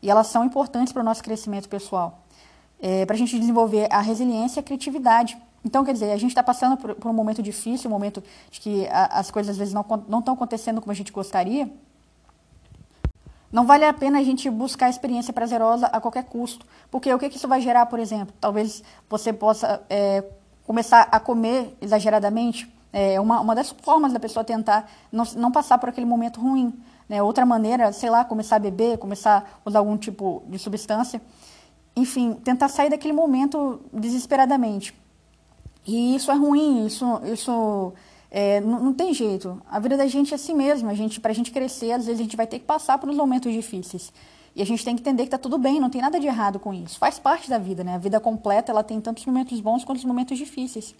E 0.00 0.10
elas 0.10 0.28
são 0.28 0.44
importantes 0.44 0.92
para 0.92 1.02
o 1.02 1.04
nosso 1.04 1.22
crescimento 1.22 1.68
pessoal. 1.68 2.22
É, 2.78 3.04
para 3.06 3.14
a 3.14 3.18
gente 3.18 3.38
desenvolver 3.38 3.88
a 3.90 4.00
resiliência 4.00 4.58
e 4.58 4.60
a 4.60 4.62
criatividade. 4.62 5.36
Então, 5.66 5.84
quer 5.84 5.92
dizer, 5.94 6.12
a 6.12 6.16
gente 6.16 6.30
está 6.30 6.44
passando 6.44 6.76
por, 6.76 6.94
por, 6.94 7.10
um 7.10 7.12
momento 7.12 7.42
difícil, 7.42 7.90
um 7.90 7.92
momento 7.92 8.22
de 8.52 8.60
que 8.60 8.86
a, 8.86 9.18
as 9.18 9.32
coisas 9.32 9.50
às 9.50 9.58
vezes 9.58 9.74
não 9.74 10.20
estão 10.20 10.34
acontecendo 10.34 10.80
como 10.80 10.92
a 10.92 10.94
gente 10.94 11.10
gostaria. 11.10 11.68
Não 13.50 13.66
vale 13.66 13.84
a 13.84 13.92
pena 13.92 14.20
a 14.20 14.22
gente 14.22 14.48
buscar 14.48 14.88
experiência 14.88 15.32
prazerosa 15.32 15.86
a 15.86 16.00
qualquer 16.00 16.22
custo. 16.22 16.64
Porque 16.88 17.12
o 17.12 17.18
que, 17.18 17.28
que 17.28 17.36
isso 17.36 17.48
vai 17.48 17.60
gerar, 17.60 17.86
por 17.86 17.98
exemplo? 17.98 18.32
Talvez 18.40 18.84
você 19.10 19.32
possa 19.32 19.82
é, 19.90 20.22
começar 20.64 21.08
a 21.10 21.18
comer 21.18 21.76
exageradamente. 21.80 22.72
É 22.92 23.20
uma, 23.20 23.40
uma 23.40 23.54
das 23.54 23.70
formas 23.70 24.12
da 24.12 24.20
pessoa 24.20 24.44
tentar 24.44 24.88
não, 25.10 25.24
não 25.34 25.50
passar 25.50 25.78
por 25.78 25.88
aquele 25.88 26.06
momento 26.06 26.40
ruim. 26.40 26.72
Né? 27.08 27.20
Outra 27.20 27.44
maneira, 27.44 27.92
sei 27.92 28.08
lá, 28.08 28.24
começar 28.24 28.54
a 28.54 28.60
beber, 28.60 28.98
começar 28.98 29.58
a 29.64 29.68
usar 29.68 29.80
algum 29.80 29.96
tipo 29.96 30.44
de 30.46 30.60
substância. 30.60 31.20
Enfim, 31.96 32.34
tentar 32.34 32.68
sair 32.68 32.88
daquele 32.88 33.12
momento 33.12 33.80
desesperadamente. 33.92 34.94
E 35.86 36.16
isso 36.16 36.30
é 36.30 36.34
ruim, 36.34 36.86
isso, 36.86 37.04
isso 37.32 37.92
é, 38.30 38.60
não, 38.60 38.92
tem 38.92 39.14
jeito. 39.14 39.62
A 39.70 39.78
vida 39.78 39.96
da 39.96 40.06
gente 40.06 40.32
é 40.32 40.34
assim 40.34 40.54
mesmo. 40.54 40.88
A 40.88 40.94
gente, 40.94 41.20
para 41.20 41.30
a 41.30 41.34
gente 41.34 41.50
crescer, 41.50 41.92
às 41.92 42.06
vezes 42.06 42.20
a 42.20 42.22
gente 42.22 42.36
vai 42.36 42.46
ter 42.46 42.58
que 42.58 42.64
passar 42.64 42.98
por 42.98 43.08
uns 43.08 43.16
momentos 43.16 43.52
difíceis. 43.52 44.12
E 44.54 44.62
a 44.62 44.66
gente 44.66 44.84
tem 44.84 44.96
que 44.96 45.02
entender 45.02 45.22
que 45.22 45.28
está 45.28 45.38
tudo 45.38 45.58
bem, 45.58 45.78
não 45.78 45.90
tem 45.90 46.00
nada 46.00 46.18
de 46.18 46.26
errado 46.26 46.58
com 46.58 46.72
isso. 46.72 46.98
Faz 46.98 47.18
parte 47.18 47.48
da 47.48 47.58
vida, 47.58 47.84
né? 47.84 47.94
A 47.94 47.98
vida 47.98 48.18
completa, 48.18 48.72
ela 48.72 48.82
tem 48.82 49.00
tantos 49.00 49.24
momentos 49.26 49.60
bons 49.60 49.84
quanto 49.84 49.98
os 49.98 50.04
momentos 50.04 50.38
difíceis. 50.38 50.94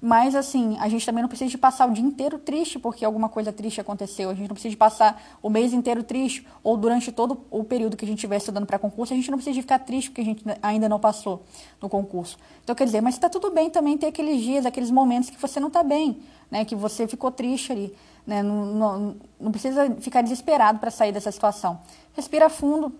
Mas, 0.00 0.34
assim, 0.34 0.76
a 0.78 0.88
gente 0.88 1.04
também 1.04 1.22
não 1.22 1.28
precisa 1.28 1.50
de 1.50 1.58
passar 1.58 1.88
o 1.88 1.92
dia 1.92 2.04
inteiro 2.04 2.38
triste 2.38 2.78
porque 2.78 3.04
alguma 3.04 3.28
coisa 3.28 3.52
triste 3.52 3.80
aconteceu. 3.80 4.30
A 4.30 4.34
gente 4.34 4.48
não 4.48 4.54
precisa 4.54 4.70
de 4.70 4.76
passar 4.76 5.20
o 5.42 5.50
mês 5.50 5.72
inteiro 5.72 6.02
triste 6.02 6.46
ou 6.62 6.76
durante 6.76 7.10
todo 7.10 7.40
o 7.50 7.64
período 7.64 7.96
que 7.96 8.04
a 8.04 8.08
gente 8.08 8.18
estiver 8.18 8.36
estudando 8.36 8.66
para 8.66 8.78
concurso, 8.78 9.12
a 9.12 9.16
gente 9.16 9.30
não 9.30 9.38
precisa 9.38 9.54
de 9.54 9.62
ficar 9.62 9.80
triste 9.80 10.10
porque 10.10 10.20
a 10.20 10.24
gente 10.24 10.44
ainda 10.62 10.88
não 10.88 11.00
passou 11.00 11.42
no 11.82 11.88
concurso. 11.88 12.38
Então, 12.62 12.74
quer 12.74 12.84
dizer, 12.84 13.00
mas 13.00 13.14
está 13.14 13.28
tudo 13.28 13.50
bem 13.50 13.70
também 13.70 13.98
ter 13.98 14.06
aqueles 14.06 14.40
dias, 14.40 14.66
aqueles 14.66 14.90
momentos 14.90 15.30
que 15.30 15.40
você 15.40 15.58
não 15.58 15.68
está 15.68 15.82
bem, 15.82 16.22
né? 16.50 16.64
Que 16.64 16.76
você 16.76 17.06
ficou 17.06 17.30
triste 17.30 17.72
ali. 17.72 17.94
Né? 18.26 18.42
Não, 18.42 18.66
não, 18.66 19.16
não 19.40 19.50
precisa 19.50 19.90
ficar 20.00 20.22
desesperado 20.22 20.78
para 20.78 20.90
sair 20.90 21.12
dessa 21.12 21.32
situação. 21.32 21.80
Respira 22.12 22.48
fundo, 22.48 22.92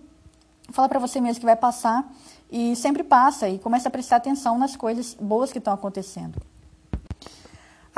fala 0.71 0.89
para 0.89 0.99
você 0.99 1.21
mesmo 1.21 1.39
que 1.39 1.45
vai 1.45 1.55
passar 1.55 2.11
e 2.51 2.75
sempre 2.75 3.03
passa 3.03 3.47
e 3.47 3.59
começa 3.59 3.87
a 3.87 3.91
prestar 3.91 4.17
atenção 4.17 4.57
nas 4.57 4.75
coisas 4.75 5.13
boas 5.13 5.51
que 5.51 5.59
estão 5.59 5.73
acontecendo. 5.73 6.41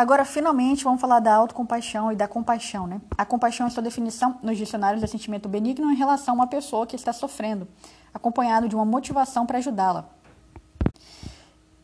Agora, 0.01 0.25
finalmente, 0.25 0.83
vamos 0.83 0.99
falar 0.99 1.19
da 1.19 1.31
autocompaixão 1.35 2.11
e 2.11 2.15
da 2.15 2.27
compaixão. 2.27 2.87
Né? 2.87 2.99
A 3.15 3.23
compaixão 3.23 3.67
é 3.67 3.69
sua 3.69 3.83
definição 3.83 4.39
nos 4.41 4.57
dicionários 4.57 5.03
é 5.03 5.05
sentimento 5.05 5.47
benigno 5.47 5.91
em 5.91 5.95
relação 5.95 6.33
a 6.33 6.37
uma 6.37 6.47
pessoa 6.47 6.87
que 6.87 6.95
está 6.95 7.13
sofrendo, 7.13 7.67
acompanhado 8.11 8.67
de 8.67 8.73
uma 8.75 8.83
motivação 8.83 9.45
para 9.45 9.59
ajudá-la. 9.59 10.09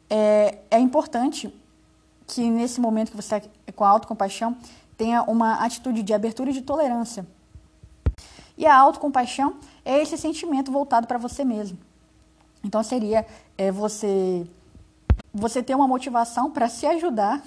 É, 0.10 0.58
é 0.72 0.80
importante 0.80 1.54
que 2.26 2.50
nesse 2.50 2.82
momento 2.82 3.12
que 3.12 3.16
você 3.16 3.36
está 3.36 3.50
com 3.76 3.84
a 3.84 3.90
autocompaixão, 3.90 4.58
tenha 4.98 5.22
uma 5.22 5.64
atitude 5.64 6.02
de 6.02 6.12
abertura 6.12 6.50
e 6.50 6.54
de 6.54 6.64
tolerância. 6.64 7.24
E 8.58 8.66
a 8.66 8.76
autocompaixão 8.76 9.58
é 9.86 10.02
esse 10.02 10.18
sentimento 10.18 10.72
voltado 10.72 11.06
para 11.06 11.20
você 11.20 11.46
mesmo. 11.46 11.78
Então 12.64 12.82
seria 12.82 13.28
é, 13.56 13.72
você 13.72 14.48
você 15.32 15.62
ter 15.62 15.76
uma 15.76 15.88
motivação 15.88 16.50
para 16.50 16.68
se 16.68 16.88
ajudar 16.88 17.44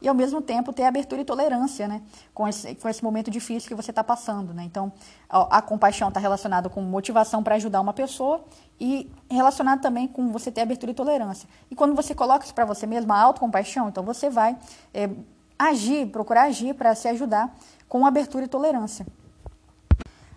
e 0.00 0.08
ao 0.08 0.14
mesmo 0.14 0.40
tempo 0.40 0.72
ter 0.72 0.84
abertura 0.84 1.22
e 1.22 1.24
tolerância, 1.24 1.88
né, 1.88 2.02
com 2.34 2.46
esse, 2.46 2.74
com 2.74 2.88
esse 2.88 3.02
momento 3.02 3.30
difícil 3.30 3.68
que 3.68 3.74
você 3.74 3.90
está 3.90 4.04
passando, 4.04 4.52
né. 4.52 4.64
Então, 4.64 4.92
a, 5.28 5.58
a 5.58 5.62
compaixão 5.62 6.08
está 6.08 6.20
relacionada 6.20 6.68
com 6.68 6.80
motivação 6.82 7.42
para 7.42 7.54
ajudar 7.56 7.80
uma 7.80 7.92
pessoa 7.92 8.44
e 8.80 9.10
relacionado 9.30 9.80
também 9.80 10.06
com 10.06 10.30
você 10.32 10.50
ter 10.50 10.60
abertura 10.60 10.92
e 10.92 10.94
tolerância. 10.94 11.48
E 11.70 11.74
quando 11.74 11.94
você 11.94 12.14
coloca 12.14 12.44
isso 12.44 12.54
para 12.54 12.64
você 12.64 12.86
mesmo, 12.86 13.12
a 13.12 13.18
autocompaixão, 13.18 13.88
então 13.88 14.04
você 14.04 14.28
vai 14.28 14.56
é, 14.92 15.10
agir, 15.58 16.06
procurar 16.08 16.42
agir 16.42 16.74
para 16.74 16.94
se 16.94 17.08
ajudar 17.08 17.54
com 17.88 18.06
abertura 18.06 18.44
e 18.44 18.48
tolerância. 18.48 19.06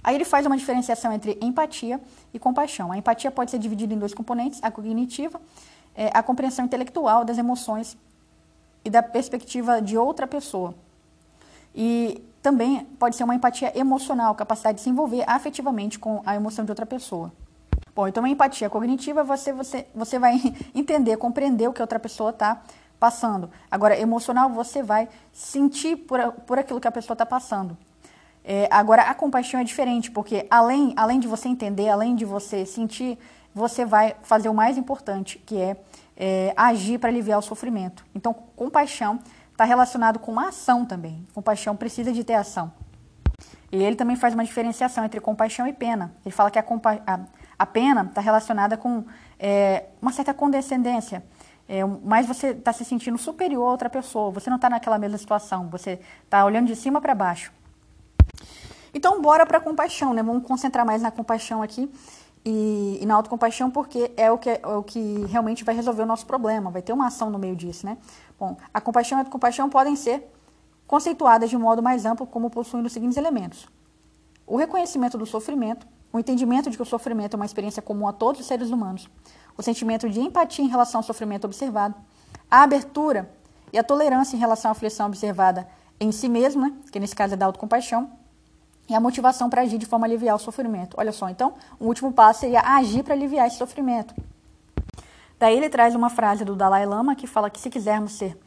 Aí 0.03 0.15
ele 0.15 0.25
faz 0.25 0.45
uma 0.45 0.57
diferenciação 0.57 1.11
entre 1.11 1.37
empatia 1.41 1.99
e 2.33 2.39
compaixão. 2.39 2.91
A 2.91 2.97
empatia 2.97 3.29
pode 3.29 3.51
ser 3.51 3.59
dividida 3.59 3.93
em 3.93 3.99
dois 3.99 4.13
componentes, 4.13 4.59
a 4.63 4.71
cognitiva, 4.71 5.39
é, 5.93 6.09
a 6.13 6.23
compreensão 6.23 6.65
intelectual 6.65 7.25
das 7.25 7.37
emoções 7.37 7.97
e 8.83 8.89
da 8.89 9.03
perspectiva 9.03 9.81
de 9.81 9.97
outra 9.97 10.27
pessoa. 10.27 10.73
E 11.73 12.23
também 12.41 12.85
pode 12.97 13.15
ser 13.15 13.23
uma 13.23 13.35
empatia 13.35 13.77
emocional, 13.77 14.33
capacidade 14.35 14.77
de 14.77 14.83
se 14.83 14.89
envolver 14.89 15.23
afetivamente 15.27 15.99
com 15.99 16.21
a 16.25 16.35
emoção 16.35 16.63
de 16.65 16.71
outra 16.71 16.85
pessoa. 16.85 17.31
Bom, 17.95 18.07
então 18.07 18.23
a 18.23 18.29
empatia 18.29 18.69
cognitiva 18.69 19.23
você, 19.23 19.51
você, 19.51 19.85
você 19.93 20.17
vai 20.17 20.39
entender, 20.73 21.17
compreender 21.17 21.67
o 21.67 21.73
que 21.73 21.81
a 21.81 21.83
outra 21.83 21.99
pessoa 21.99 22.29
está 22.29 22.61
passando. 22.99 23.49
Agora, 23.69 23.99
emocional, 23.99 24.49
você 24.49 24.83
vai 24.83 25.07
sentir 25.31 25.95
por, 25.95 26.31
por 26.45 26.59
aquilo 26.59 26.79
que 26.79 26.87
a 26.87 26.91
pessoa 26.91 27.13
está 27.15 27.25
passando. 27.25 27.77
É, 28.43 28.67
agora, 28.71 29.03
a 29.03 29.13
compaixão 29.13 29.59
é 29.59 29.63
diferente, 29.63 30.11
porque 30.11 30.47
além, 30.49 30.93
além 30.95 31.19
de 31.19 31.27
você 31.27 31.47
entender, 31.47 31.89
além 31.89 32.15
de 32.15 32.25
você 32.25 32.65
sentir, 32.65 33.17
você 33.53 33.85
vai 33.85 34.15
fazer 34.23 34.49
o 34.49 34.53
mais 34.53 34.77
importante, 34.77 35.37
que 35.45 35.57
é 35.57 35.77
é, 36.19 36.53
agir 36.57 36.99
para 36.99 37.09
aliviar 37.09 37.39
o 37.39 37.41
sofrimento. 37.41 38.05
Então, 38.13 38.33
compaixão 38.33 39.19
está 39.51 39.63
relacionado 39.63 40.19
com 40.19 40.37
a 40.37 40.49
ação 40.49 40.85
também. 40.85 41.25
Compaixão 41.33 41.75
precisa 41.77 42.11
de 42.11 42.25
ter 42.25 42.33
ação. 42.33 42.71
E 43.71 43.81
ele 43.81 43.95
também 43.95 44.17
faz 44.17 44.33
uma 44.33 44.43
diferenciação 44.43 45.05
entre 45.05 45.21
compaixão 45.21 45.65
e 45.65 45.71
pena. 45.71 46.13
Ele 46.25 46.35
fala 46.35 46.51
que 46.51 46.59
a, 46.59 46.65
a, 47.07 47.19
a 47.57 47.65
pena 47.65 48.03
está 48.03 48.19
relacionada 48.19 48.75
com 48.75 49.05
é, 49.39 49.85
uma 50.01 50.11
certa 50.11 50.33
condescendência. 50.33 51.23
É, 51.67 51.85
mas 52.03 52.25
você 52.25 52.47
está 52.47 52.73
se 52.73 52.83
sentindo 52.83 53.17
superior 53.17 53.67
a 53.67 53.71
outra 53.71 53.89
pessoa. 53.89 54.31
Você 54.31 54.49
não 54.49 54.57
está 54.57 54.69
naquela 54.69 54.97
mesma 54.97 55.17
situação. 55.17 55.69
Você 55.69 55.99
está 56.25 56.43
olhando 56.43 56.67
de 56.67 56.75
cima 56.75 56.99
para 56.99 57.15
baixo. 57.15 57.53
Então, 58.93 59.21
bora 59.21 59.45
para 59.45 59.59
a 59.59 59.61
compaixão, 59.61 60.13
né? 60.13 60.23
Vamos 60.23 60.45
concentrar 60.47 60.83
mais 60.85 61.01
na 61.01 61.11
compaixão 61.11 61.61
aqui 61.61 61.89
e, 62.45 62.99
e, 63.01 63.05
na 63.05 63.15
autocompaixão, 63.15 63.69
porque 63.69 64.11
é 64.15 64.31
o, 64.31 64.37
que, 64.37 64.49
é 64.49 64.67
o 64.67 64.81
que 64.83 65.25
realmente 65.25 65.63
vai 65.63 65.75
resolver 65.75 66.03
o 66.03 66.05
nosso 66.05 66.25
problema, 66.25 66.71
vai 66.71 66.81
ter 66.81 66.93
uma 66.93 67.07
ação 67.07 67.29
no 67.29 67.37
meio 67.37 67.55
disso, 67.55 67.85
né? 67.85 67.97
Bom, 68.39 68.55
a 68.73 68.79
compaixão 68.79 69.17
e 69.17 69.19
a 69.19 69.21
autocompaixão 69.21 69.69
podem 69.69 69.95
ser 69.95 70.31
conceituadas 70.87 71.49
de 71.49 71.57
um 71.57 71.59
modo 71.59 71.83
mais 71.83 72.05
amplo 72.05 72.25
como 72.25 72.49
possuindo 72.49 72.87
os 72.87 72.93
seguintes 72.93 73.17
elementos. 73.17 73.67
O 74.47 74.57
reconhecimento 74.57 75.17
do 75.17 75.25
sofrimento, 75.25 75.85
o 76.11 76.17
entendimento 76.17 76.69
de 76.69 76.77
que 76.77 76.81
o 76.81 76.85
sofrimento 76.85 77.35
é 77.35 77.37
uma 77.37 77.45
experiência 77.45 77.81
comum 77.81 78.07
a 78.07 78.13
todos 78.13 78.41
os 78.41 78.47
seres 78.47 78.71
humanos, 78.71 79.09
o 79.57 79.61
sentimento 79.61 80.09
de 80.09 80.19
empatia 80.19 80.63
em 80.63 80.69
relação 80.69 80.99
ao 80.99 81.03
sofrimento 81.03 81.45
observado, 81.45 81.93
a 82.49 82.63
abertura 82.63 83.29
e 83.71 83.77
a 83.77 83.83
tolerância 83.83 84.35
em 84.35 84.39
relação 84.39 84.69
à 84.69 84.71
aflição 84.71 85.07
observada 85.07 85.67
em 85.99 86.11
si 86.11 86.29
mesmo, 86.29 86.61
né? 86.61 86.73
que 86.91 86.99
nesse 86.99 87.15
caso 87.15 87.33
é 87.33 87.37
da 87.37 87.45
autocompaixão, 87.45 88.09
e 88.89 88.95
a 88.95 88.99
motivação 88.99 89.49
para 89.49 89.61
agir 89.61 89.77
de 89.77 89.85
forma 89.85 90.05
a 90.05 90.07
aliviar 90.07 90.35
o 90.35 90.39
sofrimento. 90.39 90.95
Olha 90.97 91.11
só, 91.11 91.29
então, 91.29 91.53
o 91.79 91.85
último 91.85 92.11
passo 92.11 92.41
seria 92.41 92.61
agir 92.61 93.03
para 93.03 93.13
aliviar 93.13 93.47
esse 93.47 93.57
sofrimento. 93.57 94.15
Daí 95.37 95.55
ele 95.55 95.69
traz 95.69 95.95
uma 95.95 96.09
frase 96.09 96.43
do 96.43 96.55
Dalai 96.55 96.85
Lama 96.85 97.15
que 97.15 97.27
fala 97.27 97.49
que 97.49 97.59
se 97.59 97.69
quisermos 97.69 98.13
ser, 98.13 98.37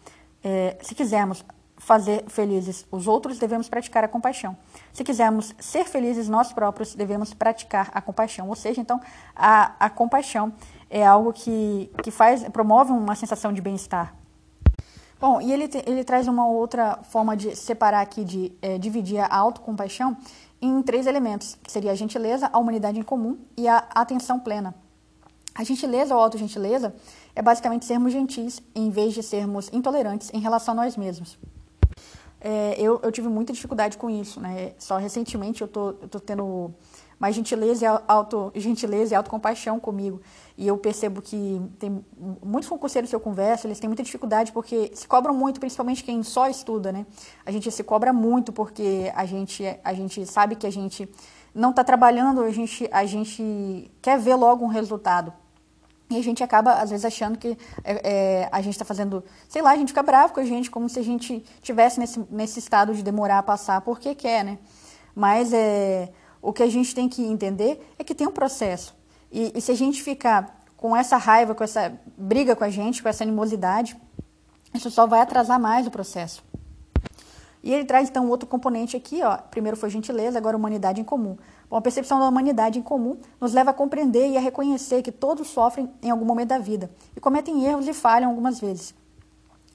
é, 0.45 0.77
se 0.83 0.95
quisermos 0.95 1.45
fazer 1.79 2.25
felizes 2.29 2.87
os 2.93 3.09
outros, 3.09 3.39
devemos 3.39 3.69
praticar 3.69 4.05
a 4.05 4.09
compaixão. 4.09 4.57
Se 4.93 5.03
quisermos 5.03 5.55
ser 5.59 5.85
felizes 5.85 6.29
nós 6.29 6.53
próprios, 6.53 6.95
devemos 6.95 7.35
praticar 7.35 7.91
a 7.93 8.01
compaixão. 8.01 8.49
Ou 8.49 8.55
seja, 8.55 8.81
então, 8.81 9.01
a, 9.35 9.73
a 9.81 9.91
compaixão 9.91 10.53
é 10.89 11.05
algo 11.05 11.33
que, 11.33 11.91
que 12.03 12.11
faz, 12.11 12.45
promove 12.51 12.93
uma 12.93 13.15
sensação 13.17 13.53
de 13.53 13.61
bem-estar. 13.61 14.15
Bom, 15.23 15.41
e 15.41 15.53
ele, 15.53 15.71
ele 15.87 16.03
traz 16.03 16.27
uma 16.27 16.49
outra 16.49 16.99
forma 17.05 17.37
de 17.37 17.55
separar 17.55 18.01
aqui, 18.01 18.25
de 18.25 18.51
é, 18.61 18.77
dividir 18.77 19.21
a 19.21 19.33
autocompaixão 19.33 20.17
em 20.61 20.83
três 20.83 21.07
elementos, 21.07 21.57
que 21.63 21.71
seria 21.71 21.93
a 21.93 21.95
gentileza, 21.95 22.51
a 22.53 22.59
humanidade 22.59 22.99
em 22.99 23.05
comum 23.05 23.39
e 23.57 23.69
a 23.69 23.87
atenção 23.95 24.41
plena. 24.41 24.75
A 25.55 25.63
gentileza 25.63 26.13
ou 26.13 26.21
autogentileza 26.21 26.93
é 27.37 27.41
basicamente 27.41 27.85
sermos 27.85 28.13
gentis 28.13 28.61
em 28.75 28.91
vez 28.91 29.15
de 29.15 29.23
sermos 29.23 29.71
intolerantes 29.73 30.29
em 30.35 30.41
relação 30.41 30.73
a 30.73 30.79
nós 30.79 30.97
mesmos. 30.97 31.39
É, 32.41 32.75
eu, 32.77 32.99
eu, 33.01 33.13
tive 33.13 33.29
muita 33.29 33.53
dificuldade 33.53 33.97
com 33.97 34.11
isso, 34.11 34.41
né? 34.41 34.73
Só 34.77 34.97
recentemente 34.97 35.63
eu 35.63 35.69
tô, 35.69 35.91
eu 36.03 36.09
tô 36.09 36.19
tendo 36.19 36.75
mais 37.17 37.37
gentileza 37.37 37.85
e 37.85 38.03
auto 38.09 38.51
gentileza 38.57 39.15
e 39.15 39.17
autocompaixão 39.17 39.79
comigo. 39.79 40.21
E 40.57 40.67
eu 40.67 40.77
percebo 40.77 41.23
que 41.23 41.61
tem 41.79 42.05
muitos 42.43 42.69
concurseiros 42.69 43.09
que 43.09 43.17
eu 43.17 43.21
converso, 43.21 43.67
eles 43.67 43.81
têm 43.81 43.89
muita 43.89 44.03
dificuldade 44.03 44.53
porque 44.53 44.91
se 44.95 45.09
cobram 45.09 45.35
muito, 45.35 45.59
principalmente 45.59 46.05
quem 46.05 46.23
só 46.23 46.49
estuda, 46.49 46.93
né? 46.93 47.07
A 47.45 47.51
gente 47.51 47.71
se 47.71 47.83
cobra 47.83 48.13
muito 48.13 48.53
porque 48.53 49.11
a 49.15 49.25
gente, 49.25 49.65
a 49.83 49.95
gente 49.95 50.27
sabe 50.27 50.57
que 50.57 50.67
a 50.67 50.71
gente 50.71 51.09
não 51.55 51.71
está 51.71 51.83
trabalhando, 51.83 52.43
a 52.43 52.51
gente, 52.51 52.89
a 52.93 53.05
gente 53.05 53.91
quer 54.01 54.19
ver 54.19 54.35
logo 54.35 54.65
um 54.65 54.69
resultado. 54.69 55.33
E 56.11 56.19
a 56.19 56.23
gente 56.23 56.45
acaba, 56.45 56.75
às 56.75 56.91
vezes, 56.91 57.07
achando 57.07 57.39
que 57.39 57.57
é, 57.83 58.11
é, 58.43 58.49
a 58.53 58.61
gente 58.61 58.75
está 58.75 58.85
fazendo, 58.85 59.25
sei 59.49 59.63
lá, 59.63 59.71
a 59.71 59.77
gente 59.77 59.89
fica 59.89 60.03
bravo 60.03 60.35
com 60.35 60.41
a 60.41 60.45
gente, 60.45 60.71
como 60.71 60.87
se 60.89 60.99
a 60.99 61.03
gente 61.03 61.43
tivesse 61.63 61.99
nesse, 61.99 62.23
nesse 62.31 62.59
estado 62.59 62.95
de 62.95 63.03
demorar 63.03 63.39
a 63.39 63.43
passar 63.43 63.81
porque 63.81 64.15
quer, 64.15 64.45
né? 64.45 64.59
Mas 65.15 65.53
é, 65.55 66.11
o 66.41 66.53
que 66.53 66.63
a 66.63 66.69
gente 66.69 66.95
tem 66.95 67.09
que 67.09 67.23
entender 67.23 67.81
é 67.99 68.05
que 68.05 68.15
tem 68.15 68.27
um 68.27 68.33
processo. 68.33 68.95
E, 69.33 69.53
e 69.55 69.61
se 69.61 69.73
a 69.73 69.75
gente 69.75 70.03
ficar 70.03 70.63
com 70.77 70.95
essa 70.95 71.17
raiva, 71.17 71.55
com 71.55 71.65
essa 71.65 71.93
briga 72.19 72.55
com 72.55 72.65
a 72.65 72.71
gente, 72.71 73.03
com 73.03 73.09
essa 73.09 73.25
animosidade, 73.25 73.97
isso 74.75 74.91
só 74.91 75.07
vai 75.07 75.21
atrasar 75.21 75.59
mais 75.59 75.87
o 75.87 75.91
processo. 75.91 76.45
E 77.63 77.73
ele 77.73 77.85
traz 77.85 78.09
então 78.09 78.29
outro 78.29 78.49
componente 78.49 78.97
aqui, 78.97 79.23
ó. 79.23 79.37
Primeiro 79.37 79.77
foi 79.77 79.89
gentileza, 79.89 80.37
agora 80.37 80.57
humanidade 80.57 81.01
em 81.01 81.05
comum. 81.05 81.37
Bom, 81.71 81.77
a 81.77 81.81
percepção 81.81 82.19
da 82.19 82.29
humanidade 82.29 82.79
em 82.79 82.83
comum 82.83 83.17
nos 83.41 83.53
leva 83.53 83.71
a 83.71 83.75
compreender 83.75 84.29
e 84.31 84.37
a 84.37 84.41
reconhecer 84.41 85.01
que 85.03 85.13
todos 85.13 85.49
sofrem 85.49 85.89
em 86.03 86.11
algum 86.11 86.25
momento 86.25 86.49
da 86.49 86.59
vida 86.59 86.91
e 87.17 87.21
cometem 87.21 87.65
erros 87.65 87.87
e 87.87 87.93
falham 87.93 88.31
algumas 88.31 88.59
vezes. 88.59 88.93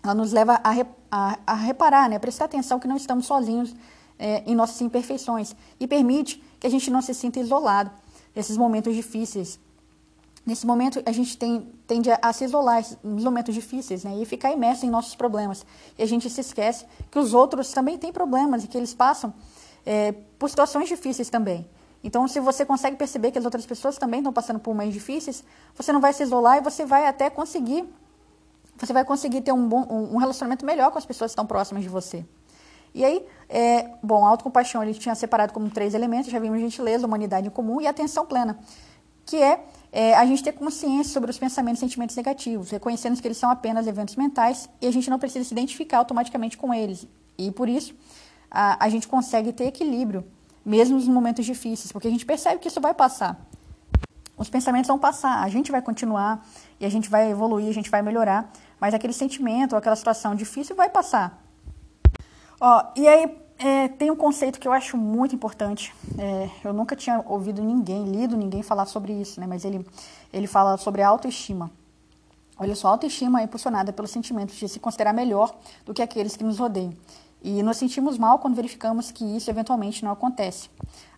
Ela 0.04 0.14
nos 0.14 0.34
leva 0.34 0.60
a, 0.64 0.74
a, 1.10 1.40
a 1.48 1.54
reparar, 1.54 2.10
né, 2.10 2.18
a 2.18 2.20
prestar 2.20 2.46
atenção 2.46 2.80
que 2.80 2.88
não 2.88 2.98
estamos 2.98 3.26
sozinhos 3.26 3.74
é, 4.20 4.44
em 4.46 4.54
nossas 4.54 4.80
imperfeições 4.82 5.56
e 5.80 5.88
permite 5.88 6.44
que 6.60 6.68
a 6.68 6.70
gente 6.70 6.92
não 6.92 7.02
se 7.02 7.14
sinta 7.14 7.40
isolado 7.40 7.90
nesses 8.38 8.56
momentos 8.56 8.94
difíceis. 8.94 9.60
Nesse 10.46 10.66
momento, 10.66 11.02
a 11.06 11.12
gente 11.12 11.36
tem, 11.36 11.68
tende 11.88 12.12
a, 12.12 12.20
a 12.22 12.32
se 12.32 12.46
isolar 12.46 12.86
nos 13.04 13.24
momentos 13.24 13.54
difíceis 13.54 14.04
né, 14.04 14.16
e 14.16 14.26
ficar 14.26 14.52
imerso 14.52 14.86
em 14.86 14.90
nossos 14.92 15.16
problemas. 15.16 15.66
E 15.98 16.04
a 16.04 16.06
gente 16.06 16.30
se 16.30 16.40
esquece 16.40 16.86
que 17.10 17.18
os 17.18 17.34
outros 17.34 17.74
também 17.74 17.98
têm 17.98 18.14
problemas 18.14 18.64
e 18.64 18.68
que 18.68 18.78
eles 18.78 18.94
passam 18.94 19.34
é, 19.84 20.14
por 20.38 20.50
situações 20.50 20.88
difíceis 20.88 21.30
também. 21.32 21.68
Então, 22.04 22.28
se 22.28 22.40
você 22.40 22.64
consegue 22.64 22.96
perceber 22.96 23.32
que 23.32 23.40
as 23.40 23.44
outras 23.44 23.66
pessoas 23.66 23.98
também 23.98 24.20
estão 24.20 24.32
passando 24.32 24.60
por 24.60 24.72
momentos 24.72 24.94
difíceis, 24.94 25.44
você 25.76 25.92
não 25.92 26.00
vai 26.00 26.14
se 26.14 26.22
isolar 26.22 26.58
e 26.58 26.62
você 26.62 26.86
vai 26.86 27.08
até 27.08 27.32
conseguir, 27.32 27.84
você 28.78 28.94
vai 28.94 29.04
conseguir 29.04 29.42
ter 29.42 29.52
um, 29.52 29.68
bom, 29.68 29.86
um 29.90 30.18
relacionamento 30.18 30.64
melhor 30.64 30.92
com 30.92 31.00
as 31.00 31.06
pessoas 31.08 31.32
que 31.32 31.34
estão 31.34 31.48
próximas 31.48 31.84
de 31.84 31.90
você. 31.90 32.24
E 32.94 33.04
aí, 33.06 33.26
é, 33.50 33.92
bom, 34.02 34.26
a 34.26 34.30
autocompaixão 34.30 34.82
ele 34.84 34.94
tinha 34.94 35.16
separado 35.16 35.54
como 35.54 35.70
três 35.70 35.94
elementos, 35.94 36.32
já 36.32 36.40
vimos 36.40 36.60
gentileza, 36.60 37.06
humanidade 37.06 37.48
em 37.48 37.50
comum 37.50 37.80
e 37.80 37.88
atenção 37.88 38.26
plena, 38.26 38.58
que 39.26 39.38
é, 39.38 39.64
é, 39.92 40.16
a 40.16 40.26
gente 40.26 40.44
ter 40.44 40.54
consciência 40.54 41.14
sobre 41.14 41.30
os 41.30 41.38
pensamentos 41.38 41.80
e 41.80 41.86
sentimentos 41.86 42.16
negativos, 42.16 42.70
reconhecendo 42.72 43.20
que 43.22 43.28
eles 43.28 43.38
são 43.38 43.50
apenas 43.50 43.88
eventos 43.88 44.16
mentais 44.16 44.70
e 44.82 44.88
a 44.88 44.92
gente 44.92 45.10
não 45.10 45.20
precisa 45.20 45.46
se 45.46 45.54
identificar 45.54 46.00
automaticamente 46.00 46.58
com 46.58 46.74
eles. 46.74 47.08
E 47.38 47.52
por 47.52 47.70
isso, 47.70 47.96
a, 48.50 48.84
a 48.84 48.90
gente 48.90 49.08
consegue 49.08 49.54
ter 49.54 49.66
equilíbrio, 49.66 50.26
mesmo 50.66 50.96
nos 50.96 51.08
momentos 51.08 51.46
difíceis, 51.46 51.92
porque 51.92 52.08
a 52.08 52.12
gente 52.12 52.26
percebe 52.26 52.60
que 52.60 52.68
isso 52.68 52.82
vai 52.82 52.94
passar. 52.94 53.40
Os 54.38 54.50
pensamentos 54.50 54.88
vão 54.88 55.00
passar, 55.00 55.44
a 55.44 55.50
gente 55.50 55.72
vai 55.72 55.82
continuar 55.82 56.46
e 56.80 56.86
a 56.86 56.90
gente 56.90 57.10
vai 57.10 57.32
evoluir, 57.32 57.70
a 57.70 57.74
gente 57.74 57.90
vai 57.90 58.02
melhorar, 58.02 58.52
mas 58.80 58.94
aquele 58.94 59.14
sentimento, 59.14 59.76
aquela 59.76 59.96
situação 59.96 60.36
difícil 60.36 60.76
vai 60.76 60.90
passar. 60.90 61.47
Ó, 62.60 62.84
e 62.96 63.08
aí 63.08 63.38
é, 63.60 63.88
tem 63.88 64.12
um 64.12 64.16
conceito 64.16 64.60
que 64.60 64.68
eu 64.68 64.72
acho 64.72 64.98
muito 64.98 65.36
importante. 65.36 65.94
É, 66.18 66.50
eu 66.64 66.74
nunca 66.74 66.96
tinha 66.96 67.24
ouvido 67.26 67.62
ninguém, 67.62 68.06
lido 68.06 68.38
ninguém 68.38 68.62
falar 68.62 68.86
sobre 68.86 69.14
isso, 69.14 69.40
né? 69.40 69.48
Mas 69.48 69.66
ele, 69.66 69.86
ele 70.32 70.48
fala 70.48 70.78
sobre 70.78 71.02
autoestima. 71.02 71.72
Olha 72.60 72.76
só, 72.76 72.88
autoestima 72.88 73.42
é 73.42 73.44
impulsionada 73.44 73.94
pelo 73.94 74.08
sentimento 74.08 74.54
de 74.54 74.68
se 74.68 74.80
considerar 74.80 75.14
melhor 75.14 75.56
do 75.86 75.94
que 75.94 76.02
aqueles 76.02 76.36
que 76.36 76.44
nos 76.44 76.58
rodeiam. 76.58 76.94
E 77.44 77.62
nos 77.62 77.78
sentimos 77.78 78.18
mal 78.18 78.40
quando 78.40 78.56
verificamos 78.56 79.12
que 79.12 79.24
isso 79.24 79.50
eventualmente 79.50 80.04
não 80.04 80.12
acontece. 80.12 80.70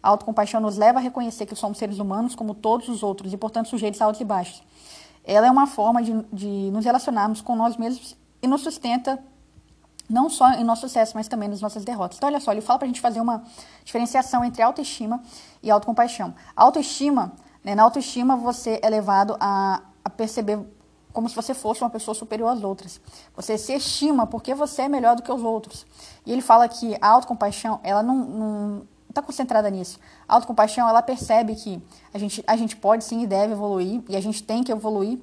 A 0.03 0.09
autocompaixão 0.09 0.59
nos 0.59 0.77
leva 0.77 0.99
a 0.99 1.01
reconhecer 1.01 1.45
que 1.45 1.55
somos 1.55 1.77
seres 1.77 1.97
humanos 1.97 2.35
como 2.35 2.53
todos 2.53 2.89
os 2.89 3.01
outros 3.03 3.31
e, 3.31 3.37
portanto, 3.37 3.69
sujeitos 3.69 4.01
a 4.01 4.05
altos 4.05 4.19
e 4.19 4.25
baixos. 4.25 4.61
Ela 5.23 5.47
é 5.47 5.51
uma 5.51 5.65
forma 5.65 6.03
de, 6.03 6.13
de 6.31 6.71
nos 6.71 6.83
relacionarmos 6.83 7.39
com 7.39 7.55
nós 7.55 7.77
mesmos 7.77 8.17
e 8.41 8.47
nos 8.47 8.61
sustenta 8.61 9.17
não 10.10 10.30
só 10.30 10.51
em 10.53 10.64
nosso 10.64 10.82
sucesso, 10.82 11.14
mas 11.16 11.28
também 11.28 11.47
nas 11.47 11.62
nossas 11.62 11.86
derrotas. 11.86 12.18
Então, 12.18 12.28
olha 12.28 12.39
só, 12.39 12.51
ele 12.51 12.62
fala 12.62 12.80
para 12.80 12.86
a 12.86 12.88
gente 12.88 12.99
fazer 12.99 13.22
uma 13.22 13.43
diferenciação 13.86 14.43
entre 14.43 14.62
autoestima 14.62 15.22
e 15.62 15.70
autocompaixão. 15.70 16.34
Autoestima, 16.55 17.34
né, 17.64 17.76
na 17.76 17.84
autoestima 17.84 18.36
você 18.36 18.80
é 18.82 18.89
levado 18.89 19.38
a, 19.39 19.82
a 20.03 20.10
perceber 20.10 20.60
como 21.14 21.28
se 21.28 21.36
você 21.36 21.53
fosse 21.53 21.82
uma 21.82 21.89
pessoa 21.89 22.16
superior 22.16 22.49
às 22.49 22.64
outras. 22.64 22.99
Você 23.36 23.57
se 23.57 23.74
estima 23.74 24.26
porque 24.26 24.53
você 24.53 24.84
é 24.84 24.89
melhor 24.89 25.16
do 25.16 25.22
que 25.22 25.32
os 25.32 25.43
outros. 25.43 25.86
E 26.26 26.32
ele 26.32 26.41
fala 26.41 26.68
que 26.68 26.95
a 27.01 27.07
autocompaixão, 27.07 27.80
ela 27.84 28.01
não 28.01 28.88
está 29.10 29.22
concentrada 29.22 29.70
nisso. 29.70 29.99
A 30.28 30.36
autocompaixão, 30.36 30.88
ela 30.88 31.01
percebe 31.01 31.55
que 31.55 31.82
a 32.14 32.18
gente, 32.18 32.43
a 32.45 32.55
gente 32.55 32.76
pode 32.76 33.03
sim 33.03 33.24
e 33.24 33.28
deve 33.28 33.53
evoluir, 33.53 34.01
e 34.07 34.16
a 34.16 34.22
gente 34.22 34.43
tem 34.43 34.64
que 34.64 34.72
evoluir, 34.72 35.20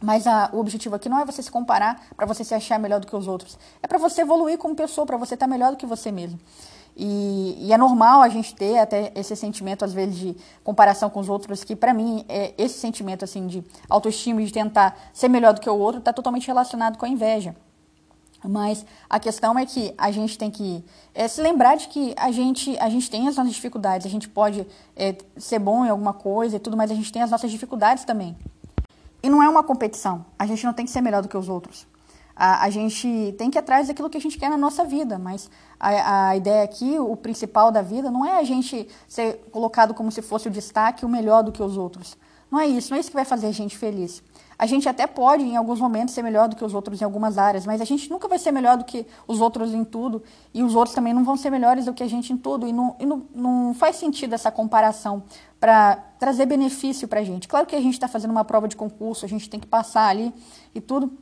mas 0.00 0.26
a, 0.26 0.50
o 0.52 0.58
objetivo 0.58 0.96
aqui 0.96 1.08
não 1.08 1.18
é 1.18 1.24
você 1.24 1.42
se 1.42 1.50
comparar 1.50 2.00
para 2.16 2.26
você 2.26 2.44
se 2.44 2.54
achar 2.54 2.78
melhor 2.78 3.00
do 3.00 3.06
que 3.06 3.16
os 3.16 3.26
outros. 3.26 3.58
É 3.82 3.86
para 3.86 3.98
você 3.98 4.22
evoluir 4.22 4.58
como 4.58 4.74
pessoa, 4.74 5.06
para 5.06 5.16
você 5.16 5.34
estar 5.34 5.46
tá 5.46 5.50
melhor 5.50 5.70
do 5.70 5.76
que 5.76 5.86
você 5.86 6.10
mesmo. 6.10 6.38
E, 6.96 7.56
e, 7.58 7.72
é 7.72 7.76
normal 7.78 8.22
a 8.22 8.28
gente 8.28 8.54
ter 8.54 8.78
até 8.78 9.12
esse 9.16 9.34
sentimento, 9.34 9.84
às 9.84 9.92
vezes, 9.92 10.16
de 10.16 10.36
comparação 10.62 11.10
com 11.10 11.18
os 11.18 11.28
outros, 11.28 11.64
que 11.64 11.74
para 11.74 11.92
mim, 11.92 12.24
é, 12.28 12.54
esse 12.56 12.78
sentimento 12.78 13.24
assim 13.24 13.48
de 13.48 13.64
autoestima 13.88 14.40
de 14.44 14.52
tentar 14.52 14.96
ser 15.12 15.28
melhor 15.28 15.54
do 15.54 15.60
que 15.60 15.68
o 15.68 15.76
outro 15.76 15.98
está 15.98 16.12
totalmente 16.12 16.46
relacionado 16.46 16.96
com 16.96 17.04
a 17.04 17.08
inveja. 17.08 17.56
Mas 18.46 18.84
a 19.08 19.18
questão 19.18 19.58
é 19.58 19.64
que 19.64 19.94
a 19.96 20.10
gente 20.10 20.36
tem 20.36 20.50
que 20.50 20.84
é, 21.14 21.26
se 21.26 21.40
lembrar 21.40 21.76
de 21.76 21.88
que 21.88 22.14
a 22.16 22.30
gente, 22.30 22.78
a 22.78 22.88
gente 22.88 23.10
tem 23.10 23.26
as 23.26 23.36
nossas 23.36 23.54
dificuldades, 23.54 24.06
a 24.06 24.10
gente 24.10 24.28
pode 24.28 24.66
é, 24.94 25.16
ser 25.36 25.58
bom 25.58 25.84
em 25.84 25.88
alguma 25.88 26.12
coisa 26.12 26.56
e 26.56 26.58
tudo, 26.58 26.76
mas 26.76 26.90
a 26.90 26.94
gente 26.94 27.10
tem 27.10 27.22
as 27.22 27.30
nossas 27.30 27.50
dificuldades 27.50 28.04
também. 28.04 28.36
E 29.24 29.28
não 29.30 29.42
é 29.42 29.48
uma 29.48 29.62
competição. 29.62 30.26
A 30.38 30.44
gente 30.44 30.66
não 30.66 30.74
tem 30.74 30.84
que 30.84 30.90
ser 30.90 31.00
melhor 31.00 31.22
do 31.22 31.28
que 31.30 31.36
os 31.38 31.48
outros. 31.48 31.86
A, 32.36 32.64
a 32.64 32.68
gente 32.68 33.34
tem 33.38 33.50
que 33.50 33.56
ir 33.56 33.60
atrás 33.60 33.88
daquilo 33.88 34.10
que 34.10 34.18
a 34.18 34.20
gente 34.20 34.36
quer 34.36 34.50
na 34.50 34.58
nossa 34.58 34.84
vida, 34.84 35.18
mas 35.18 35.48
a, 35.80 36.28
a 36.28 36.36
ideia 36.36 36.62
aqui, 36.62 36.98
o 36.98 37.16
principal 37.16 37.72
da 37.72 37.80
vida, 37.80 38.10
não 38.10 38.22
é 38.22 38.38
a 38.38 38.44
gente 38.44 38.86
ser 39.08 39.42
colocado 39.50 39.94
como 39.94 40.12
se 40.12 40.20
fosse 40.20 40.48
o 40.48 40.50
destaque, 40.50 41.06
o 41.06 41.08
melhor 41.08 41.42
do 41.42 41.50
que 41.50 41.62
os 41.62 41.78
outros. 41.78 42.18
Não 42.50 42.60
é 42.60 42.66
isso, 42.66 42.90
não 42.90 42.98
é 42.98 43.00
isso 43.00 43.08
que 43.08 43.16
vai 43.16 43.24
fazer 43.24 43.46
a 43.46 43.52
gente 43.52 43.78
feliz. 43.78 44.22
A 44.58 44.66
gente 44.66 44.88
até 44.88 45.06
pode, 45.06 45.44
em 45.44 45.56
alguns 45.56 45.80
momentos, 45.80 46.14
ser 46.14 46.22
melhor 46.22 46.48
do 46.48 46.56
que 46.56 46.64
os 46.64 46.74
outros 46.74 47.00
em 47.00 47.04
algumas 47.04 47.38
áreas, 47.38 47.66
mas 47.66 47.80
a 47.80 47.84
gente 47.84 48.10
nunca 48.10 48.28
vai 48.28 48.38
ser 48.38 48.52
melhor 48.52 48.76
do 48.76 48.84
que 48.84 49.06
os 49.26 49.40
outros 49.40 49.74
em 49.74 49.84
tudo, 49.84 50.22
e 50.52 50.62
os 50.62 50.74
outros 50.74 50.94
também 50.94 51.12
não 51.12 51.24
vão 51.24 51.36
ser 51.36 51.50
melhores 51.50 51.86
do 51.86 51.92
que 51.92 52.02
a 52.02 52.08
gente 52.08 52.32
em 52.32 52.36
tudo, 52.36 52.66
e 52.66 52.72
não, 52.72 52.96
e 52.98 53.06
não, 53.06 53.22
não 53.34 53.74
faz 53.74 53.96
sentido 53.96 54.34
essa 54.34 54.50
comparação 54.50 55.24
para 55.58 55.96
trazer 56.18 56.46
benefício 56.46 57.08
para 57.08 57.20
a 57.20 57.24
gente. 57.24 57.48
Claro 57.48 57.66
que 57.66 57.74
a 57.74 57.80
gente 57.80 57.94
está 57.94 58.06
fazendo 58.06 58.30
uma 58.30 58.44
prova 58.44 58.68
de 58.68 58.76
concurso, 58.76 59.24
a 59.24 59.28
gente 59.28 59.48
tem 59.48 59.58
que 59.58 59.66
passar 59.66 60.08
ali 60.08 60.32
e 60.74 60.80
tudo, 60.80 61.12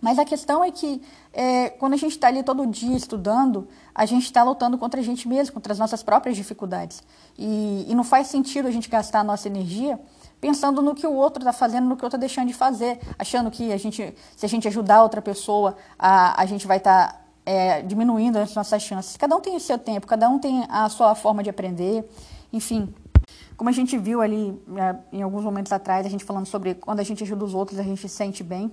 mas 0.00 0.18
a 0.18 0.24
questão 0.24 0.64
é 0.64 0.70
que 0.70 1.02
é, 1.32 1.68
quando 1.70 1.92
a 1.92 1.96
gente 1.96 2.12
está 2.12 2.28
ali 2.28 2.42
todo 2.42 2.66
dia 2.66 2.96
estudando, 2.96 3.68
a 3.94 4.06
gente 4.06 4.24
está 4.24 4.42
lutando 4.42 4.78
contra 4.78 5.00
a 5.00 5.02
gente 5.02 5.28
mesmo, 5.28 5.52
contra 5.52 5.72
as 5.72 5.78
nossas 5.78 6.02
próprias 6.02 6.36
dificuldades. 6.36 7.02
E, 7.38 7.84
e 7.86 7.94
não 7.94 8.02
faz 8.02 8.28
sentido 8.28 8.66
a 8.66 8.70
gente 8.70 8.88
gastar 8.88 9.20
a 9.20 9.24
nossa 9.24 9.46
energia 9.46 10.00
pensando 10.40 10.80
no 10.80 10.94
que 10.94 11.06
o 11.06 11.12
outro 11.12 11.40
está 11.40 11.52
fazendo, 11.52 11.88
no 11.88 11.96
que 11.96 12.02
o 12.02 12.06
outro 12.06 12.16
está 12.16 12.18
deixando 12.18 12.48
de 12.48 12.54
fazer, 12.54 12.98
achando 13.18 13.50
que 13.50 13.72
a 13.72 13.76
gente, 13.76 14.14
se 14.36 14.46
a 14.46 14.48
gente 14.48 14.66
ajudar 14.66 15.02
outra 15.02 15.20
pessoa, 15.20 15.76
a, 15.98 16.40
a 16.40 16.46
gente 16.46 16.66
vai 16.66 16.78
estar 16.78 17.12
tá, 17.12 17.20
é, 17.44 17.82
diminuindo 17.82 18.38
as 18.38 18.54
nossas 18.54 18.82
chances. 18.82 19.16
Cada 19.16 19.36
um 19.36 19.40
tem 19.40 19.54
o 19.54 19.60
seu 19.60 19.78
tempo, 19.78 20.06
cada 20.06 20.28
um 20.28 20.38
tem 20.38 20.64
a 20.68 20.88
sua 20.88 21.14
forma 21.14 21.42
de 21.42 21.50
aprender, 21.50 22.08
enfim. 22.52 22.92
Como 23.56 23.68
a 23.68 23.72
gente 23.72 23.98
viu 23.98 24.22
ali 24.22 24.58
é, 24.76 24.96
em 25.18 25.22
alguns 25.22 25.44
momentos 25.44 25.70
atrás, 25.70 26.06
a 26.06 26.08
gente 26.08 26.24
falando 26.24 26.46
sobre 26.46 26.74
quando 26.74 27.00
a 27.00 27.04
gente 27.04 27.22
ajuda 27.22 27.44
os 27.44 27.54
outros, 27.54 27.78
a 27.78 27.82
gente 27.82 28.00
se 28.00 28.08
sente 28.08 28.42
bem. 28.42 28.72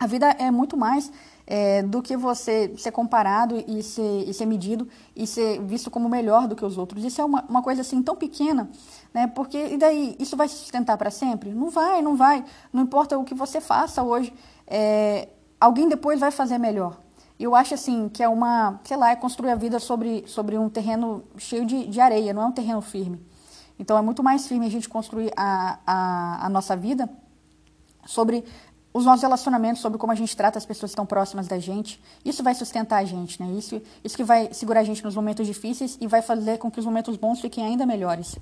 A 0.00 0.06
vida 0.06 0.28
é 0.30 0.50
muito 0.50 0.76
mais 0.76 1.12
é, 1.46 1.82
do 1.82 2.02
que 2.02 2.16
você 2.16 2.72
ser 2.76 2.90
comparado 2.90 3.62
e 3.66 3.82
ser, 3.82 4.28
e 4.28 4.32
ser 4.32 4.46
medido 4.46 4.88
e 5.14 5.26
ser 5.26 5.60
visto 5.62 5.90
como 5.90 6.08
melhor 6.08 6.48
do 6.48 6.56
que 6.56 6.64
os 6.64 6.78
outros. 6.78 7.04
Isso 7.04 7.20
é 7.20 7.24
uma, 7.24 7.44
uma 7.48 7.62
coisa 7.62 7.82
assim 7.82 8.02
tão 8.02 8.16
pequena, 8.16 8.70
né? 9.12 9.26
Porque 9.26 9.58
e 9.58 9.76
daí 9.76 10.16
isso 10.18 10.36
vai 10.36 10.48
se 10.48 10.56
sustentar 10.56 10.96
para 10.96 11.10
sempre? 11.10 11.50
Não 11.50 11.70
vai, 11.70 12.00
não 12.00 12.16
vai. 12.16 12.44
Não 12.72 12.82
importa 12.82 13.18
o 13.18 13.24
que 13.24 13.34
você 13.34 13.60
faça 13.60 14.02
hoje, 14.02 14.32
é, 14.66 15.28
alguém 15.60 15.88
depois 15.88 16.20
vai 16.20 16.30
fazer 16.30 16.58
melhor. 16.58 16.98
Eu 17.38 17.54
acho 17.54 17.74
assim 17.74 18.08
que 18.08 18.22
é 18.22 18.28
uma, 18.28 18.80
sei 18.84 18.96
lá, 18.96 19.10
é 19.10 19.16
construir 19.16 19.50
a 19.50 19.56
vida 19.56 19.78
sobre, 19.80 20.24
sobre 20.26 20.56
um 20.56 20.68
terreno 20.68 21.24
cheio 21.36 21.66
de, 21.66 21.86
de 21.88 22.00
areia, 22.00 22.32
não 22.32 22.42
é 22.42 22.46
um 22.46 22.52
terreno 22.52 22.80
firme. 22.80 23.20
Então 23.78 23.98
é 23.98 24.02
muito 24.02 24.22
mais 24.22 24.46
firme 24.46 24.66
a 24.66 24.70
gente 24.70 24.88
construir 24.88 25.32
a, 25.36 25.80
a, 25.84 26.46
a 26.46 26.48
nossa 26.48 26.76
vida 26.76 27.10
sobre 28.06 28.44
os 28.94 29.04
nossos 29.04 29.22
relacionamentos, 29.22 29.82
sobre 29.82 29.98
como 29.98 30.12
a 30.12 30.14
gente 30.14 30.36
trata 30.36 30.56
as 30.56 30.64
pessoas 30.64 30.92
que 30.92 30.92
estão 30.92 31.04
próximas 31.04 31.48
da 31.48 31.58
gente. 31.58 32.00
Isso 32.24 32.44
vai 32.44 32.54
sustentar 32.54 32.98
a 32.98 33.04
gente, 33.04 33.42
né? 33.42 33.50
Isso, 33.58 33.82
isso 34.04 34.16
que 34.16 34.22
vai 34.22 34.54
segurar 34.54 34.80
a 34.80 34.84
gente 34.84 35.02
nos 35.02 35.16
momentos 35.16 35.48
difíceis 35.48 35.98
e 36.00 36.06
vai 36.06 36.22
fazer 36.22 36.58
com 36.58 36.70
que 36.70 36.78
os 36.78 36.86
momentos 36.86 37.16
bons 37.16 37.40
fiquem 37.40 37.66
ainda 37.66 37.84
melhores. 37.84 38.38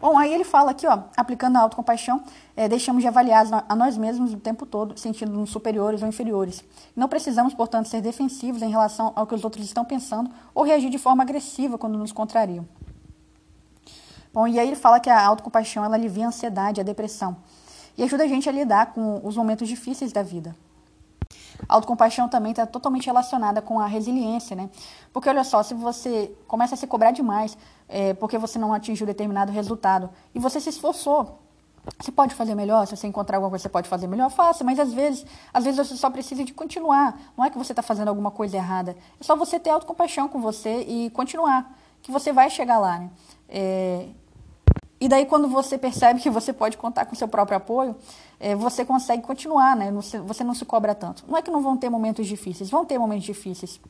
Bom, 0.00 0.16
aí 0.16 0.32
ele 0.32 0.44
fala 0.44 0.70
aqui, 0.70 0.86
ó, 0.86 1.00
aplicando 1.16 1.56
a 1.56 1.60
autocompaixão, 1.60 2.22
é, 2.56 2.68
deixamos 2.68 3.02
de 3.02 3.08
avaliar 3.08 3.44
a 3.68 3.74
nós 3.74 3.96
mesmos 3.96 4.32
o 4.32 4.36
tempo 4.36 4.66
todo, 4.66 4.96
sentindo-nos 4.96 5.50
superiores 5.50 6.00
ou 6.00 6.08
inferiores. 6.08 6.62
Não 6.94 7.08
precisamos, 7.08 7.52
portanto, 7.52 7.88
ser 7.88 8.00
defensivos 8.00 8.62
em 8.62 8.70
relação 8.70 9.12
ao 9.16 9.26
que 9.26 9.34
os 9.34 9.42
outros 9.42 9.64
estão 9.64 9.84
pensando 9.84 10.30
ou 10.54 10.62
reagir 10.62 10.90
de 10.90 10.98
forma 10.98 11.24
agressiva 11.24 11.76
quando 11.76 11.98
nos 11.98 12.12
contrariam. 12.12 12.66
Bom, 14.32 14.46
e 14.46 14.60
aí 14.60 14.68
ele 14.68 14.76
fala 14.76 15.00
que 15.00 15.10
a 15.10 15.24
autocompaixão 15.26 15.84
ela 15.84 15.96
alivia 15.96 16.24
a 16.24 16.28
ansiedade, 16.28 16.80
a 16.80 16.84
depressão 16.84 17.36
e 17.96 18.02
ajuda 18.02 18.24
a 18.24 18.26
gente 18.26 18.48
a 18.48 18.52
lidar 18.52 18.92
com 18.92 19.20
os 19.24 19.36
momentos 19.36 19.68
difíceis 19.68 20.12
da 20.12 20.22
vida. 20.22 20.54
A 21.68 21.74
autocompaixão 21.74 22.28
também 22.28 22.52
está 22.52 22.66
totalmente 22.66 23.06
relacionada 23.06 23.62
com 23.62 23.78
a 23.78 23.86
resiliência, 23.86 24.56
né? 24.56 24.68
Porque 25.12 25.28
olha 25.28 25.44
só, 25.44 25.62
se 25.62 25.74
você 25.74 26.34
começa 26.46 26.74
a 26.74 26.78
se 26.78 26.86
cobrar 26.86 27.12
demais 27.12 27.56
é, 27.88 28.14
porque 28.14 28.38
você 28.38 28.58
não 28.58 28.72
atingiu 28.72 29.06
determinado 29.06 29.52
resultado 29.52 30.10
e 30.34 30.38
você 30.38 30.60
se 30.60 30.70
esforçou, 30.70 31.38
você 31.98 32.12
pode 32.12 32.34
fazer 32.34 32.54
melhor, 32.54 32.86
se 32.86 32.96
você 32.96 33.06
encontrar 33.06 33.38
alguma 33.38 33.50
coisa 33.50 33.62
que 33.62 33.68
você 33.68 33.72
pode 33.72 33.88
fazer 33.88 34.06
melhor, 34.06 34.30
faça, 34.30 34.62
mas 34.62 34.78
às 34.78 34.92
vezes, 34.92 35.26
às 35.52 35.64
vezes 35.64 35.88
você 35.88 35.96
só 35.96 36.08
precisa 36.10 36.44
de 36.44 36.54
continuar. 36.54 37.20
Não 37.36 37.44
é 37.44 37.50
que 37.50 37.58
você 37.58 37.72
está 37.72 37.82
fazendo 37.82 38.08
alguma 38.08 38.30
coisa 38.30 38.56
errada. 38.56 38.96
É 39.20 39.24
só 39.24 39.34
você 39.34 39.58
ter 39.58 39.70
autocompaixão 39.70 40.28
com 40.28 40.40
você 40.40 40.82
e 40.82 41.10
continuar, 41.10 41.76
que 42.00 42.12
você 42.12 42.32
vai 42.32 42.48
chegar 42.50 42.78
lá, 42.78 42.98
né? 42.98 43.10
É, 43.48 44.08
e 45.02 45.08
daí, 45.08 45.26
quando 45.26 45.48
você 45.48 45.76
percebe 45.76 46.20
que 46.20 46.30
você 46.30 46.52
pode 46.52 46.76
contar 46.76 47.06
com 47.06 47.16
seu 47.16 47.26
próprio 47.26 47.56
apoio, 47.56 47.96
é, 48.38 48.54
você 48.54 48.84
consegue 48.84 49.20
continuar, 49.20 49.74
né? 49.74 49.90
Você 49.90 50.44
não 50.44 50.54
se 50.54 50.64
cobra 50.64 50.94
tanto. 50.94 51.24
Não 51.26 51.36
é 51.36 51.42
que 51.42 51.50
não 51.50 51.60
vão 51.60 51.76
ter 51.76 51.90
momentos 51.90 52.24
difíceis, 52.24 52.70
vão 52.70 52.84
ter 52.84 53.00
momentos 53.00 53.24
difíceis. 53.24 53.80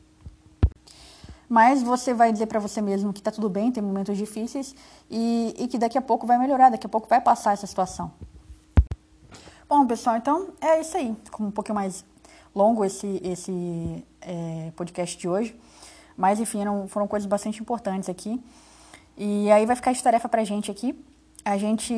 Mas 1.47 1.83
você 1.83 2.15
vai 2.15 2.31
dizer 2.33 2.47
para 2.47 2.59
você 2.59 2.81
mesmo 2.81 3.13
que 3.13 3.19
está 3.19 3.29
tudo 3.29 3.47
bem, 3.47 3.71
tem 3.71 3.83
momentos 3.83 4.17
difíceis 4.17 4.75
e, 5.07 5.53
e 5.59 5.67
que 5.67 5.77
daqui 5.77 5.99
a 5.99 6.01
pouco 6.01 6.25
vai 6.25 6.39
melhorar, 6.39 6.71
daqui 6.71 6.87
a 6.87 6.89
pouco 6.89 7.07
vai 7.07 7.21
passar 7.21 7.53
essa 7.53 7.67
situação. 7.67 8.11
Bom, 9.69 9.85
pessoal, 9.85 10.17
então 10.17 10.47
é 10.59 10.81
isso 10.81 10.97
aí. 10.97 11.15
Ficou 11.25 11.45
um 11.45 11.51
pouquinho 11.51 11.75
mais 11.75 12.03
longo 12.55 12.83
esse, 12.83 13.21
esse 13.23 14.03
é, 14.19 14.71
podcast 14.75 15.15
de 15.15 15.29
hoje. 15.29 15.55
Mas, 16.17 16.39
enfim, 16.39 16.61
eram, 16.61 16.87
foram 16.87 17.07
coisas 17.07 17.27
bastante 17.27 17.61
importantes 17.61 18.09
aqui. 18.09 18.43
E 19.17 19.51
aí 19.51 19.65
vai 19.65 19.75
ficar 19.75 19.93
de 19.93 20.01
tarefa 20.01 20.27
pra 20.27 20.43
gente 20.43 20.71
aqui, 20.71 20.95
a 21.45 21.57
gente 21.57 21.93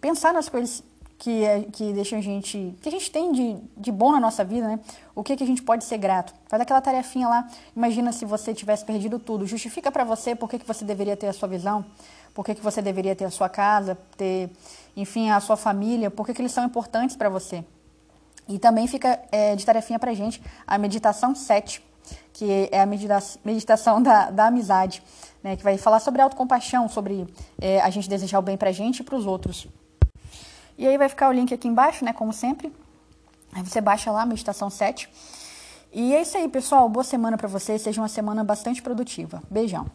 pensar 0.00 0.34
nas 0.34 0.48
coisas 0.48 0.82
que, 1.18 1.42
que 1.72 1.92
deixam 1.92 2.18
a 2.18 2.22
gente. 2.22 2.74
que 2.80 2.88
a 2.88 2.92
gente 2.92 3.10
tem 3.10 3.32
de, 3.32 3.56
de 3.76 3.90
bom 3.90 4.12
na 4.12 4.20
nossa 4.20 4.44
vida, 4.44 4.68
né? 4.68 4.80
O 5.14 5.22
que, 5.22 5.36
que 5.36 5.42
a 5.42 5.46
gente 5.46 5.62
pode 5.62 5.84
ser 5.84 5.98
grato. 5.98 6.34
Faz 6.46 6.60
aquela 6.60 6.80
tarefinha 6.80 7.28
lá. 7.28 7.48
Imagina 7.74 8.12
se 8.12 8.24
você 8.24 8.52
tivesse 8.52 8.84
perdido 8.84 9.18
tudo. 9.18 9.46
Justifica 9.46 9.90
para 9.90 10.04
você 10.04 10.34
por 10.34 10.48
que, 10.48 10.58
que 10.58 10.66
você 10.66 10.84
deveria 10.84 11.16
ter 11.16 11.28
a 11.28 11.32
sua 11.32 11.48
visão, 11.48 11.84
por 12.34 12.44
que, 12.44 12.54
que 12.54 12.60
você 12.60 12.82
deveria 12.82 13.16
ter 13.16 13.24
a 13.24 13.30
sua 13.30 13.48
casa, 13.48 13.96
ter, 14.16 14.50
enfim, 14.96 15.30
a 15.30 15.40
sua 15.40 15.56
família, 15.56 16.10
por 16.10 16.26
que, 16.26 16.34
que 16.34 16.42
eles 16.42 16.52
são 16.52 16.64
importantes 16.64 17.16
para 17.16 17.28
você. 17.28 17.64
E 18.48 18.58
também 18.58 18.86
fica 18.86 19.18
é, 19.32 19.56
de 19.56 19.64
tarefinha 19.64 19.98
pra 19.98 20.12
gente 20.12 20.40
a 20.66 20.76
meditação 20.78 21.34
7, 21.34 21.82
que 22.32 22.68
é 22.70 22.80
a 22.80 22.86
meditação 22.86 24.02
da, 24.02 24.30
da 24.30 24.46
amizade 24.46 25.02
né, 25.46 25.54
que 25.54 25.62
vai 25.62 25.78
falar 25.78 26.00
sobre 26.00 26.20
autocompaixão, 26.20 26.88
sobre 26.88 27.24
é, 27.60 27.80
a 27.80 27.88
gente 27.88 28.08
desejar 28.08 28.40
o 28.40 28.42
bem 28.42 28.56
para 28.56 28.70
a 28.70 28.72
gente 28.72 28.98
e 28.98 29.04
para 29.04 29.14
os 29.14 29.26
outros. 29.26 29.68
E 30.76 30.84
aí 30.84 30.98
vai 30.98 31.08
ficar 31.08 31.28
o 31.28 31.32
link 31.32 31.54
aqui 31.54 31.68
embaixo, 31.68 32.04
né, 32.04 32.12
como 32.12 32.32
sempre. 32.32 32.72
Aí 33.52 33.62
você 33.62 33.80
baixa 33.80 34.10
lá, 34.10 34.26
meditação 34.26 34.68
7. 34.68 35.08
E 35.92 36.12
é 36.16 36.20
isso 36.20 36.36
aí, 36.36 36.48
pessoal. 36.48 36.88
Boa 36.88 37.04
semana 37.04 37.38
para 37.38 37.46
vocês. 37.46 37.80
Seja 37.80 38.00
uma 38.00 38.08
semana 38.08 38.42
bastante 38.42 38.82
produtiva. 38.82 39.40
Beijão. 39.48 39.86